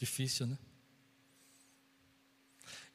Difícil, 0.00 0.46
né? 0.46 0.58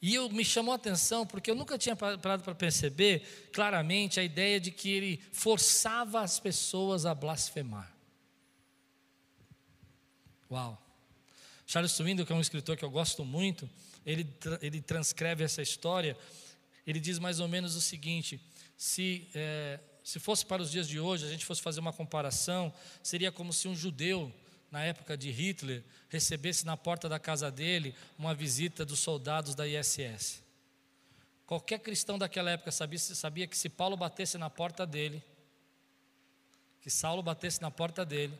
E 0.01 0.15
eu, 0.15 0.27
me 0.29 0.43
chamou 0.43 0.71
a 0.71 0.75
atenção 0.75 1.25
porque 1.25 1.49
eu 1.49 1.55
nunca 1.55 1.77
tinha 1.77 1.95
parado 1.95 2.43
para 2.43 2.55
perceber 2.55 3.49
claramente 3.53 4.19
a 4.19 4.23
ideia 4.23 4.59
de 4.59 4.71
que 4.71 4.89
ele 4.89 5.23
forçava 5.31 6.21
as 6.21 6.39
pessoas 6.39 7.05
a 7.05 7.13
blasfemar. 7.13 7.95
Uau! 10.49 10.81
Charles 11.67 11.91
Swindoll, 11.91 12.25
que 12.25 12.33
é 12.33 12.35
um 12.35 12.41
escritor 12.41 12.75
que 12.75 12.83
eu 12.83 12.89
gosto 12.89 13.23
muito, 13.23 13.69
ele, 14.03 14.27
ele 14.61 14.81
transcreve 14.81 15.43
essa 15.43 15.61
história. 15.61 16.17
Ele 16.85 16.99
diz 16.99 17.19
mais 17.19 17.39
ou 17.39 17.47
menos 17.47 17.75
o 17.75 17.81
seguinte: 17.81 18.39
se, 18.75 19.27
é, 19.33 19.79
se 20.03 20.19
fosse 20.19 20.43
para 20.45 20.61
os 20.61 20.71
dias 20.71 20.87
de 20.87 20.99
hoje, 20.99 21.25
a 21.25 21.29
gente 21.29 21.45
fosse 21.45 21.61
fazer 21.61 21.79
uma 21.79 21.93
comparação, 21.93 22.73
seria 23.03 23.31
como 23.31 23.53
se 23.53 23.67
um 23.67 23.75
judeu 23.75 24.33
na 24.71 24.83
época 24.83 25.17
de 25.17 25.31
Hitler, 25.31 25.83
recebesse 26.09 26.65
na 26.65 26.75
porta 26.75 27.07
da 27.07 27.19
casa 27.19 27.51
dele 27.51 27.95
uma 28.17 28.33
visita 28.33 28.85
dos 28.85 28.99
soldados 28.99 29.55
da 29.55 29.67
ISS. 29.67 30.43
Qualquer 31.45 31.79
cristão 31.79 32.17
daquela 32.17 32.51
época 32.51 32.71
sabia, 32.71 32.99
sabia 32.99 33.47
que 33.47 33.57
se 33.57 33.69
Paulo 33.69 33.95
batesse 33.95 34.37
na 34.37 34.49
porta 34.49 34.85
dele, 34.85 35.23
que 36.81 36.89
Saulo 36.89 37.21
batesse 37.21 37.61
na 37.61 37.71
porta 37.71 38.05
dele, 38.05 38.37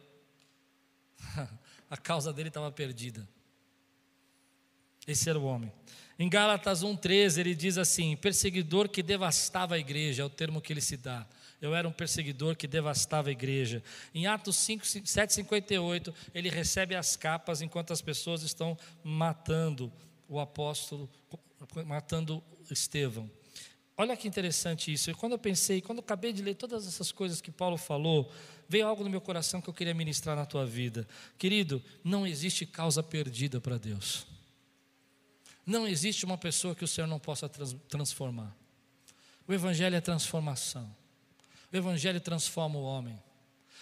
a 1.89 1.97
causa 1.97 2.33
dele 2.33 2.49
estava 2.49 2.71
perdida. 2.71 3.27
Esse 5.07 5.29
era 5.29 5.39
o 5.39 5.45
homem. 5.45 5.71
Em 6.17 6.29
Gálatas 6.29 6.83
1,13 6.83 7.39
ele 7.39 7.55
diz 7.55 7.77
assim: 7.77 8.15
perseguidor 8.15 8.89
que 8.89 9.03
devastava 9.03 9.75
a 9.75 9.79
igreja, 9.79 10.23
é 10.23 10.25
o 10.25 10.29
termo 10.29 10.61
que 10.61 10.73
ele 10.73 10.81
se 10.81 10.97
dá 10.97 11.27
eu 11.65 11.75
era 11.75 11.87
um 11.87 11.91
perseguidor 11.91 12.55
que 12.55 12.67
devastava 12.67 13.29
a 13.29 13.31
igreja. 13.31 13.83
Em 14.13 14.27
Atos 14.27 14.55
5, 14.57 14.85
7,58, 14.85 16.13
ele 16.33 16.49
recebe 16.49 16.95
as 16.95 17.15
capas 17.15 17.61
enquanto 17.61 17.91
as 17.91 18.01
pessoas 18.01 18.43
estão 18.43 18.77
matando 19.03 19.91
o 20.27 20.39
apóstolo, 20.39 21.09
matando 21.85 22.43
Estevão. 22.69 23.29
Olha 23.97 24.17
que 24.17 24.27
interessante 24.27 24.91
isso. 24.91 25.09
E 25.09 25.13
quando 25.13 25.33
eu 25.33 25.39
pensei, 25.39 25.81
quando 25.81 25.99
eu 25.99 26.03
acabei 26.03 26.33
de 26.33 26.41
ler 26.41 26.55
todas 26.55 26.85
essas 26.85 27.11
coisas 27.11 27.39
que 27.39 27.51
Paulo 27.51 27.77
falou, 27.77 28.29
veio 28.67 28.87
algo 28.87 29.03
no 29.03 29.09
meu 29.09 29.21
coração 29.21 29.61
que 29.61 29.69
eu 29.69 29.73
queria 29.73 29.93
ministrar 29.93 30.35
na 30.35 30.45
tua 30.45 30.65
vida. 30.65 31.07
Querido, 31.37 31.81
não 32.03 32.27
existe 32.27 32.65
causa 32.65 33.01
perdida 33.01 33.61
para 33.61 33.77
Deus. 33.77 34.27
Não 35.65 35.87
existe 35.87 36.25
uma 36.25 36.37
pessoa 36.37 36.75
que 36.75 36.83
o 36.83 36.87
Senhor 36.87 37.07
não 37.07 37.19
possa 37.19 37.47
trans 37.47 37.75
transformar. 37.87 38.55
O 39.47 39.53
Evangelho 39.53 39.95
é 39.95 40.01
transformação. 40.01 40.93
O 41.75 41.77
Evangelho 41.77 42.21
transforma 42.21 42.79
o 42.79 42.83
homem. 42.83 43.21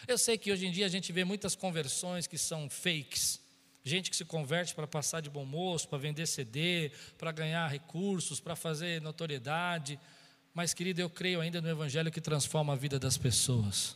Eu 0.08 0.18
sei 0.18 0.36
que 0.36 0.52
hoje 0.52 0.66
em 0.66 0.72
dia 0.72 0.88
a 0.88 0.90
gente 0.90 1.14
vê 1.14 1.24
muitas 1.24 1.56
conversões 1.56 2.26
que 2.26 2.40
são 2.40 2.68
fakes. 2.68 3.40
Gente 3.84 4.10
que 4.10 4.16
se 4.16 4.26
converte 4.26 4.74
para 4.74 4.88
passar 4.88 5.22
de 5.22 5.30
bom 5.30 5.46
moço, 5.46 5.88
para 5.88 6.00
vender 6.00 6.26
CD, 6.26 6.92
para 7.20 7.32
ganhar 7.32 7.68
recursos, 7.68 8.40
para 8.40 8.56
fazer 8.56 9.00
notoriedade. 9.00 10.00
Mas, 10.56 10.74
querido, 10.74 11.02
eu 11.02 11.10
creio 11.10 11.40
ainda 11.40 11.62
no 11.62 11.70
Evangelho 11.70 12.12
que 12.12 12.20
transforma 12.20 12.74
a 12.74 12.76
vida 12.76 12.98
das 12.98 13.16
pessoas. 13.16 13.96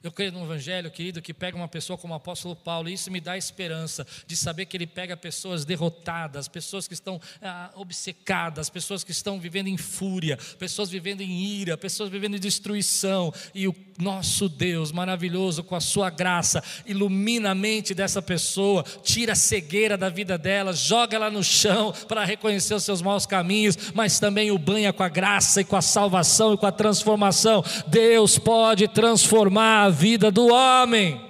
Eu 0.00 0.12
creio 0.12 0.30
no 0.30 0.44
Evangelho, 0.44 0.92
querido, 0.92 1.20
que 1.20 1.34
pega 1.34 1.56
uma 1.56 1.66
pessoa 1.66 1.98
como 1.98 2.12
o 2.12 2.16
apóstolo 2.16 2.54
Paulo, 2.54 2.88
e 2.88 2.92
isso 2.92 3.10
me 3.10 3.20
dá 3.20 3.36
esperança 3.36 4.06
de 4.28 4.36
saber 4.36 4.66
que 4.66 4.76
ele 4.76 4.86
pega 4.86 5.16
pessoas 5.16 5.64
derrotadas, 5.64 6.46
pessoas 6.46 6.86
que 6.86 6.94
estão 6.94 7.20
ah, 7.42 7.72
obcecadas, 7.74 8.70
pessoas 8.70 9.02
que 9.02 9.10
estão 9.10 9.40
vivendo 9.40 9.66
em 9.66 9.76
fúria, 9.76 10.38
pessoas 10.56 10.88
vivendo 10.88 11.22
em 11.22 11.42
ira, 11.42 11.76
pessoas 11.76 12.10
vivendo 12.10 12.36
em 12.36 12.38
destruição, 12.38 13.34
e 13.52 13.66
o 13.66 13.74
nosso 13.98 14.48
Deus 14.48 14.92
maravilhoso, 14.92 15.64
com 15.64 15.74
a 15.74 15.80
sua 15.80 16.10
graça, 16.10 16.62
ilumina 16.86 17.50
a 17.50 17.54
mente 17.54 17.92
dessa 17.92 18.22
pessoa, 18.22 18.84
tira 19.02 19.32
a 19.32 19.36
cegueira 19.36 19.98
da 19.98 20.08
vida 20.08 20.38
dela, 20.38 20.72
joga 20.72 21.16
ela 21.16 21.28
no 21.28 21.42
chão 21.42 21.92
para 22.06 22.24
reconhecer 22.24 22.74
os 22.74 22.84
seus 22.84 23.02
maus 23.02 23.26
caminhos, 23.26 23.76
mas 23.92 24.20
também 24.20 24.52
o 24.52 24.58
banha 24.58 24.92
com 24.92 25.02
a 25.02 25.08
graça 25.08 25.60
e 25.60 25.64
com 25.64 25.74
a 25.74 25.82
salvação 25.82 26.54
e 26.54 26.56
com 26.56 26.66
a 26.66 26.70
transformação. 26.70 27.64
Deus 27.88 28.38
pode 28.38 28.86
transformar 28.86 29.87
vida 29.90 30.30
do 30.30 30.46
homem. 30.48 31.24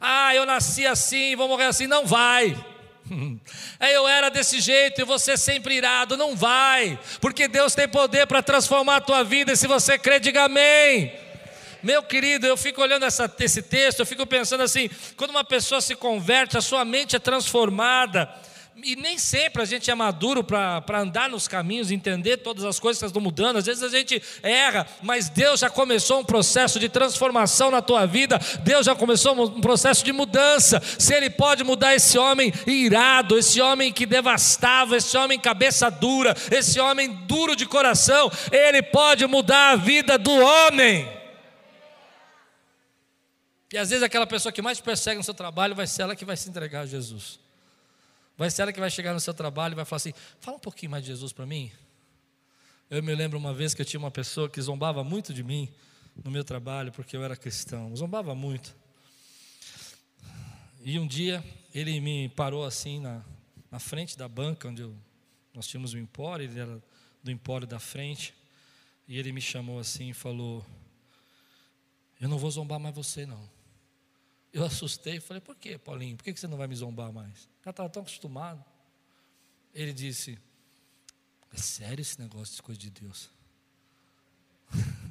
Ah, 0.00 0.34
eu 0.34 0.46
nasci 0.46 0.86
assim, 0.86 1.36
vou 1.36 1.48
morrer 1.48 1.66
assim. 1.66 1.86
Não 1.86 2.06
vai. 2.06 2.56
É, 3.80 3.96
eu 3.96 4.06
era 4.06 4.28
desse 4.28 4.60
jeito 4.60 5.00
e 5.00 5.04
você 5.04 5.36
sempre 5.36 5.74
irado. 5.74 6.16
Não 6.16 6.36
vai, 6.36 6.98
porque 7.20 7.48
Deus 7.48 7.74
tem 7.74 7.88
poder 7.88 8.26
para 8.26 8.42
transformar 8.42 8.96
a 8.96 9.00
tua 9.00 9.24
vida. 9.24 9.52
E 9.52 9.56
se 9.56 9.66
você 9.66 9.98
crê, 9.98 10.20
diga 10.20 10.44
amém. 10.44 11.12
Meu 11.82 12.02
querido, 12.02 12.46
eu 12.46 12.58
fico 12.58 12.82
olhando 12.82 13.06
essa, 13.06 13.32
esse 13.40 13.62
texto, 13.62 14.00
eu 14.00 14.06
fico 14.06 14.26
pensando 14.26 14.62
assim: 14.62 14.90
quando 15.16 15.30
uma 15.30 15.42
pessoa 15.42 15.80
se 15.80 15.96
converte, 15.96 16.58
a 16.58 16.60
sua 16.60 16.84
mente 16.84 17.16
é 17.16 17.18
transformada. 17.18 18.28
E 18.76 18.96
nem 18.96 19.18
sempre 19.18 19.60
a 19.60 19.64
gente 19.64 19.90
é 19.90 19.94
maduro 19.94 20.42
para 20.42 21.00
andar 21.00 21.28
nos 21.28 21.46
caminhos, 21.46 21.90
entender 21.90 22.38
todas 22.38 22.64
as 22.64 22.78
coisas 22.78 23.00
que 23.00 23.06
estão 23.06 23.20
mudando. 23.20 23.56
Às 23.56 23.66
vezes 23.66 23.82
a 23.82 23.88
gente 23.88 24.22
erra, 24.42 24.86
mas 25.02 25.28
Deus 25.28 25.60
já 25.60 25.68
começou 25.68 26.20
um 26.20 26.24
processo 26.24 26.78
de 26.78 26.88
transformação 26.88 27.70
na 27.70 27.82
tua 27.82 28.06
vida. 28.06 28.38
Deus 28.62 28.86
já 28.86 28.94
começou 28.94 29.34
um 29.34 29.60
processo 29.60 30.04
de 30.04 30.12
mudança. 30.12 30.80
Se 30.98 31.12
Ele 31.12 31.28
pode 31.28 31.64
mudar 31.64 31.94
esse 31.94 32.16
homem 32.16 32.52
irado, 32.66 33.36
esse 33.36 33.60
homem 33.60 33.92
que 33.92 34.06
devastava, 34.06 34.96
esse 34.96 35.16
homem 35.16 35.38
cabeça 35.38 35.90
dura, 35.90 36.34
esse 36.50 36.78
homem 36.78 37.12
duro 37.26 37.56
de 37.56 37.66
coração, 37.66 38.30
Ele 38.52 38.82
pode 38.82 39.26
mudar 39.26 39.72
a 39.72 39.76
vida 39.76 40.16
do 40.16 40.32
homem. 40.32 41.08
E 43.72 43.76
às 43.76 43.90
vezes 43.90 44.02
aquela 44.02 44.26
pessoa 44.26 44.52
que 44.52 44.62
mais 44.62 44.78
te 44.78 44.82
persegue 44.82 45.18
no 45.18 45.24
seu 45.24 45.34
trabalho 45.34 45.74
vai 45.74 45.86
ser 45.86 46.02
ela 46.02 46.16
que 46.16 46.24
vai 46.24 46.36
se 46.36 46.48
entregar 46.48 46.82
a 46.82 46.86
Jesus. 46.86 47.39
Vai 48.40 48.48
ser 48.48 48.62
ela 48.62 48.72
que 48.72 48.80
vai 48.80 48.88
chegar 48.88 49.12
no 49.12 49.20
seu 49.20 49.34
trabalho 49.34 49.74
e 49.74 49.76
vai 49.76 49.84
falar 49.84 49.98
assim: 49.98 50.14
fala 50.40 50.56
um 50.56 50.60
pouquinho 50.60 50.90
mais 50.90 51.04
de 51.04 51.08
Jesus 51.08 51.30
para 51.30 51.44
mim. 51.44 51.70
Eu 52.88 53.02
me 53.02 53.14
lembro 53.14 53.36
uma 53.36 53.52
vez 53.52 53.74
que 53.74 53.82
eu 53.82 53.84
tinha 53.84 54.00
uma 54.00 54.10
pessoa 54.10 54.48
que 54.48 54.58
zombava 54.62 55.04
muito 55.04 55.34
de 55.34 55.42
mim 55.42 55.70
no 56.24 56.30
meu 56.30 56.42
trabalho, 56.42 56.90
porque 56.90 57.14
eu 57.14 57.22
era 57.22 57.36
cristão, 57.36 57.94
zombava 57.94 58.34
muito. 58.34 58.74
E 60.82 60.98
um 60.98 61.06
dia 61.06 61.44
ele 61.74 62.00
me 62.00 62.30
parou 62.30 62.64
assim 62.64 62.98
na, 62.98 63.22
na 63.70 63.78
frente 63.78 64.16
da 64.16 64.26
banca, 64.26 64.68
onde 64.68 64.80
eu, 64.80 64.96
nós 65.52 65.66
tínhamos 65.66 65.92
o 65.92 65.98
um 65.98 66.00
empório, 66.00 66.44
ele 66.44 66.58
era 66.58 66.82
do 67.22 67.30
empório 67.30 67.66
da 67.66 67.78
frente, 67.78 68.32
e 69.06 69.18
ele 69.18 69.32
me 69.32 69.42
chamou 69.42 69.78
assim 69.78 70.08
e 70.08 70.14
falou: 70.14 70.64
Eu 72.18 72.26
não 72.26 72.38
vou 72.38 72.50
zombar 72.50 72.80
mais 72.80 72.94
você, 72.94 73.26
não. 73.26 73.59
Eu 74.52 74.64
assustei 74.64 75.20
falei: 75.20 75.40
Por 75.40 75.56
que, 75.56 75.78
Paulinho? 75.78 76.16
Por 76.16 76.24
que 76.24 76.36
você 76.36 76.46
não 76.46 76.56
vai 76.56 76.66
me 76.66 76.74
zombar 76.74 77.12
mais? 77.12 77.48
Já 77.64 77.70
estava 77.70 77.88
tão 77.88 78.02
acostumado. 78.02 78.64
Ele 79.72 79.92
disse: 79.92 80.38
É 81.52 81.56
sério 81.56 82.02
esse 82.02 82.20
negócio 82.20 82.56
de 82.56 82.62
coisa 82.62 82.80
de 82.80 82.90
Deus? 82.90 83.30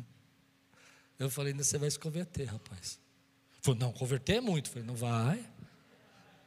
Eu 1.18 1.30
falei: 1.30 1.54
Ainda 1.54 1.64
você 1.64 1.78
vai 1.78 1.90
se 1.90 2.00
converter, 2.00 2.46
rapaz. 2.46 3.00
Falou: 3.62 3.80
Não, 3.80 3.94
converter 3.94 4.38
é 4.38 4.42
muito. 4.42 4.68
Eu 4.68 4.74
falei: 4.74 4.88
Não 4.88 4.96
vai. 4.96 5.46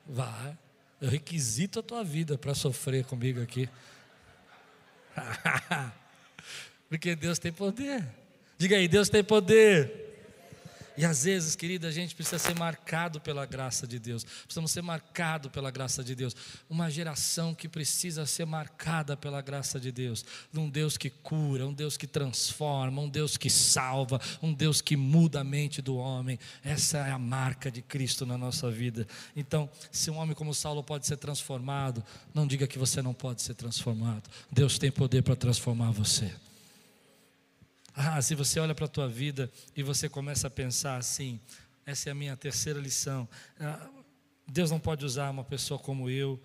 Vai. 0.07 0.59
Eu 1.01 1.09
requisito 1.09 1.80
a 1.80 1.82
tua 1.82 2.05
vida 2.05 2.36
para 2.36 2.55
sofrer 2.55 3.05
comigo 3.05 3.43
aqui. 3.43 3.68
Porque 6.88 7.16
Deus 7.16 7.38
tem 7.38 7.53
poder. 7.53 8.07
Diga 8.59 8.76
aí, 8.76 8.86
Deus 8.86 9.09
tem 9.09 9.24
poder. 9.24 10.01
E 10.97 11.05
às 11.05 11.24
vezes, 11.24 11.57
querida, 11.57 11.88
a 11.88 11.90
gente 11.90 12.14
precisa 12.14 12.38
ser 12.38 12.55
marcado 12.55 13.20
pela 13.20 13.47
graça 13.47 13.86
de 13.86 13.99
Deus. 13.99 14.24
Precisamos 14.24 14.70
ser 14.70 14.82
marcado 14.82 15.51
pela 15.51 15.70
graça 15.70 16.05
de 16.05 16.14
Deus. 16.14 16.36
Uma 16.68 16.90
geração 16.90 17.55
que 17.55 17.68
precisa 17.68 18.26
ser 18.26 18.45
marcada 18.45 19.16
pela 19.16 19.40
graça 19.40 19.80
de 19.80 19.90
Deus. 19.90 20.24
Um 20.55 20.68
Deus 20.68 20.97
que 20.97 21.09
cura, 21.09 21.66
um 21.66 21.72
Deus 21.72 21.97
que 21.97 22.07
transforma, 22.07 23.01
um 23.01 23.09
Deus 23.09 23.36
que 23.36 23.49
salva, 23.49 24.20
um 24.43 24.53
Deus 24.53 24.80
que 24.80 24.97
muda 24.97 25.40
a 25.40 25.45
mente 25.45 25.80
do 25.80 25.97
homem. 25.97 26.38
Essa 26.62 26.99
é 26.99 27.11
a 27.11 27.18
marca 27.18 27.70
de 27.70 27.80
Cristo 27.80 28.26
na 28.26 28.36
nossa 28.36 28.70
vida. 28.70 29.07
Então, 29.34 29.70
se 29.90 30.11
um 30.11 30.16
homem 30.16 30.34
como 30.34 30.55
Saulo 30.55 30.82
pode 30.82 31.07
ser 31.07 31.16
transformado, 31.16 32.05
não 32.34 32.47
diga 32.47 32.66
que 32.66 32.78
você 32.78 33.01
não 33.01 33.14
pode 33.14 33.40
ser 33.40 33.55
transformado. 33.55 34.28
Deus 34.51 34.78
tem 34.78 34.90
poder 34.90 35.22
para 35.22 35.36
transformar 35.36 35.90
você. 35.90 36.30
Ah, 37.95 38.20
se 38.22 38.34
você 38.34 38.59
olha 38.59 38.74
para 38.74 38.86
a 38.86 38.88
tua 38.88 39.09
vida 39.09 39.51
e 39.76 39.82
você 39.82 40.09
começa 40.09 40.47
a 40.47 40.51
pensar 40.51 40.97
assim, 40.97 41.40
essa 41.84 42.09
é 42.09 42.12
a 42.12 42.14
minha 42.14 42.36
terceira 42.36 42.80
lição. 42.80 43.28
Ah, 43.61 43.88
Deus 44.47 44.70
não 44.70 44.80
pode 44.80 45.05
usar 45.05 45.30
uma 45.30 45.45
pessoa 45.45 45.78
como 45.78 46.09
eu 46.11 46.40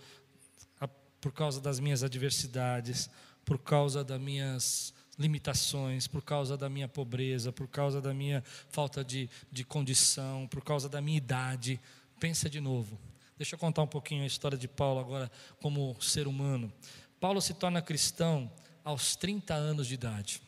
por 1.20 1.32
causa 1.32 1.60
das 1.60 1.80
minhas 1.80 2.04
adversidades, 2.04 3.10
por 3.43 3.58
causa 3.58 4.04
das 4.04 4.20
minhas 4.20 4.93
limitações, 5.18 6.08
por 6.08 6.22
causa 6.22 6.56
da 6.56 6.70
minha 6.70 6.88
pobreza, 6.88 7.52
por 7.52 7.68
causa 7.68 8.00
da 8.00 8.14
minha 8.14 8.43
falta 8.70 9.04
de, 9.04 9.30
de 9.52 9.64
condição, 9.64 10.48
por 10.48 10.64
causa 10.64 10.88
da 10.88 11.02
minha 11.02 11.18
idade. 11.18 11.80
Pensa 12.20 12.50
de 12.50 12.60
novo. 12.60 13.00
Deixa 13.38 13.56
eu 13.56 13.60
contar 13.60 13.82
um 13.82 13.88
pouquinho 13.88 14.24
a 14.24 14.28
história 14.28 14.58
de 14.58 14.68
Paulo 14.68 15.00
agora 15.00 15.32
como 15.62 15.95
ser 16.02 16.28
humano. 16.28 16.72
Paulo 17.20 17.41
se 17.41 17.54
torna 17.54 17.82
cristão 17.82 18.52
aos 18.84 19.16
30 19.16 19.54
anos 19.54 19.88
de 19.88 19.95
idade. 19.95 20.41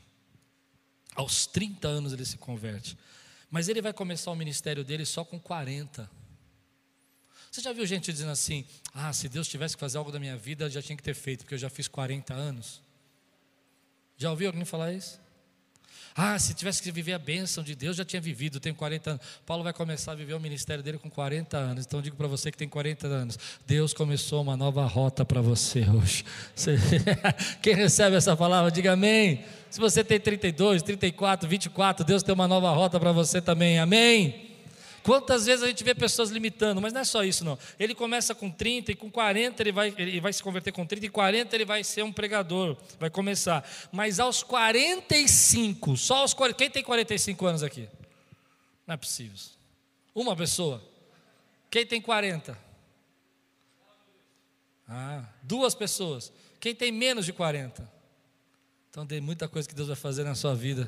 Aos 1.19 1.45
30 1.45 1.85
anos 1.85 2.13
ele 2.13 2.23
se 2.23 2.37
converte. 2.37 2.97
Mas 3.51 3.67
ele 3.67 3.81
vai 3.81 3.91
começar 3.91 4.31
o 4.31 4.35
ministério 4.35 4.85
dele 4.85 5.05
só 5.05 5.25
com 5.25 5.37
40. 5.37 6.09
Você 7.51 7.59
já 7.59 7.73
viu 7.73 7.85
gente 7.85 8.09
dizendo 8.09 8.31
assim: 8.31 8.65
ah, 8.93 9.11
se 9.11 9.27
Deus 9.27 9.45
tivesse 9.49 9.75
que 9.75 9.81
fazer 9.81 9.97
algo 9.97 10.13
da 10.13 10.19
minha 10.19 10.37
vida, 10.37 10.69
já 10.69 10.81
tinha 10.81 10.95
que 10.95 11.03
ter 11.03 11.13
feito, 11.13 11.39
porque 11.39 11.55
eu 11.55 11.59
já 11.59 11.69
fiz 11.69 11.89
40 11.89 12.33
anos? 12.33 12.81
Já 14.15 14.31
ouviu 14.31 14.47
alguém 14.47 14.63
falar 14.63 14.93
isso? 14.93 15.19
Ah, 16.15 16.37
se 16.37 16.53
tivesse 16.53 16.81
que 16.81 16.91
viver 16.91 17.13
a 17.13 17.19
bênção 17.19 17.63
de 17.63 17.75
Deus, 17.75 17.97
já 17.97 18.05
tinha 18.05 18.21
vivido, 18.21 18.59
tenho 18.59 18.75
40 18.75 19.11
anos. 19.11 19.21
Paulo 19.45 19.63
vai 19.63 19.73
começar 19.73 20.11
a 20.13 20.15
viver 20.15 20.33
o 20.33 20.39
ministério 20.39 20.83
dele 20.83 20.97
com 20.97 21.09
40 21.09 21.57
anos. 21.57 21.85
Então 21.85 22.01
digo 22.01 22.15
para 22.15 22.27
você 22.27 22.51
que 22.51 22.57
tem 22.57 22.67
40 22.67 23.07
anos, 23.07 23.39
Deus 23.65 23.93
começou 23.93 24.41
uma 24.41 24.57
nova 24.57 24.85
rota 24.85 25.23
para 25.23 25.41
você 25.41 25.85
hoje. 25.89 26.25
Quem 27.61 27.75
recebe 27.75 28.15
essa 28.15 28.35
palavra, 28.35 28.71
diga 28.71 28.93
amém. 28.93 29.43
Se 29.69 29.79
você 29.79 30.03
tem 30.03 30.19
32, 30.19 30.81
34, 30.81 31.47
24, 31.47 32.05
Deus 32.05 32.23
tem 32.23 32.33
uma 32.33 32.47
nova 32.47 32.71
rota 32.71 32.99
para 32.99 33.11
você 33.11 33.41
também. 33.41 33.79
Amém. 33.79 34.48
Quantas 35.09 35.47
vezes 35.47 35.63
a 35.63 35.67
gente 35.67 35.83
vê 35.83 35.95
pessoas 35.95 36.29
limitando, 36.29 36.79
mas 36.79 36.93
não 36.93 37.01
é 37.01 37.03
só 37.03 37.23
isso 37.23 37.43
não. 37.43 37.57
Ele 37.79 37.95
começa 37.95 38.35
com 38.35 38.51
30 38.51 38.91
e 38.91 38.95
com 38.95 39.09
40 39.09 39.63
ele 39.63 39.71
vai, 39.71 39.91
ele 39.97 40.21
vai 40.21 40.31
se 40.31 40.43
converter 40.43 40.71
com 40.71 40.85
30 40.85 41.07
e 41.07 41.09
40 41.09 41.55
ele 41.55 41.65
vai 41.65 41.83
ser 41.83 42.03
um 42.03 42.13
pregador, 42.13 42.77
vai 42.99 43.09
começar. 43.09 43.67
Mas 43.91 44.19
aos 44.19 44.43
45, 44.43 45.97
só 45.97 46.17
aos 46.17 46.35
40, 46.35 46.55
quem 46.59 46.69
tem 46.69 46.83
45 46.83 47.43
anos 47.47 47.63
aqui? 47.63 47.89
Não 48.85 48.93
é 48.93 48.97
possível. 48.97 49.35
Uma 50.13 50.35
pessoa. 50.35 50.79
Quem 51.71 51.87
tem 51.87 51.99
40? 51.99 52.55
Ah, 54.87 55.23
duas 55.41 55.73
pessoas. 55.73 56.31
Quem 56.59 56.75
tem 56.75 56.91
menos 56.91 57.25
de 57.25 57.33
40? 57.33 57.91
Então 58.91 59.07
tem 59.07 59.19
muita 59.19 59.47
coisa 59.47 59.67
que 59.67 59.73
Deus 59.73 59.87
vai 59.87 59.97
fazer 59.97 60.23
na 60.23 60.35
sua 60.35 60.53
vida. 60.53 60.87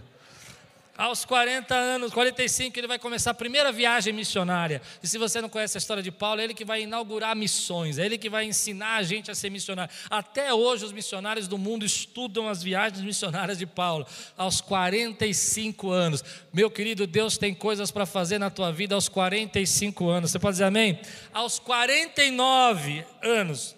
Aos 0.97 1.23
40 1.25 1.73
anos, 1.73 2.13
45, 2.13 2.77
ele 2.77 2.87
vai 2.87 2.99
começar 2.99 3.31
a 3.31 3.33
primeira 3.33 3.71
viagem 3.71 4.13
missionária. 4.13 4.81
E 5.01 5.07
se 5.07 5.17
você 5.17 5.41
não 5.41 5.49
conhece 5.49 5.77
a 5.77 5.79
história 5.79 6.03
de 6.03 6.11
Paulo, 6.11 6.41
é 6.41 6.43
ele 6.43 6.53
que 6.53 6.65
vai 6.65 6.83
inaugurar 6.83 7.35
missões, 7.35 7.97
é 7.97 8.05
ele 8.05 8.17
que 8.17 8.29
vai 8.29 8.45
ensinar 8.45 8.97
a 8.97 9.03
gente 9.03 9.31
a 9.31 9.35
ser 9.35 9.49
missionário. 9.49 9.93
Até 10.09 10.53
hoje, 10.53 10.85
os 10.85 10.91
missionários 10.91 11.47
do 11.47 11.57
mundo 11.57 11.85
estudam 11.85 12.47
as 12.47 12.61
viagens 12.61 13.01
missionárias 13.01 13.57
de 13.57 13.65
Paulo. 13.65 14.05
Aos 14.37 14.61
45 14.61 15.89
anos. 15.89 16.23
Meu 16.53 16.69
querido, 16.69 17.07
Deus 17.07 17.37
tem 17.37 17.53
coisas 17.53 17.89
para 17.89 18.05
fazer 18.05 18.37
na 18.37 18.49
tua 18.49 18.71
vida 18.71 18.93
aos 18.93 19.07
45 19.07 20.09
anos. 20.09 20.31
Você 20.31 20.39
pode 20.39 20.55
dizer 20.55 20.65
amém? 20.65 20.99
Aos 21.33 21.57
49 21.57 23.05
anos, 23.21 23.75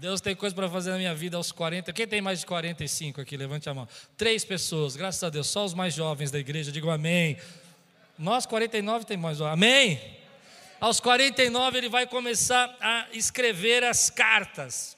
Deus 0.00 0.20
tem 0.20 0.36
coisa 0.36 0.54
para 0.54 0.68
fazer 0.68 0.92
na 0.92 0.96
minha 0.96 1.14
vida 1.14 1.36
aos 1.36 1.50
40. 1.50 1.92
Quem 1.92 2.06
tem 2.06 2.20
mais 2.20 2.38
de 2.38 2.46
45 2.46 3.20
aqui? 3.20 3.36
Levante 3.36 3.68
a 3.68 3.74
mão. 3.74 3.88
Três 4.16 4.44
pessoas, 4.44 4.94
graças 4.94 5.24
a 5.24 5.28
Deus, 5.28 5.48
só 5.48 5.64
os 5.64 5.74
mais 5.74 5.92
jovens 5.92 6.30
da 6.30 6.38
igreja, 6.38 6.70
digam 6.70 6.88
amém. 6.88 7.36
Nós, 8.16 8.46
49, 8.46 9.04
tem 9.04 9.16
mais. 9.16 9.40
Amém? 9.40 10.00
Aos 10.80 11.00
49, 11.00 11.78
ele 11.78 11.88
vai 11.88 12.06
começar 12.06 12.76
a 12.80 13.08
escrever 13.12 13.82
as 13.82 14.08
cartas. 14.08 14.96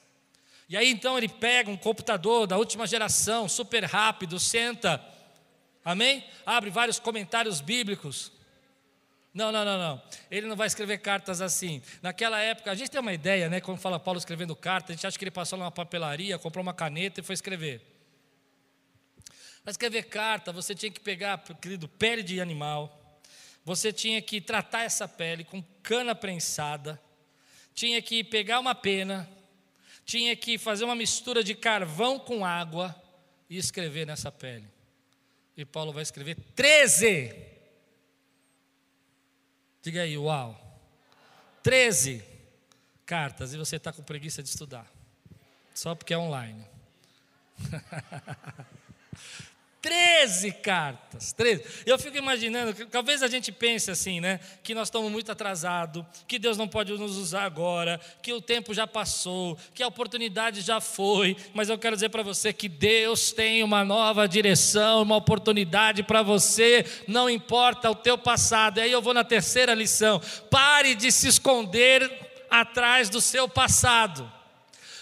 E 0.69 0.77
aí 0.77 0.91
então 0.91 1.17
ele 1.17 1.27
pega 1.27 1.71
um 1.71 1.77
computador 1.77 2.45
da 2.45 2.55
última 2.55 2.85
geração, 2.85 3.49
super 3.49 3.83
rápido, 3.85 4.39
senta, 4.39 5.03
amém? 5.83 6.23
Abre 6.45 6.69
vários 6.69 6.99
comentários 6.99 7.59
bíblicos. 7.59 8.31
Não, 9.33 9.51
não, 9.51 9.63
não, 9.63 9.77
não. 9.77 10.01
Ele 10.29 10.47
não 10.47 10.55
vai 10.55 10.67
escrever 10.67 10.97
cartas 10.97 11.39
assim. 11.39 11.81
Naquela 12.01 12.39
época, 12.39 12.69
a 12.69 12.75
gente 12.75 12.91
tem 12.91 12.99
uma 12.99 13.13
ideia, 13.13 13.49
né? 13.49 13.61
Como 13.61 13.77
fala 13.77 13.99
Paulo 13.99 14.17
escrevendo 14.17 14.55
carta, 14.55 14.91
a 14.91 14.95
gente 14.95 15.07
acha 15.07 15.17
que 15.17 15.23
ele 15.23 15.31
passou 15.31 15.57
numa 15.57 15.71
papelaria, 15.71 16.37
comprou 16.37 16.61
uma 16.61 16.73
caneta 16.73 17.21
e 17.21 17.23
foi 17.23 17.33
escrever. 17.33 17.81
Para 19.63 19.71
escrever 19.71 20.03
carta, 20.03 20.51
você 20.51 20.75
tinha 20.75 20.91
que 20.91 20.99
pegar, 20.99 21.37
querido, 21.61 21.87
pele 21.87 22.23
de 22.23 22.41
animal, 22.41 23.21
você 23.63 23.93
tinha 23.93 24.21
que 24.21 24.41
tratar 24.41 24.83
essa 24.83 25.07
pele 25.07 25.43
com 25.43 25.63
cana 25.83 26.15
prensada, 26.15 26.99
tinha 27.73 28.01
que 28.01 28.23
pegar 28.23 28.59
uma 28.59 28.75
pena, 28.75 29.29
tinha 30.03 30.35
que 30.35 30.57
fazer 30.57 30.83
uma 30.83 30.95
mistura 30.95 31.43
de 31.43 31.55
carvão 31.55 32.19
com 32.19 32.43
água 32.43 32.93
e 33.49 33.57
escrever 33.57 34.05
nessa 34.05 34.31
pele. 34.31 34.67
E 35.55 35.63
Paulo 35.63 35.93
vai 35.93 36.03
escrever 36.03 36.35
13. 36.55 37.50
Diga 39.81 40.01
aí, 40.03 40.17
uau. 40.17 40.55
13 41.63 42.23
cartas 43.05 43.53
e 43.53 43.57
você 43.57 43.75
está 43.75 43.91
com 43.91 44.03
preguiça 44.03 44.41
de 44.41 44.49
estudar. 44.49 44.85
Só 45.73 45.95
porque 45.95 46.13
é 46.13 46.17
online. 46.17 46.65
13 49.81 50.51
cartas, 50.51 51.33
13. 51.33 51.63
Eu 51.87 51.97
fico 51.97 52.15
imaginando, 52.15 52.85
talvez 52.85 53.23
a 53.23 53.27
gente 53.27 53.51
pense 53.51 53.89
assim, 53.89 54.19
né? 54.19 54.39
Que 54.61 54.75
nós 54.75 54.89
estamos 54.89 55.11
muito 55.11 55.31
atrasados, 55.31 56.05
que 56.27 56.37
Deus 56.37 56.55
não 56.55 56.67
pode 56.67 56.91
nos 56.93 57.17
usar 57.17 57.45
agora, 57.45 57.99
que 58.21 58.31
o 58.31 58.39
tempo 58.39 58.75
já 58.75 58.85
passou, 58.85 59.57
que 59.73 59.81
a 59.81 59.87
oportunidade 59.87 60.61
já 60.61 60.79
foi, 60.79 61.35
mas 61.51 61.67
eu 61.67 61.79
quero 61.79 61.95
dizer 61.95 62.09
para 62.09 62.21
você 62.21 62.53
que 62.53 62.69
Deus 62.69 63.31
tem 63.31 63.63
uma 63.63 63.83
nova 63.83 64.27
direção, 64.27 65.01
uma 65.01 65.15
oportunidade 65.15 66.03
para 66.03 66.21
você, 66.21 66.85
não 67.07 67.27
importa 67.27 67.89
o 67.89 67.95
teu 67.95 68.19
passado. 68.19 68.77
E 68.77 68.81
aí 68.81 68.91
eu 68.91 69.01
vou 69.01 69.15
na 69.15 69.23
terceira 69.23 69.73
lição: 69.73 70.21
pare 70.51 70.93
de 70.93 71.11
se 71.11 71.27
esconder 71.27 72.07
atrás 72.51 73.09
do 73.09 73.19
seu 73.19 73.49
passado. 73.49 74.40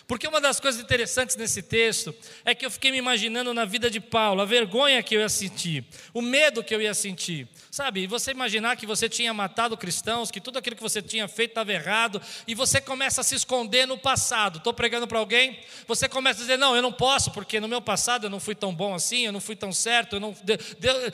Porque 0.10 0.28
uma 0.28 0.42
das 0.42 0.60
coisas 0.60 0.82
interessantes 0.82 1.36
nesse 1.36 1.62
texto 1.62 2.16
é 2.44 2.56
que 2.56 2.66
eu 2.66 2.72
fiquei 2.72 2.90
me 2.90 2.98
imaginando 2.98 3.54
na 3.54 3.64
vida 3.64 3.92
de 3.92 4.00
Paulo, 4.00 4.42
a 4.42 4.46
vergonha 4.46 5.04
que 5.04 5.16
eu 5.16 5.20
ia 5.20 5.30
sentir, 5.30 5.86
o 6.12 6.20
medo 6.20 6.64
que 6.64 6.74
eu 6.74 6.82
ia 6.82 6.96
sentir. 6.96 7.48
Sabe, 7.70 8.08
você 8.08 8.32
imaginar 8.32 8.76
que 8.76 8.88
você 8.88 9.08
tinha 9.08 9.32
matado 9.36 9.78
cristãos, 9.78 10.32
que 10.32 10.42
tudo 10.42 10.58
aquilo 10.58 10.76
que 10.76 10.82
você 10.82 11.00
tinha 11.00 11.28
feito 11.28 11.52
estava 11.52 11.72
errado, 11.72 12.20
e 12.48 12.56
você 12.56 12.82
começa 12.82 13.22
a 13.22 13.24
se 13.24 13.36
esconder 13.36 13.86
no 13.86 14.00
passado. 14.00 14.58
Estou 14.58 14.74
pregando 14.74 15.08
para 15.08 15.20
alguém, 15.20 15.60
você 15.88 16.10
começa 16.10 16.40
a 16.40 16.42
dizer: 16.42 16.58
Não, 16.58 16.76
eu 16.76 16.82
não 16.82 16.92
posso, 16.92 17.30
porque 17.30 17.60
no 17.60 17.68
meu 17.68 17.80
passado 17.80 18.26
eu 18.26 18.32
não 18.32 18.40
fui 18.40 18.56
tão 18.56 18.74
bom 18.74 18.96
assim, 18.96 19.28
eu 19.28 19.32
não 19.32 19.40
fui 19.40 19.56
tão 19.56 19.72
certo, 19.72 20.16
eu 20.16 20.20
não, 20.20 20.36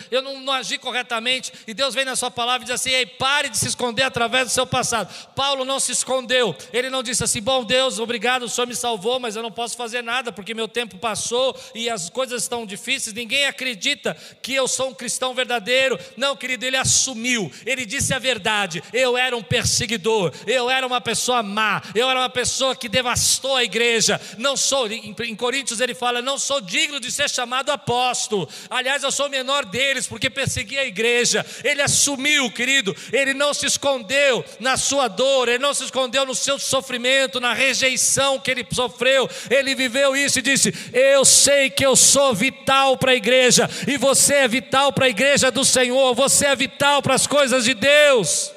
eu 0.10 0.22
não, 0.22 0.40
não 0.40 0.54
agi 0.54 0.78
corretamente. 0.78 1.52
E 1.68 1.74
Deus 1.74 1.94
vem 1.94 2.06
na 2.06 2.16
sua 2.16 2.32
palavra 2.32 2.64
e 2.64 2.68
diz 2.68 2.76
assim: 2.76 2.92
Ei, 2.92 3.06
pare 3.06 3.50
de 3.50 3.58
se 3.58 3.68
esconder 3.68 4.04
através 4.04 4.48
do 4.48 4.52
seu 4.52 4.66
passado. 4.66 5.14
Paulo 5.36 5.66
não 5.66 5.82
se 5.82 5.92
escondeu, 5.92 6.56
ele 6.72 6.90
não 6.90 7.04
disse 7.04 7.26
assim: 7.26 7.42
Bom 7.42 7.66
Deus, 7.66 8.00
obrigado, 8.00 8.44
o 8.44 8.50
Senhor 8.50 8.66
me 8.66 8.85
salvou, 8.86 9.20
mas 9.20 9.36
eu 9.36 9.42
não 9.42 9.52
posso 9.52 9.76
fazer 9.76 10.04
nada, 10.04 10.32
porque 10.32 10.54
meu 10.54 10.68
tempo 10.68 11.00
passou 11.00 11.60
e 11.74 11.90
as 11.90 12.08
coisas 12.08 12.44
estão 12.44 12.68
difíceis. 12.68 13.16
Ninguém 13.16 13.48
acredita 13.48 14.16
que 14.44 14.54
eu 14.54 14.68
sou 14.68 14.90
um 14.90 14.94
cristão 14.94 15.34
verdadeiro. 15.34 15.98
Não, 16.16 16.36
querido, 16.36 16.64
ele 16.64 16.78
assumiu, 16.78 17.52
ele 17.66 17.84
disse 17.84 18.14
a 18.14 18.20
verdade. 18.20 18.84
Eu 18.94 19.18
era 19.18 19.36
um 19.36 19.42
perseguidor, 19.42 20.32
eu 20.46 20.70
era 20.70 20.86
uma 20.86 21.02
pessoa 21.02 21.42
má, 21.42 21.82
eu 21.96 22.08
era 22.08 22.20
uma 22.20 22.30
pessoa 22.30 22.76
que 22.76 22.88
devastou 22.88 23.56
a 23.56 23.64
igreja. 23.64 24.22
Não 24.38 24.56
sou, 24.56 24.88
em, 24.88 25.36
Coríntios 25.36 25.80
ele 25.80 25.96
fala, 25.96 26.22
não 26.22 26.38
sou 26.38 26.62
digno 26.62 27.00
de 27.00 27.12
ser 27.12 27.28
chamado 27.28 27.72
apóstolo. 27.72 28.48
Aliás, 28.70 29.02
eu 29.02 29.12
sou 29.12 29.26
o 29.26 29.32
menor 29.32 29.66
deles, 29.66 30.06
porque 30.06 30.30
persegui 30.30 30.78
a 30.78 30.86
igreja. 30.86 31.44
Ele 31.64 31.82
assumiu, 31.82 32.52
querido, 32.52 32.96
ele 33.12 33.34
não 33.34 33.52
se 33.52 33.66
escondeu 33.66 34.46
na 34.60 34.78
sua 34.78 35.08
dor, 35.08 35.50
ele 35.50 35.58
não 35.58 35.74
se 35.74 35.86
escondeu 35.86 36.24
no 36.24 36.36
seu 36.36 36.60
sofrimento, 36.60 37.40
na 37.40 37.52
rejeição 37.52 38.40
que 38.40 38.52
ele 38.52 38.64
sofreu. 38.76 39.30
Ele 39.50 39.74
viveu 39.74 40.16
isso 40.16 40.40
e 40.40 40.42
disse: 40.42 40.74
Eu 40.94 41.26
sei 41.26 41.70
que 41.70 41.86
eu 41.86 41.96
sou 41.96 42.34
vital 42.34 42.98
para 42.98 43.12
a 43.12 43.16
igreja, 43.16 43.70
e 43.88 43.98
você 43.98 44.36
é 44.36 44.48
vital 44.48 44.92
para 44.92 45.06
a 45.06 45.10
igreja 45.10 45.50
do 45.50 45.64
Senhor, 45.66 46.14
você 46.14 46.48
é 46.48 46.56
vital 46.56 47.02
para 47.02 47.16
as 47.16 47.26
coisas 47.26 47.64
de 47.64 47.74
Deus. 47.74 48.52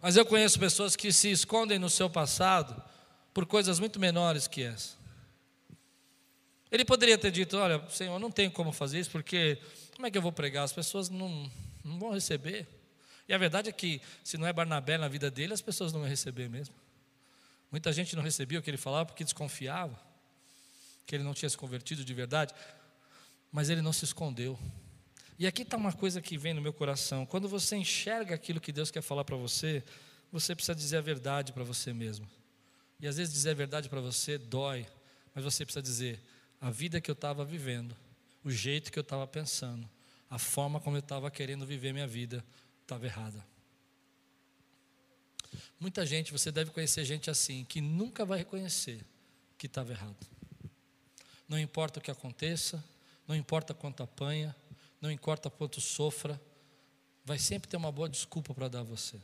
Mas 0.00 0.16
eu 0.16 0.26
conheço 0.26 0.58
pessoas 0.58 0.96
que 0.96 1.12
se 1.12 1.30
escondem 1.30 1.78
no 1.78 1.88
seu 1.88 2.10
passado 2.10 2.82
por 3.32 3.46
coisas 3.46 3.78
muito 3.78 4.00
menores 4.00 4.46
que 4.46 4.62
essa. 4.62 5.00
Ele 6.70 6.84
poderia 6.84 7.16
ter 7.16 7.30
dito: 7.30 7.56
Olha, 7.56 7.82
Senhor, 7.88 8.18
não 8.18 8.30
tenho 8.30 8.50
como 8.50 8.72
fazer 8.72 8.98
isso, 8.98 9.10
porque 9.10 9.58
como 9.94 10.06
é 10.06 10.10
que 10.10 10.18
eu 10.18 10.22
vou 10.22 10.32
pregar? 10.32 10.64
As 10.64 10.72
pessoas 10.72 11.08
não, 11.08 11.50
não 11.84 11.98
vão 11.98 12.10
receber. 12.10 12.66
E 13.28 13.32
a 13.32 13.38
verdade 13.38 13.68
é 13.68 13.72
que, 13.72 14.00
se 14.24 14.36
não 14.36 14.46
é 14.46 14.52
Barnabé 14.52 14.98
na 14.98 15.06
vida 15.06 15.30
dele, 15.30 15.54
as 15.54 15.62
pessoas 15.62 15.92
não 15.92 16.00
vão 16.00 16.08
receber 16.08 16.48
mesmo. 16.48 16.74
Muita 17.72 17.90
gente 17.90 18.14
não 18.14 18.22
recebia 18.22 18.58
o 18.58 18.62
que 18.62 18.68
ele 18.68 18.76
falava 18.76 19.06
porque 19.06 19.24
desconfiava 19.24 19.98
que 21.06 21.16
ele 21.16 21.24
não 21.24 21.32
tinha 21.32 21.48
se 21.48 21.56
convertido 21.56 22.04
de 22.04 22.14
verdade, 22.14 22.54
mas 23.50 23.70
ele 23.70 23.80
não 23.80 23.92
se 23.92 24.04
escondeu. 24.04 24.58
E 25.38 25.46
aqui 25.46 25.62
está 25.62 25.78
uma 25.78 25.92
coisa 25.92 26.20
que 26.20 26.36
vem 26.36 26.52
no 26.52 26.60
meu 26.60 26.72
coração: 26.72 27.24
quando 27.24 27.48
você 27.48 27.74
enxerga 27.74 28.34
aquilo 28.34 28.60
que 28.60 28.70
Deus 28.70 28.90
quer 28.90 29.00
falar 29.00 29.24
para 29.24 29.36
você, 29.36 29.82
você 30.30 30.54
precisa 30.54 30.74
dizer 30.74 30.98
a 30.98 31.00
verdade 31.00 31.52
para 31.52 31.64
você 31.64 31.94
mesmo. 31.94 32.28
E 33.00 33.08
às 33.08 33.16
vezes 33.16 33.32
dizer 33.32 33.50
a 33.50 33.54
verdade 33.54 33.88
para 33.88 34.00
você 34.00 34.36
dói, 34.36 34.86
mas 35.34 35.42
você 35.42 35.64
precisa 35.64 35.82
dizer: 35.82 36.20
a 36.60 36.70
vida 36.70 37.00
que 37.00 37.10
eu 37.10 37.14
estava 37.14 37.42
vivendo, 37.42 37.96
o 38.44 38.50
jeito 38.50 38.92
que 38.92 38.98
eu 38.98 39.02
estava 39.02 39.26
pensando, 39.26 39.88
a 40.28 40.38
forma 40.38 40.78
como 40.78 40.96
eu 40.96 41.00
estava 41.00 41.30
querendo 41.30 41.64
viver 41.64 41.92
minha 41.94 42.06
vida, 42.06 42.44
estava 42.82 43.06
errada. 43.06 43.51
Muita 45.78 46.04
gente, 46.06 46.32
você 46.32 46.50
deve 46.50 46.70
conhecer 46.70 47.04
gente 47.04 47.30
assim, 47.30 47.64
que 47.64 47.80
nunca 47.80 48.24
vai 48.24 48.38
reconhecer 48.38 49.04
que 49.58 49.66
estava 49.66 49.92
errado. 49.92 50.26
Não 51.48 51.58
importa 51.58 51.98
o 51.98 52.02
que 52.02 52.10
aconteça, 52.10 52.82
não 53.26 53.36
importa 53.36 53.74
quanto 53.74 54.02
apanha, 54.02 54.54
não 55.00 55.10
importa 55.10 55.50
quanto 55.50 55.80
sofra, 55.80 56.40
vai 57.24 57.38
sempre 57.38 57.68
ter 57.68 57.76
uma 57.76 57.92
boa 57.92 58.08
desculpa 58.08 58.54
para 58.54 58.68
dar 58.68 58.80
a 58.80 58.84
você. 58.84 59.20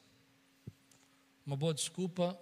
Uma 1.46 1.56
boa 1.56 1.72
desculpa, 1.72 2.38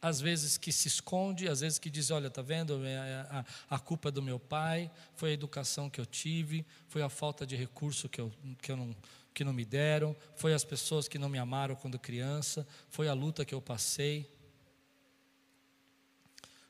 às 0.00 0.20
vezes 0.20 0.56
que 0.56 0.70
se 0.70 0.86
esconde, 0.86 1.48
às 1.48 1.60
vezes 1.60 1.78
que 1.78 1.90
diz: 1.90 2.10
Olha, 2.10 2.28
está 2.28 2.42
vendo, 2.42 2.84
é 2.84 2.96
a, 2.96 3.44
a, 3.70 3.76
a, 3.76 3.78
culpa 3.78 4.08
é 4.08 4.12
do 4.12 4.22
meu 4.22 4.38
pai, 4.38 4.90
foi 5.14 5.30
a 5.30 5.32
educação 5.32 5.90
que 5.90 6.00
eu 6.00 6.06
tive, 6.06 6.64
foi 6.88 7.02
a 7.02 7.08
falta 7.08 7.46
de 7.46 7.56
recurso 7.56 8.08
que, 8.08 8.20
eu, 8.20 8.32
que, 8.62 8.70
eu 8.70 8.76
não, 8.76 8.94
que 9.38 9.44
não 9.44 9.52
me 9.52 9.64
deram, 9.64 10.16
foi 10.34 10.52
as 10.52 10.64
pessoas 10.64 11.06
que 11.06 11.16
não 11.16 11.28
me 11.28 11.38
amaram 11.38 11.76
quando 11.76 11.96
criança, 11.96 12.66
foi 12.90 13.06
a 13.06 13.14
luta 13.14 13.44
que 13.44 13.54
eu 13.54 13.62
passei. 13.62 14.28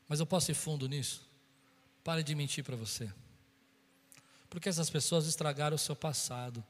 Mas 0.07 0.19
eu 0.19 0.25
posso 0.27 0.51
ir 0.51 0.53
fundo 0.53 0.87
nisso? 0.87 1.27
Pare 2.03 2.21
de 2.21 2.35
mentir 2.35 2.63
para 2.63 2.75
você. 2.75 3.11
Porque 4.51 4.69
essas 4.69 4.87
pessoas 4.87 5.25
estragaram 5.25 5.75
o 5.75 5.79
seu 5.79 5.95
passado, 5.95 6.63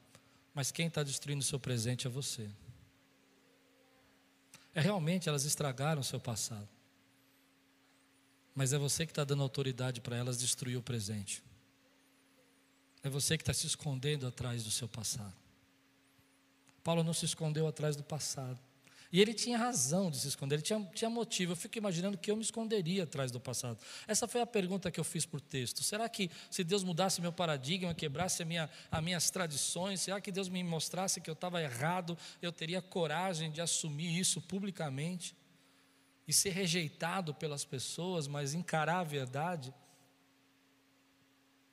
mas 0.54 0.72
quem 0.72 0.86
está 0.86 1.02
destruindo 1.02 1.42
o 1.42 1.46
seu 1.46 1.60
presente 1.60 2.06
é 2.06 2.10
você. 2.10 2.48
É 4.74 4.80
realmente 4.80 5.28
elas 5.28 5.44
estragaram 5.44 6.00
o 6.00 6.04
seu 6.04 6.18
passado, 6.18 6.68
mas 8.54 8.72
é 8.72 8.78
você 8.78 9.04
que 9.04 9.12
está 9.12 9.22
dando 9.22 9.42
autoridade 9.42 10.00
para 10.00 10.16
elas 10.16 10.38
destruir 10.38 10.78
o 10.78 10.82
presente. 10.82 11.42
É 13.02 13.10
você 13.10 13.36
que 13.36 13.42
está 13.42 13.52
se 13.52 13.66
escondendo 13.66 14.26
atrás 14.26 14.64
do 14.64 14.70
seu 14.70 14.88
passado. 14.88 15.39
Paulo 16.82 17.02
não 17.02 17.12
se 17.12 17.24
escondeu 17.24 17.66
atrás 17.66 17.96
do 17.96 18.02
passado. 18.02 18.58
E 19.12 19.20
ele 19.20 19.34
tinha 19.34 19.58
razão 19.58 20.08
de 20.08 20.20
se 20.20 20.28
esconder, 20.28 20.56
ele 20.56 20.62
tinha, 20.62 20.80
tinha 20.94 21.10
motivo. 21.10 21.52
Eu 21.52 21.56
fico 21.56 21.76
imaginando 21.76 22.16
que 22.16 22.30
eu 22.30 22.36
me 22.36 22.42
esconderia 22.42 23.02
atrás 23.02 23.32
do 23.32 23.40
passado. 23.40 23.78
Essa 24.06 24.28
foi 24.28 24.40
a 24.40 24.46
pergunta 24.46 24.88
que 24.88 25.00
eu 25.00 25.04
fiz 25.04 25.26
por 25.26 25.40
texto. 25.40 25.82
Será 25.82 26.08
que 26.08 26.30
se 26.48 26.62
Deus 26.62 26.84
mudasse 26.84 27.20
meu 27.20 27.32
paradigma, 27.32 27.92
quebrasse 27.92 28.42
a 28.42 28.46
minha, 28.46 28.70
as 28.90 29.02
minhas 29.02 29.28
tradições, 29.28 30.00
será 30.00 30.20
que 30.20 30.30
Deus 30.30 30.48
me 30.48 30.62
mostrasse 30.62 31.20
que 31.20 31.28
eu 31.28 31.34
estava 31.34 31.60
errado, 31.60 32.16
eu 32.40 32.52
teria 32.52 32.80
coragem 32.80 33.50
de 33.50 33.60
assumir 33.60 34.16
isso 34.16 34.40
publicamente? 34.40 35.34
E 36.28 36.32
ser 36.32 36.50
rejeitado 36.50 37.34
pelas 37.34 37.64
pessoas, 37.64 38.28
mas 38.28 38.54
encarar 38.54 39.00
a 39.00 39.04
verdade? 39.04 39.74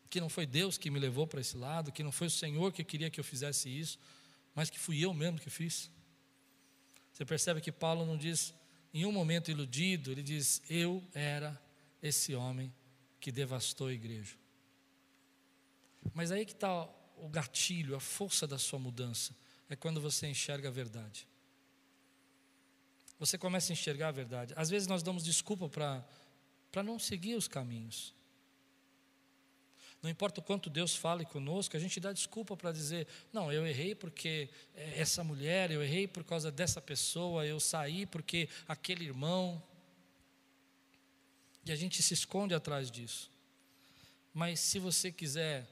Que 0.10 0.20
não 0.20 0.30
foi 0.30 0.48
Deus 0.48 0.76
que 0.76 0.90
me 0.90 0.98
levou 0.98 1.28
para 1.28 1.40
esse 1.40 1.56
lado, 1.56 1.92
que 1.92 2.02
não 2.02 2.12
foi 2.12 2.26
o 2.26 2.32
Senhor 2.32 2.72
que 2.74 2.84
queria 2.84 3.12
que 3.12 3.20
eu 3.20 3.24
fizesse 3.24 3.70
isso, 3.70 4.00
mas 4.58 4.72
que 4.72 4.80
fui 4.80 5.06
eu 5.06 5.14
mesmo 5.14 5.40
que 5.40 5.52
fiz. 5.52 5.92
Você 7.14 7.24
percebe 7.24 7.62
que 7.62 7.72
Paulo 7.72 8.08
não 8.08 8.18
diz 8.18 8.56
em 8.92 9.06
um 9.06 9.12
momento 9.12 9.52
iludido, 9.52 10.12
ele 10.12 10.24
diz: 10.24 10.64
Eu 10.68 11.08
era 11.14 11.62
esse 12.02 12.34
homem 12.34 12.74
que 13.20 13.32
devastou 13.32 13.86
a 13.86 13.94
igreja. 13.94 14.36
Mas 16.12 16.32
aí 16.32 16.44
que 16.44 16.54
está 16.54 16.90
o 17.18 17.30
gatilho, 17.30 17.96
a 17.96 18.00
força 18.00 18.48
da 18.48 18.58
sua 18.58 18.80
mudança, 18.80 19.36
é 19.70 19.76
quando 19.76 20.02
você 20.02 20.26
enxerga 20.26 20.70
a 20.70 20.72
verdade. 20.72 21.28
Você 23.20 23.38
começa 23.38 23.72
a 23.72 23.74
enxergar 23.74 24.08
a 24.08 24.12
verdade. 24.12 24.56
Às 24.58 24.72
vezes 24.72 24.88
nós 24.88 25.04
damos 25.04 25.24
desculpa 25.24 25.70
para 25.70 26.84
não 26.84 26.98
seguir 26.98 27.36
os 27.36 27.48
caminhos. 27.48 28.12
Não 30.02 30.10
importa 30.10 30.40
o 30.40 30.44
quanto 30.44 30.70
Deus 30.70 30.96
fale 30.96 31.26
conosco, 31.26 31.76
a 31.76 31.80
gente 31.80 32.00
dá 32.00 32.14
desculpa 32.14 32.56
para 32.56 32.72
dizer: 32.72 33.08
não, 33.34 33.52
eu 33.52 33.66
errei 33.66 33.96
porque 33.96 34.50
é, 34.76 35.00
essa 35.00 35.24
mulher, 35.24 35.72
eu 35.72 35.84
errei 35.84 36.08
por 36.08 36.24
causa 36.24 36.52
dessa 36.52 36.80
pessoa, 36.80 37.46
eu 37.46 37.60
saí 37.60 38.06
porque 38.06 38.48
aquele 38.68 39.06
irmão. 39.06 39.62
E 41.66 41.72
a 41.72 41.76
gente 41.76 42.02
se 42.02 42.14
esconde 42.14 42.54
atrás 42.54 42.90
disso. 42.90 43.30
Mas 44.34 44.60
se 44.60 44.80
você 44.80 45.12
quiser 45.12 45.68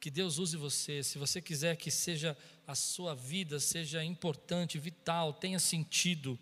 que 0.00 0.10
Deus 0.10 0.38
use 0.38 0.56
você, 0.56 1.02
se 1.02 1.18
você 1.18 1.40
quiser 1.40 1.76
que 1.76 1.90
seja 1.90 2.36
a 2.66 2.74
sua 2.74 3.14
vida 3.14 3.60
seja 3.60 4.02
importante, 4.02 4.78
vital, 4.78 5.32
tenha 5.32 5.58
sentido 5.58 6.38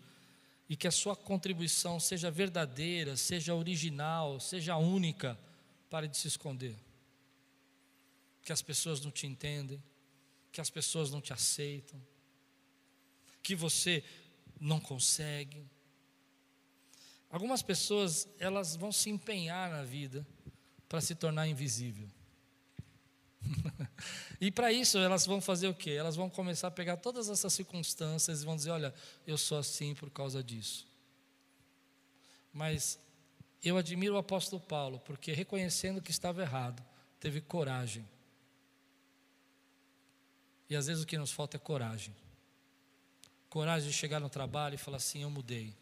e 0.69 0.75
que 0.75 0.87
a 0.87 0.91
sua 0.91 1.15
contribuição 1.15 1.99
seja 1.99 2.31
verdadeira, 2.31 3.17
seja 3.17 3.53
original, 3.53 4.39
seja 4.39 4.77
única, 4.77 5.37
pare 5.89 6.07
de 6.07 6.15
se 6.15 6.27
esconder 6.27 6.75
que 8.43 8.51
as 8.51 8.61
pessoas 8.61 9.01
não 9.01 9.11
te 9.11 9.27
entendem, 9.27 9.81
que 10.51 10.59
as 10.59 10.69
pessoas 10.69 11.11
não 11.11 11.21
te 11.21 11.31
aceitam, 11.31 12.01
que 13.41 13.55
você 13.55 14.03
não 14.59 14.79
consegue. 14.79 15.65
Algumas 17.29 17.61
pessoas, 17.61 18.27
elas 18.39 18.75
vão 18.75 18.91
se 18.91 19.09
empenhar 19.09 19.69
na 19.69 19.83
vida 19.83 20.25
para 20.89 21.01
se 21.01 21.15
tornar 21.15 21.47
invisível. 21.47 22.09
e 24.39 24.51
para 24.51 24.71
isso 24.71 24.97
elas 24.97 25.25
vão 25.25 25.41
fazer 25.41 25.67
o 25.67 25.73
quê? 25.73 25.91
Elas 25.91 26.15
vão 26.15 26.29
começar 26.29 26.67
a 26.67 26.71
pegar 26.71 26.97
todas 26.97 27.29
essas 27.29 27.53
circunstâncias 27.53 28.41
e 28.41 28.45
vão 28.45 28.55
dizer: 28.55 28.71
Olha, 28.71 28.93
eu 29.25 29.37
sou 29.37 29.57
assim 29.57 29.95
por 29.95 30.11
causa 30.11 30.43
disso. 30.43 30.87
Mas 32.53 32.99
eu 33.63 33.77
admiro 33.77 34.15
o 34.15 34.17
apóstolo 34.17 34.61
Paulo, 34.61 34.99
porque 34.99 35.31
reconhecendo 35.31 36.01
que 36.01 36.11
estava 36.11 36.41
errado, 36.41 36.83
teve 37.19 37.39
coragem 37.41 38.07
e 40.71 40.75
às 40.77 40.87
vezes 40.87 41.03
o 41.03 41.05
que 41.05 41.17
nos 41.17 41.33
falta 41.33 41.57
é 41.57 41.59
coragem. 41.59 42.15
Coragem 43.49 43.89
de 43.89 43.93
chegar 43.93 44.21
no 44.21 44.29
trabalho 44.29 44.75
e 44.75 44.77
falar 44.77 44.95
assim: 44.95 45.21
Eu 45.21 45.29
mudei. 45.29 45.75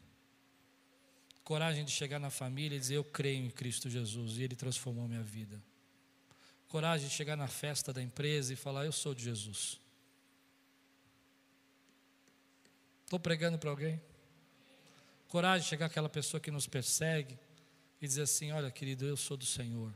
Coragem 1.44 1.86
de 1.86 1.92
chegar 1.92 2.18
na 2.18 2.32
família 2.32 2.76
e 2.76 2.80
dizer: 2.80 2.96
Eu 2.96 3.04
creio 3.04 3.46
em 3.46 3.52
Cristo 3.52 3.88
Jesus 3.88 4.40
e 4.40 4.44
Ele 4.44 4.56
transformou 4.56 5.08
minha 5.08 5.22
vida. 5.22 5.62
Coragem 6.70 7.08
de 7.08 7.14
chegar 7.14 7.36
na 7.36 7.48
festa 7.48 7.94
da 7.94 8.02
empresa 8.02 8.52
e 8.52 8.56
falar: 8.56 8.84
Eu 8.84 8.92
sou 8.92 9.14
de 9.14 9.24
Jesus. 9.24 9.80
Estou 13.04 13.20
pregando 13.20 13.60
para 13.60 13.70
alguém? 13.70 14.02
Coragem 15.28 15.66
de 15.66 15.70
chegar 15.70 15.86
aquela 15.86 16.10
pessoa 16.10 16.42
que 16.42 16.50
nos 16.50 16.66
persegue 16.66 17.38
e 18.02 18.08
dizer 18.08 18.24
assim: 18.24 18.52
Olha, 18.52 18.72
querido, 18.72 19.06
eu 19.06 19.16
sou 19.16 19.38
do 19.38 19.46
Senhor. 19.46 19.94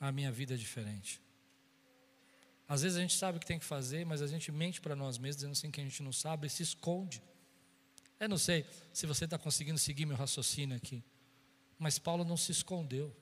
A 0.00 0.10
minha 0.10 0.32
vida 0.32 0.54
é 0.54 0.56
diferente. 0.56 1.20
Às 2.68 2.82
vezes 2.82 2.98
a 2.98 3.00
gente 3.00 3.16
sabe 3.16 3.38
o 3.38 3.40
que 3.40 3.46
tem 3.46 3.58
que 3.58 3.64
fazer, 3.64 4.04
mas 4.04 4.20
a 4.20 4.26
gente 4.26 4.52
mente 4.52 4.78
para 4.78 4.94
nós 4.94 5.16
mesmos, 5.16 5.36
dizendo 5.36 5.52
assim 5.52 5.70
que 5.70 5.80
a 5.80 5.84
gente 5.84 6.02
não 6.02 6.12
sabe 6.12 6.46
e 6.46 6.50
se 6.50 6.62
esconde. 6.62 7.22
Eu 8.20 8.28
não 8.28 8.36
sei 8.36 8.66
se 8.92 9.06
você 9.06 9.24
está 9.24 9.38
conseguindo 9.38 9.78
seguir 9.78 10.04
meu 10.04 10.16
raciocínio 10.16 10.76
aqui, 10.76 11.02
mas 11.78 11.98
Paulo 11.98 12.24
não 12.24 12.36
se 12.36 12.52
escondeu. 12.52 13.14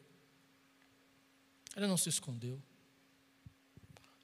Ele 1.77 1.87
não 1.87 1.97
se 1.97 2.09
escondeu. 2.09 2.61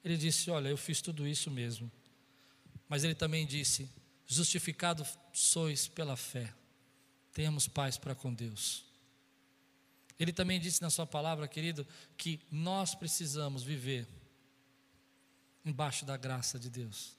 Ele 0.03 0.17
disse: 0.17 0.51
Olha, 0.51 0.67
eu 0.67 0.77
fiz 0.77 1.01
tudo 1.01 1.25
isso 1.25 1.49
mesmo. 1.49 1.89
Mas 2.89 3.05
ele 3.05 3.15
também 3.15 3.45
disse: 3.45 3.89
Justificado 4.27 5.07
sois 5.31 5.87
pela 5.87 6.17
fé, 6.17 6.53
tenhamos 7.31 7.65
paz 7.65 7.97
para 7.97 8.13
com 8.13 8.33
Deus. 8.33 8.83
Ele 10.19 10.33
também 10.33 10.59
disse 10.59 10.81
na 10.81 10.89
sua 10.89 11.07
palavra, 11.07 11.47
querido, 11.47 11.87
que 12.17 12.41
nós 12.51 12.93
precisamos 12.93 13.63
viver 13.63 14.07
embaixo 15.65 16.05
da 16.05 16.17
graça 16.17 16.59
de 16.59 16.69
Deus. 16.69 17.17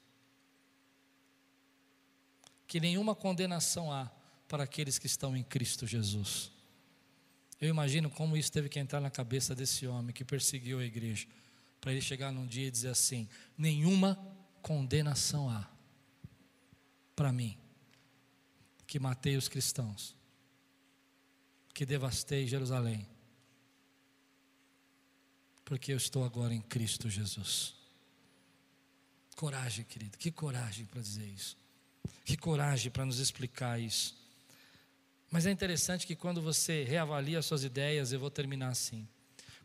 Que 2.67 2.81
nenhuma 2.81 3.15
condenação 3.15 3.93
há 3.93 4.11
para 4.49 4.65
aqueles 4.65 4.99
que 4.99 5.07
estão 5.07 5.37
em 5.37 5.43
Cristo 5.43 5.87
Jesus. 5.87 6.51
Eu 7.61 7.69
imagino 7.69 8.11
como 8.11 8.37
isso 8.37 8.53
teve 8.53 8.69
que 8.69 8.79
entrar 8.79 9.01
na 9.01 9.11
cabeça 9.11 9.55
desse 9.55 9.87
homem 9.87 10.13
que 10.13 10.25
perseguiu 10.25 10.79
a 10.79 10.85
igreja, 10.85 11.27
para 11.81 11.93
ele 11.93 12.01
chegar 12.01 12.33
num 12.33 12.47
dia 12.47 12.67
e 12.67 12.71
dizer 12.71 12.89
assim: 12.89 13.29
nenhuma 13.57 14.17
condenação 14.63 15.49
há 15.49 15.69
para 17.15 17.33
mim, 17.33 17.57
que 18.87 18.99
matei 18.99 19.37
os 19.37 19.49
cristãos, 19.49 20.17
que 21.73 21.87
devastei 21.87 22.47
Jerusalém, 22.47 23.07
porque 25.65 25.93
eu 25.93 25.97
estou 25.97 26.25
agora 26.25 26.53
em 26.53 26.61
Cristo 26.61 27.09
Jesus. 27.09 27.84
Coragem, 29.37 29.85
querido, 29.85 30.17
que 30.17 30.31
coragem 30.31 30.87
para 30.87 31.01
dizer 31.01 31.27
isso. 31.27 31.57
Que 32.25 32.37
coragem 32.37 32.91
para 32.91 33.05
nos 33.05 33.19
explicar 33.19 33.81
isso. 33.81 34.15
Mas 35.31 35.47
é 35.47 35.51
interessante 35.51 36.07
que 36.07 36.15
quando 36.15 36.41
você 36.41 36.85
reavalia 36.85 37.41
as 37.41 37.47
suas 37.47 37.65
ideias, 37.65 38.13
eu 38.13 38.21
vou 38.21 38.31
terminar 38.31 38.69
assim. 38.69 39.07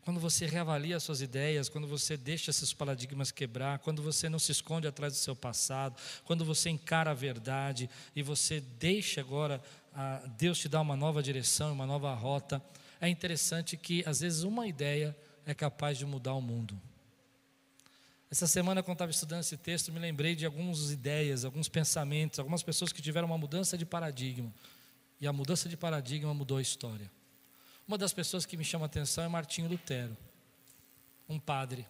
Quando 0.02 0.18
você 0.18 0.46
reavalia 0.46 0.96
as 0.96 1.02
suas 1.02 1.20
ideias, 1.20 1.68
quando 1.68 1.86
você 1.86 2.16
deixa 2.16 2.50
esses 2.50 2.72
paradigmas 2.72 3.30
quebrar, 3.30 3.78
quando 3.78 4.02
você 4.02 4.28
não 4.28 4.38
se 4.38 4.50
esconde 4.50 4.88
atrás 4.88 5.12
do 5.12 5.18
seu 5.18 5.36
passado, 5.36 5.94
quando 6.24 6.44
você 6.44 6.70
encara 6.70 7.10
a 7.10 7.14
verdade 7.14 7.88
e 8.16 8.22
você 8.22 8.60
deixa 8.60 9.20
agora 9.20 9.62
a 9.94 10.16
Deus 10.38 10.58
te 10.58 10.68
dar 10.68 10.80
uma 10.80 10.96
nova 10.96 11.22
direção, 11.22 11.72
uma 11.72 11.86
nova 11.86 12.12
rota, 12.14 12.62
é 13.00 13.08
interessante 13.08 13.76
que 13.76 14.02
às 14.06 14.20
vezes 14.20 14.42
uma 14.42 14.66
ideia 14.66 15.16
é 15.46 15.54
capaz 15.54 15.98
de 15.98 16.06
mudar 16.06 16.34
o 16.34 16.40
mundo. 16.40 16.80
Essa 18.30 18.46
semana, 18.46 18.80
quando 18.80 18.94
estava 18.94 19.10
estudando 19.10 19.40
esse 19.40 19.56
texto, 19.56 19.92
me 19.92 19.98
lembrei 19.98 20.36
de 20.36 20.46
algumas 20.46 20.92
ideias, 20.92 21.44
alguns 21.44 21.68
pensamentos, 21.68 22.38
algumas 22.38 22.62
pessoas 22.62 22.92
que 22.92 23.02
tiveram 23.02 23.26
uma 23.26 23.36
mudança 23.36 23.76
de 23.76 23.84
paradigma. 23.84 24.54
E 25.20 25.26
a 25.26 25.32
mudança 25.32 25.68
de 25.68 25.76
paradigma 25.76 26.32
mudou 26.32 26.58
a 26.58 26.62
história. 26.62 27.10
Uma 27.88 27.98
das 27.98 28.12
pessoas 28.12 28.46
que 28.46 28.56
me 28.56 28.64
chama 28.64 28.84
a 28.84 28.86
atenção 28.86 29.24
é 29.24 29.28
Martinho 29.28 29.68
Lutero, 29.68 30.16
um 31.28 31.40
padre. 31.40 31.84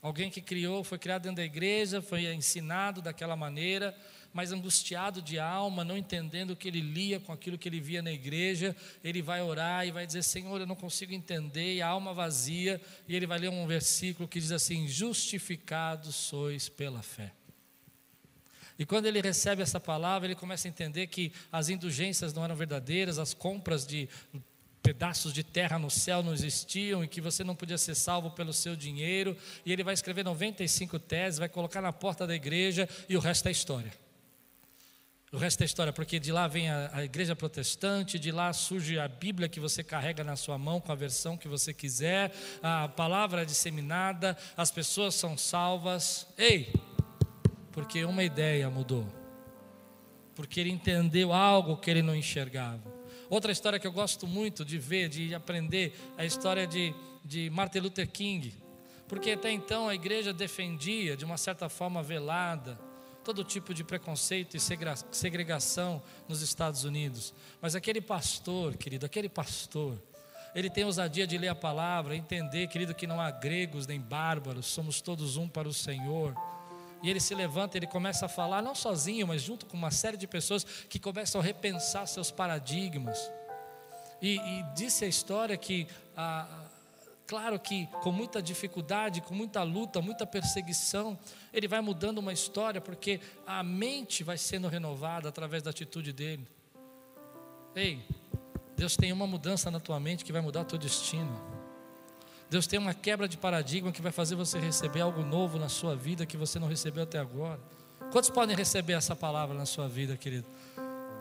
Alguém 0.00 0.30
que 0.30 0.40
criou, 0.40 0.82
foi 0.82 0.98
criado 0.98 1.24
dentro 1.24 1.36
da 1.36 1.44
igreja, 1.44 2.00
foi 2.00 2.24
ensinado 2.32 3.02
daquela 3.02 3.36
maneira, 3.36 3.94
mas 4.34 4.50
angustiado 4.50 5.22
de 5.22 5.38
alma, 5.38 5.84
não 5.84 5.96
entendendo 5.96 6.50
o 6.50 6.56
que 6.56 6.66
ele 6.66 6.80
lia 6.80 7.20
com 7.20 7.32
aquilo 7.32 7.56
que 7.56 7.68
ele 7.68 7.80
via 7.80 8.02
na 8.02 8.10
igreja, 8.10 8.74
ele 9.02 9.22
vai 9.22 9.40
orar 9.40 9.86
e 9.86 9.92
vai 9.92 10.04
dizer: 10.04 10.24
Senhor, 10.24 10.60
eu 10.60 10.66
não 10.66 10.74
consigo 10.74 11.14
entender, 11.14 11.76
e 11.76 11.80
a 11.80 11.86
alma 11.86 12.12
vazia, 12.12 12.80
e 13.08 13.14
ele 13.14 13.28
vai 13.28 13.38
ler 13.38 13.48
um 13.48 13.64
versículo 13.64 14.28
que 14.28 14.40
diz 14.40 14.50
assim: 14.50 14.88
Justificados 14.88 16.16
sois 16.16 16.68
pela 16.68 17.00
fé. 17.00 17.32
E 18.76 18.84
quando 18.84 19.06
ele 19.06 19.20
recebe 19.20 19.62
essa 19.62 19.78
palavra, 19.78 20.26
ele 20.26 20.34
começa 20.34 20.66
a 20.66 20.70
entender 20.70 21.06
que 21.06 21.32
as 21.52 21.68
indulgências 21.68 22.34
não 22.34 22.42
eram 22.42 22.56
verdadeiras, 22.56 23.20
as 23.20 23.32
compras 23.32 23.86
de 23.86 24.08
pedaços 24.82 25.32
de 25.32 25.44
terra 25.44 25.78
no 25.78 25.88
céu 25.88 26.22
não 26.24 26.34
existiam 26.34 27.02
e 27.04 27.08
que 27.08 27.20
você 27.20 27.44
não 27.44 27.54
podia 27.54 27.78
ser 27.78 27.94
salvo 27.94 28.32
pelo 28.32 28.52
seu 28.52 28.74
dinheiro. 28.74 29.36
E 29.64 29.72
ele 29.72 29.84
vai 29.84 29.94
escrever 29.94 30.24
95 30.24 30.98
teses, 30.98 31.38
vai 31.38 31.48
colocar 31.48 31.80
na 31.80 31.92
porta 31.92 32.26
da 32.26 32.34
igreja 32.34 32.88
e 33.08 33.16
o 33.16 33.20
resto 33.20 33.46
é 33.46 33.52
história. 33.52 34.03
O 35.34 35.36
resto 35.36 35.62
é 35.62 35.64
história, 35.64 35.92
porque 35.92 36.20
de 36.20 36.30
lá 36.30 36.46
vem 36.46 36.70
a, 36.70 36.90
a, 36.92 37.04
igreja 37.04 37.34
protestante, 37.34 38.20
de 38.20 38.30
lá 38.30 38.52
surge 38.52 39.00
a 39.00 39.08
Bíblia 39.08 39.48
que 39.48 39.58
você 39.58 39.82
carrega 39.82 40.22
na 40.22 40.36
sua 40.36 40.56
mão 40.56 40.80
com 40.80 40.92
a 40.92 40.94
versão 40.94 41.36
que 41.36 41.48
você 41.48 41.74
quiser, 41.74 42.32
a 42.62 42.86
palavra 42.86 43.42
é 43.42 43.44
disseminada, 43.44 44.38
as 44.56 44.70
pessoas 44.70 45.16
são 45.16 45.36
salvas. 45.36 46.24
Ei! 46.38 46.72
Porque 47.72 48.04
uma 48.04 48.22
ideia 48.22 48.70
mudou. 48.70 49.08
Porque 50.36 50.60
ele 50.60 50.70
entendeu 50.70 51.32
algo 51.32 51.78
que 51.78 51.90
ele 51.90 52.00
não 52.00 52.14
enxergava. 52.14 52.94
Outra 53.28 53.50
história 53.50 53.80
que 53.80 53.88
eu 53.88 53.92
gosto 53.92 54.28
muito 54.28 54.64
de 54.64 54.78
ver, 54.78 55.08
de 55.08 55.34
aprender, 55.34 55.98
é 56.16 56.22
a 56.22 56.24
história 56.24 56.64
de, 56.64 56.94
de 57.24 57.50
Martin 57.50 57.80
Luther 57.80 58.08
King. 58.08 58.54
Porque 59.08 59.32
até 59.32 59.50
então 59.50 59.88
a 59.88 59.96
igreja 59.96 60.32
defendia, 60.32 61.16
de 61.16 61.24
uma 61.24 61.36
certa 61.36 61.68
forma 61.68 62.04
velada, 62.04 62.78
todo 63.24 63.42
tipo 63.42 63.72
de 63.72 63.82
preconceito 63.82 64.56
e 64.56 64.60
segregação 65.10 66.02
nos 66.28 66.42
Estados 66.42 66.84
Unidos. 66.84 67.32
Mas 67.60 67.74
aquele 67.74 68.00
pastor, 68.00 68.76
querido, 68.76 69.06
aquele 69.06 69.28
pastor, 69.28 70.00
ele 70.54 70.68
tem 70.68 70.84
ousadia 70.84 71.26
de 71.26 71.36
ler 71.38 71.48
a 71.48 71.54
palavra, 71.54 72.14
entender, 72.14 72.68
querido, 72.68 72.94
que 72.94 73.06
não 73.06 73.20
há 73.20 73.30
gregos 73.30 73.86
nem 73.86 73.98
bárbaros, 73.98 74.66
somos 74.66 75.00
todos 75.00 75.36
um 75.36 75.48
para 75.48 75.66
o 75.66 75.72
Senhor. 75.72 76.36
E 77.02 77.10
ele 77.10 77.18
se 77.18 77.34
levanta, 77.34 77.76
ele 77.76 77.86
começa 77.86 78.26
a 78.26 78.28
falar, 78.28 78.62
não 78.62 78.74
sozinho, 78.74 79.26
mas 79.26 79.42
junto 79.42 79.66
com 79.66 79.76
uma 79.76 79.90
série 79.90 80.16
de 80.16 80.26
pessoas 80.26 80.64
que 80.64 80.98
começam 80.98 81.40
a 81.40 81.44
repensar 81.44 82.06
seus 82.06 82.30
paradigmas. 82.30 83.30
E, 84.22 84.36
e 84.36 84.62
disse 84.74 85.04
a 85.04 85.08
história 85.08 85.56
que, 85.56 85.86
ah, 86.16 86.46
claro 87.26 87.58
que 87.58 87.86
com 88.02 88.12
muita 88.12 88.40
dificuldade, 88.40 89.20
com 89.22 89.34
muita 89.34 89.62
luta, 89.62 90.00
muita 90.00 90.26
perseguição, 90.26 91.18
ele 91.54 91.68
vai 91.68 91.80
mudando 91.80 92.18
uma 92.18 92.32
história, 92.32 92.80
porque 92.80 93.20
a 93.46 93.62
mente 93.62 94.24
vai 94.24 94.36
sendo 94.36 94.66
renovada 94.66 95.28
através 95.28 95.62
da 95.62 95.70
atitude 95.70 96.12
dele. 96.12 96.44
Ei, 97.76 98.04
Deus 98.76 98.96
tem 98.96 99.12
uma 99.12 99.26
mudança 99.26 99.70
na 99.70 99.78
tua 99.78 100.00
mente 100.00 100.24
que 100.24 100.32
vai 100.32 100.42
mudar 100.42 100.64
teu 100.64 100.76
destino. 100.76 101.40
Deus 102.50 102.66
tem 102.66 102.78
uma 102.78 102.92
quebra 102.92 103.28
de 103.28 103.38
paradigma 103.38 103.92
que 103.92 104.02
vai 104.02 104.10
fazer 104.10 104.34
você 104.34 104.58
receber 104.58 105.00
algo 105.00 105.22
novo 105.22 105.56
na 105.56 105.68
sua 105.68 105.94
vida 105.94 106.26
que 106.26 106.36
você 106.36 106.58
não 106.58 106.66
recebeu 106.66 107.04
até 107.04 107.20
agora. 107.20 107.60
Quantos 108.10 108.30
podem 108.30 108.56
receber 108.56 108.94
essa 108.94 109.14
palavra 109.14 109.56
na 109.56 109.64
sua 109.64 109.88
vida, 109.88 110.16
querido? 110.16 110.46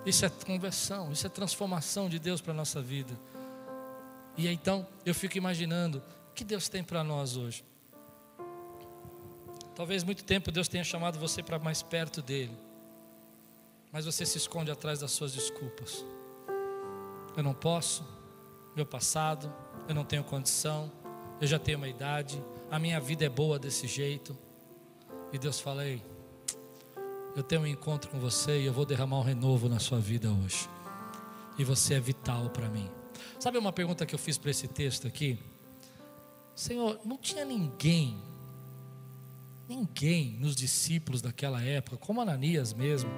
Isso 0.03 0.25
é 0.25 0.29
conversão, 0.29 1.11
isso 1.11 1.27
é 1.27 1.29
transformação 1.29 2.09
de 2.09 2.17
Deus 2.17 2.41
para 2.41 2.53
a 2.53 2.55
nossa 2.55 2.81
vida. 2.81 3.13
E 4.35 4.47
então 4.47 4.85
eu 5.05 5.13
fico 5.13 5.37
imaginando 5.37 5.99
o 6.31 6.33
que 6.33 6.43
Deus 6.43 6.67
tem 6.67 6.83
para 6.83 7.03
nós 7.03 7.37
hoje. 7.37 7.63
Talvez 9.75 10.03
muito 10.03 10.23
tempo 10.23 10.51
Deus 10.51 10.67
tenha 10.67 10.83
chamado 10.83 11.17
você 11.17 11.41
para 11.41 11.57
mais 11.57 11.81
perto 11.81 12.21
dele, 12.21 12.55
mas 13.91 14.05
você 14.05 14.25
se 14.25 14.37
esconde 14.37 14.71
atrás 14.71 14.99
das 14.99 15.11
suas 15.11 15.33
desculpas. 15.33 16.05
Eu 17.35 17.43
não 17.43 17.53
posso, 17.53 18.05
meu 18.75 18.85
passado, 18.85 19.51
eu 19.87 19.95
não 19.95 20.05
tenho 20.05 20.23
condição, 20.23 20.91
eu 21.41 21.47
já 21.47 21.57
tenho 21.57 21.77
uma 21.77 21.87
idade, 21.87 22.41
a 22.69 22.77
minha 22.77 22.99
vida 22.99 23.25
é 23.25 23.29
boa 23.29 23.57
desse 23.57 23.87
jeito. 23.87 24.37
E 25.31 25.37
Deus 25.37 25.59
fala: 25.59 25.85
Ei, 25.85 26.01
eu 27.35 27.41
tenho 27.41 27.61
um 27.61 27.67
encontro 27.67 28.09
com 28.09 28.19
você 28.19 28.61
e 28.61 28.65
eu 28.65 28.73
vou 28.73 28.85
derramar 28.85 29.17
um 29.17 29.23
renovo 29.23 29.67
na 29.67 29.79
sua 29.79 29.99
vida 29.99 30.31
hoje. 30.31 30.69
E 31.57 31.63
você 31.63 31.95
é 31.95 31.99
vital 31.99 32.49
para 32.49 32.67
mim. 32.69 32.89
Sabe 33.39 33.57
uma 33.57 33.73
pergunta 33.73 34.05
que 34.05 34.13
eu 34.13 34.19
fiz 34.19 34.37
para 34.37 34.51
esse 34.51 34.67
texto 34.67 35.07
aqui? 35.07 35.37
Senhor, 36.55 36.99
não 37.03 37.17
tinha 37.17 37.43
ninguém, 37.43 38.15
ninguém 39.67 40.37
nos 40.39 40.55
discípulos 40.55 41.21
daquela 41.21 41.61
época, 41.61 41.97
como 41.97 42.21
Ananias 42.21 42.73
mesmo, 42.73 43.09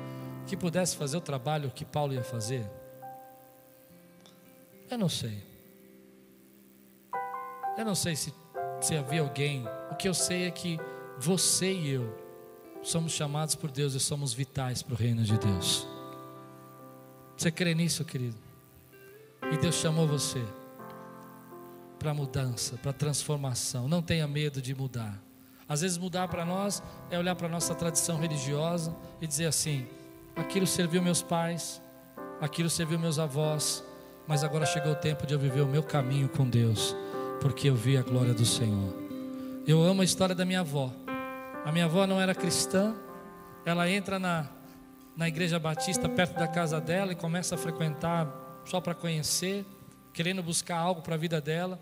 que 0.47 0.55
pudesse 0.55 0.95
fazer 0.95 1.17
o 1.17 1.21
trabalho 1.21 1.71
que 1.71 1.83
Paulo 1.83 2.13
ia 2.13 2.23
fazer? 2.23 2.69
Eu 4.89 4.97
não 4.97 5.09
sei. 5.09 5.43
Eu 7.77 7.83
não 7.83 7.95
sei 7.95 8.15
se, 8.15 8.33
se 8.81 8.95
havia 8.95 9.21
alguém. 9.21 9.65
O 9.91 9.95
que 9.95 10.07
eu 10.07 10.13
sei 10.13 10.45
é 10.45 10.51
que 10.51 10.79
você 11.19 11.73
e 11.73 11.89
eu 11.89 12.25
somos 12.83 13.11
chamados 13.13 13.55
por 13.55 13.71
Deus 13.71 13.93
e 13.95 13.99
somos 13.99 14.31
vitais 14.31 14.83
para 14.83 14.93
o 14.93 14.97
reino 14.97 15.23
de 15.23 15.37
Deus. 15.37 15.87
Você 17.35 17.51
crê 17.51 17.73
nisso, 17.73 18.05
querido? 18.05 18.37
E 19.51 19.57
Deus 19.57 19.75
chamou 19.75 20.07
você 20.07 20.43
para 21.99 22.13
mudança, 22.13 22.77
para 22.77 22.93
transformação. 22.93 23.87
Não 23.87 24.01
tenha 24.01 24.27
medo 24.27 24.61
de 24.61 24.75
mudar. 24.75 25.24
Às 25.67 25.81
vezes 25.81 25.97
mudar 25.97 26.27
para 26.27 26.45
nós 26.45 26.81
é 27.09 27.17
olhar 27.17 27.35
para 27.35 27.47
a 27.47 27.49
nossa 27.49 27.73
tradição 27.73 28.17
religiosa 28.17 28.95
e 29.21 29.27
dizer 29.27 29.47
assim: 29.47 29.87
aquilo 30.35 30.67
serviu 30.67 31.01
meus 31.01 31.21
pais, 31.21 31.81
aquilo 32.39 32.69
serviu 32.69 32.99
meus 32.99 33.19
avós, 33.19 33.83
mas 34.27 34.43
agora 34.43 34.65
chegou 34.65 34.91
o 34.91 34.95
tempo 34.95 35.25
de 35.25 35.33
eu 35.33 35.39
viver 35.39 35.61
o 35.61 35.67
meu 35.67 35.83
caminho 35.83 36.29
com 36.29 36.47
Deus 36.47 36.95
porque 37.45 37.69
eu 37.69 37.75
vi 37.75 37.95
a 37.95 38.01
glória 38.01 38.33
do 38.33 38.43
Senhor. 38.43 38.91
Eu 39.67 39.83
amo 39.83 40.01
a 40.01 40.03
história 40.03 40.33
da 40.33 40.43
minha 40.43 40.61
avó. 40.61 40.91
A 41.63 41.71
minha 41.71 41.85
avó 41.85 42.07
não 42.07 42.19
era 42.19 42.33
cristã, 42.33 42.95
ela 43.63 43.87
entra 43.89 44.17
na, 44.17 44.47
na 45.15 45.27
igreja 45.27 45.59
batista 45.59 46.09
perto 46.09 46.39
da 46.39 46.47
casa 46.47 46.81
dela 46.81 47.11
e 47.11 47.15
começa 47.15 47.53
a 47.55 47.57
frequentar 47.57 48.27
só 48.65 48.81
para 48.81 48.95
conhecer, 48.95 49.65
querendo 50.11 50.41
buscar 50.41 50.77
algo 50.77 51.03
para 51.03 51.13
a 51.13 51.17
vida 51.17 51.39
dela. 51.39 51.79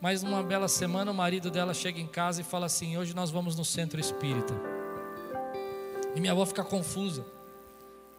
Mas 0.00 0.22
numa 0.22 0.42
bela 0.42 0.68
semana 0.68 1.10
o 1.10 1.14
marido 1.14 1.50
dela 1.50 1.74
chega 1.74 2.00
em 2.00 2.06
casa 2.06 2.40
e 2.40 2.44
fala 2.44 2.66
assim: 2.66 2.96
Hoje 2.96 3.14
nós 3.14 3.30
vamos 3.30 3.56
no 3.56 3.64
centro 3.64 4.00
espírita. 4.00 4.54
E 6.14 6.20
minha 6.20 6.32
avó 6.32 6.44
fica 6.46 6.64
confusa, 6.64 7.24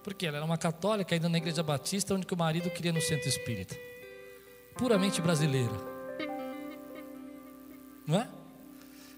porque 0.03 0.25
ela 0.25 0.37
era 0.37 0.45
uma 0.45 0.57
católica 0.57 1.15
ainda 1.15 1.27
na 1.27 1.37
igreja 1.37 1.61
batista, 1.61 2.13
onde 2.13 2.27
o 2.31 2.37
marido 2.37 2.69
queria 2.69 2.93
no 2.93 3.01
centro 3.01 3.27
espírita, 3.27 3.75
puramente 4.77 5.21
brasileira 5.21 5.91
não 8.11 8.19
é? 8.19 8.27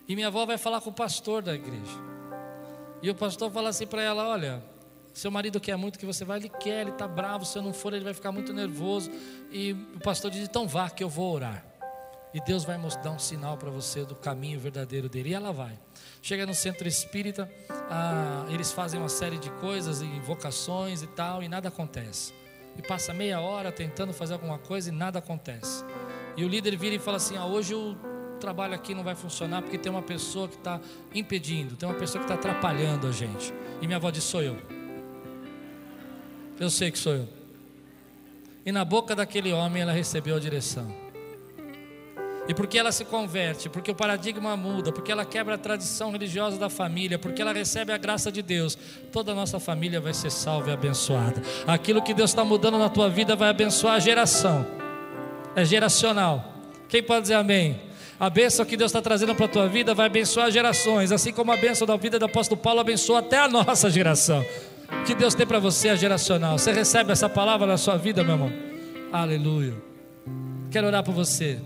E 0.07 0.15
minha 0.15 0.27
avó 0.27 0.45
vai 0.45 0.57
falar 0.57 0.81
com 0.81 0.89
o 0.89 0.93
pastor 0.93 1.41
da 1.41 1.55
igreja. 1.55 1.97
E 3.01 3.09
o 3.09 3.15
pastor 3.15 3.51
fala 3.51 3.69
assim 3.69 3.87
para 3.87 4.01
ela: 4.01 4.27
Olha, 4.27 4.63
seu 5.13 5.31
marido 5.31 5.59
quer 5.59 5.75
muito 5.77 5.97
que 5.97 6.05
você 6.05 6.23
vá, 6.25 6.37
ele 6.37 6.49
quer, 6.49 6.81
ele 6.81 6.91
está 6.91 7.07
bravo. 7.07 7.45
Se 7.45 7.57
eu 7.57 7.61
não 7.61 7.73
for, 7.73 7.93
ele 7.93 8.03
vai 8.03 8.13
ficar 8.13 8.31
muito 8.31 8.53
nervoso. 8.53 9.09
E 9.51 9.71
o 9.95 9.99
pastor 9.99 10.29
diz: 10.29 10.41
Então 10.41 10.67
vá, 10.67 10.89
que 10.89 11.03
eu 11.03 11.09
vou 11.09 11.33
orar. 11.33 11.65
E 12.33 12.41
Deus 12.41 12.63
vai 12.63 12.77
mostrar 12.77 13.11
um 13.11 13.19
sinal 13.19 13.57
para 13.57 13.69
você 13.69 14.03
do 14.03 14.15
caminho 14.15 14.59
verdadeiro 14.59 15.07
dele. 15.07 15.29
E 15.29 15.33
ela 15.33 15.53
vai. 15.53 15.77
Chega 16.21 16.45
no 16.45 16.55
centro 16.55 16.87
espírita, 16.87 17.49
ah, 17.91 18.45
eles 18.49 18.71
fazem 18.71 18.99
uma 18.99 19.09
série 19.09 19.37
de 19.37 19.51
coisas, 19.51 20.01
invocações 20.01 21.03
e 21.03 21.07
tal, 21.07 21.43
e 21.43 21.47
nada 21.47 21.67
acontece. 21.67 22.33
E 22.75 22.81
passa 22.81 23.13
meia 23.13 23.39
hora 23.39 23.71
tentando 23.71 24.13
fazer 24.13 24.33
alguma 24.33 24.57
coisa 24.57 24.89
e 24.89 24.91
nada 24.91 25.19
acontece. 25.19 25.85
E 26.35 26.43
o 26.43 26.47
líder 26.47 26.75
vira 26.75 26.95
e 26.95 26.99
fala 26.99 27.17
assim: 27.17 27.37
ah, 27.37 27.45
Hoje 27.45 27.75
o 27.75 27.95
trabalho 28.39 28.73
aqui 28.73 28.95
não 28.95 29.03
vai 29.03 29.15
funcionar 29.15 29.61
porque 29.61 29.77
tem 29.77 29.91
uma 29.91 30.01
pessoa 30.01 30.47
que 30.47 30.55
está 30.55 30.81
impedindo, 31.13 31.75
tem 31.75 31.87
uma 31.87 31.97
pessoa 31.97 32.23
que 32.23 32.31
está 32.31 32.33
atrapalhando 32.33 33.07
a 33.07 33.11
gente. 33.11 33.53
E 33.79 33.85
minha 33.85 33.97
avó 33.97 34.09
disse: 34.09 34.27
sou 34.27 34.41
eu. 34.41 34.57
Eu 36.59 36.69
sei 36.69 36.89
que 36.89 36.97
sou 36.97 37.13
eu. 37.13 37.29
E 38.65 38.71
na 38.71 38.83
boca 38.83 39.15
daquele 39.15 39.51
homem 39.51 39.81
ela 39.83 39.91
recebeu 39.91 40.35
a 40.35 40.39
direção. 40.39 41.02
E 42.47 42.53
porque 42.53 42.77
ela 42.77 42.91
se 42.91 43.05
converte, 43.05 43.69
porque 43.69 43.89
o 43.89 43.95
paradigma 43.95 44.57
muda, 44.57 44.91
porque 44.91 45.11
ela 45.11 45.23
quebra 45.23 45.55
a 45.55 45.57
tradição 45.57 46.11
religiosa 46.11 46.57
da 46.57 46.69
família, 46.69 47.17
porque 47.17 47.41
ela 47.41 47.53
recebe 47.53 47.93
a 47.93 47.97
graça 47.97 48.31
de 48.31 48.41
Deus, 48.41 48.77
toda 49.11 49.31
a 49.31 49.35
nossa 49.35 49.59
família 49.59 50.01
vai 50.01 50.13
ser 50.13 50.29
salva 50.29 50.71
e 50.71 50.73
abençoada. 50.73 51.41
Aquilo 51.65 52.01
que 52.01 52.13
Deus 52.13 52.31
está 52.31 52.43
mudando 52.43 52.77
na 52.77 52.89
tua 52.89 53.09
vida 53.09 53.35
vai 53.35 53.49
abençoar 53.49 53.95
a 53.95 53.99
geração, 53.99 54.65
é 55.55 55.63
geracional. 55.63 56.53
Quem 56.89 57.01
pode 57.01 57.23
dizer 57.23 57.35
amém? 57.35 57.79
A 58.19 58.29
bênção 58.29 58.65
que 58.65 58.77
Deus 58.77 58.89
está 58.89 59.01
trazendo 59.01 59.33
para 59.33 59.45
a 59.45 59.49
tua 59.49 59.67
vida 59.67 59.93
vai 59.93 60.07
abençoar 60.07 60.51
gerações, 60.51 61.11
assim 61.11 61.31
como 61.31 61.51
a 61.51 61.57
bênção 61.57 61.87
da 61.87 61.95
vida 61.95 62.19
do 62.19 62.25
apóstolo 62.25 62.59
Paulo 62.59 62.81
abençoa 62.81 63.19
até 63.19 63.39
a 63.39 63.47
nossa 63.47 63.89
geração. 63.89 64.45
O 65.01 65.03
que 65.05 65.15
Deus 65.15 65.33
tem 65.33 65.47
para 65.47 65.59
você 65.59 65.89
é 65.89 65.97
geracional. 65.97 66.57
Você 66.57 66.71
recebe 66.71 67.11
essa 67.11 67.27
palavra 67.27 67.65
na 67.65 67.77
sua 67.77 67.97
vida, 67.97 68.23
meu 68.23 68.33
irmão? 68.35 68.53
Aleluia. 69.11 69.73
Quero 70.69 70.87
orar 70.87 71.03
por 71.03 71.13
você. 71.13 71.59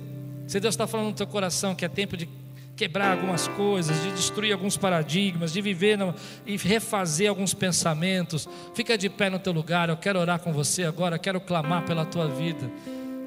Se 0.48 0.60
Deus 0.60 0.74
está 0.74 0.88
falando 0.88 1.08
no 1.08 1.14
teu 1.14 1.28
coração 1.28 1.76
que 1.76 1.86
é 1.86 1.90
tempo 1.90 2.18
de 2.18 2.28
quebrar 2.76 3.12
algumas 3.12 3.48
coisas, 3.50 4.02
de 4.02 4.12
destruir 4.12 4.54
alguns 4.54 4.78
paradigmas, 4.78 5.52
de 5.52 5.62
viver 5.62 5.98
no, 5.98 6.14
e 6.46 6.58
refazer 6.58 7.28
alguns 7.28 7.54
pensamentos, 7.54 8.48
fica 8.74 8.98
de 8.98 9.10
pé 9.10 9.30
no 9.30 9.40
teu 9.40 9.54
lugar. 9.54 9.90
Eu 9.90 9.98
quero 9.98 10.20
orar 10.20 10.40
com 10.40 10.54
você 10.54 10.84
agora, 10.84 11.20
quero 11.20 11.42
clamar 11.42 11.84
pela 11.86 12.06
tua 12.06 12.28
vida. 12.28 12.72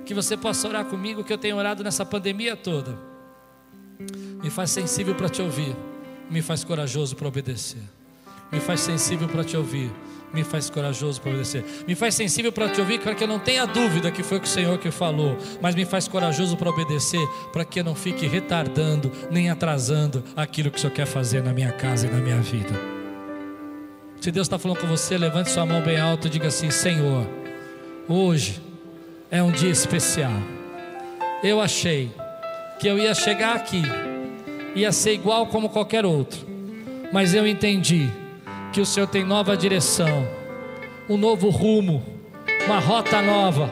Que 0.06 0.14
você 0.14 0.36
possa 0.36 0.66
orar 0.66 0.84
comigo, 0.86 1.22
que 1.22 1.32
eu 1.32 1.38
tenho 1.38 1.56
orado 1.56 1.84
nessa 1.84 2.04
pandemia 2.04 2.56
toda 2.56 3.10
me 4.42 4.48
faz 4.48 4.70
sensível 4.70 5.14
para 5.14 5.28
te 5.28 5.42
ouvir, 5.42 5.76
me 6.30 6.40
faz 6.40 6.64
corajoso 6.64 7.14
para 7.14 7.28
obedecer. 7.28 7.82
Me 8.50 8.58
faz 8.58 8.80
sensível 8.80 9.28
para 9.28 9.44
te 9.44 9.56
ouvir, 9.56 9.92
me 10.32 10.44
faz 10.44 10.70
corajoso 10.70 11.20
para 11.20 11.30
obedecer. 11.30 11.64
Me 11.86 11.94
faz 11.94 12.14
sensível 12.14 12.52
para 12.52 12.68
te 12.68 12.80
ouvir, 12.80 13.00
para 13.00 13.14
que 13.14 13.24
eu 13.24 13.28
não 13.28 13.38
tenha 13.38 13.66
dúvida 13.66 14.10
que 14.10 14.22
foi 14.22 14.38
o 14.38 14.46
Senhor 14.46 14.78
que 14.78 14.90
falou, 14.90 15.36
mas 15.60 15.74
me 15.74 15.84
faz 15.84 16.06
corajoso 16.06 16.56
para 16.56 16.70
obedecer, 16.70 17.26
para 17.52 17.64
que 17.64 17.80
eu 17.80 17.84
não 17.84 17.94
fique 17.94 18.26
retardando 18.26 19.10
nem 19.30 19.50
atrasando 19.50 20.22
aquilo 20.36 20.70
que 20.70 20.78
o 20.78 20.80
Senhor 20.80 20.92
quer 20.92 21.06
fazer 21.06 21.42
na 21.42 21.52
minha 21.52 21.72
casa 21.72 22.06
e 22.06 22.10
na 22.10 22.18
minha 22.18 22.40
vida. 22.40 23.00
Se 24.20 24.30
Deus 24.30 24.46
está 24.46 24.58
falando 24.58 24.78
com 24.78 24.86
você, 24.86 25.16
levante 25.16 25.50
sua 25.50 25.64
mão 25.64 25.80
bem 25.80 25.98
alta 25.98 26.26
e 26.26 26.30
diga 26.30 26.48
assim: 26.48 26.70
Senhor, 26.70 27.26
hoje 28.06 28.60
é 29.30 29.42
um 29.42 29.50
dia 29.50 29.70
especial. 29.70 30.32
Eu 31.42 31.60
achei 31.60 32.12
que 32.78 32.86
eu 32.86 32.98
ia 32.98 33.14
chegar 33.14 33.56
aqui, 33.56 33.82
ia 34.74 34.92
ser 34.92 35.14
igual 35.14 35.46
como 35.46 35.70
qualquer 35.70 36.04
outro, 36.04 36.46
mas 37.10 37.34
eu 37.34 37.46
entendi 37.46 38.10
que 38.72 38.80
o 38.80 38.86
Senhor 38.86 39.06
tem 39.06 39.24
nova 39.24 39.56
direção, 39.56 40.28
um 41.08 41.16
novo 41.16 41.50
rumo, 41.50 42.04
uma 42.66 42.78
rota 42.78 43.20
nova 43.20 43.70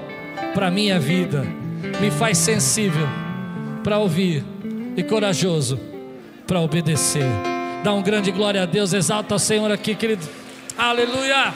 para 0.54 0.68
a 0.68 0.70
minha 0.70 0.98
vida, 0.98 1.44
me 2.00 2.10
faz 2.10 2.38
sensível 2.38 3.06
para 3.84 3.98
ouvir 3.98 4.44
e 4.96 5.02
corajoso 5.02 5.78
para 6.46 6.60
obedecer. 6.60 7.24
Dá 7.84 7.92
um 7.92 8.02
grande 8.02 8.32
glória 8.32 8.62
a 8.62 8.66
Deus, 8.66 8.92
exalta 8.92 9.34
o 9.34 9.38
Senhor 9.38 9.70
aqui, 9.70 9.94
querido. 9.94 10.26
Aleluia! 10.76 11.54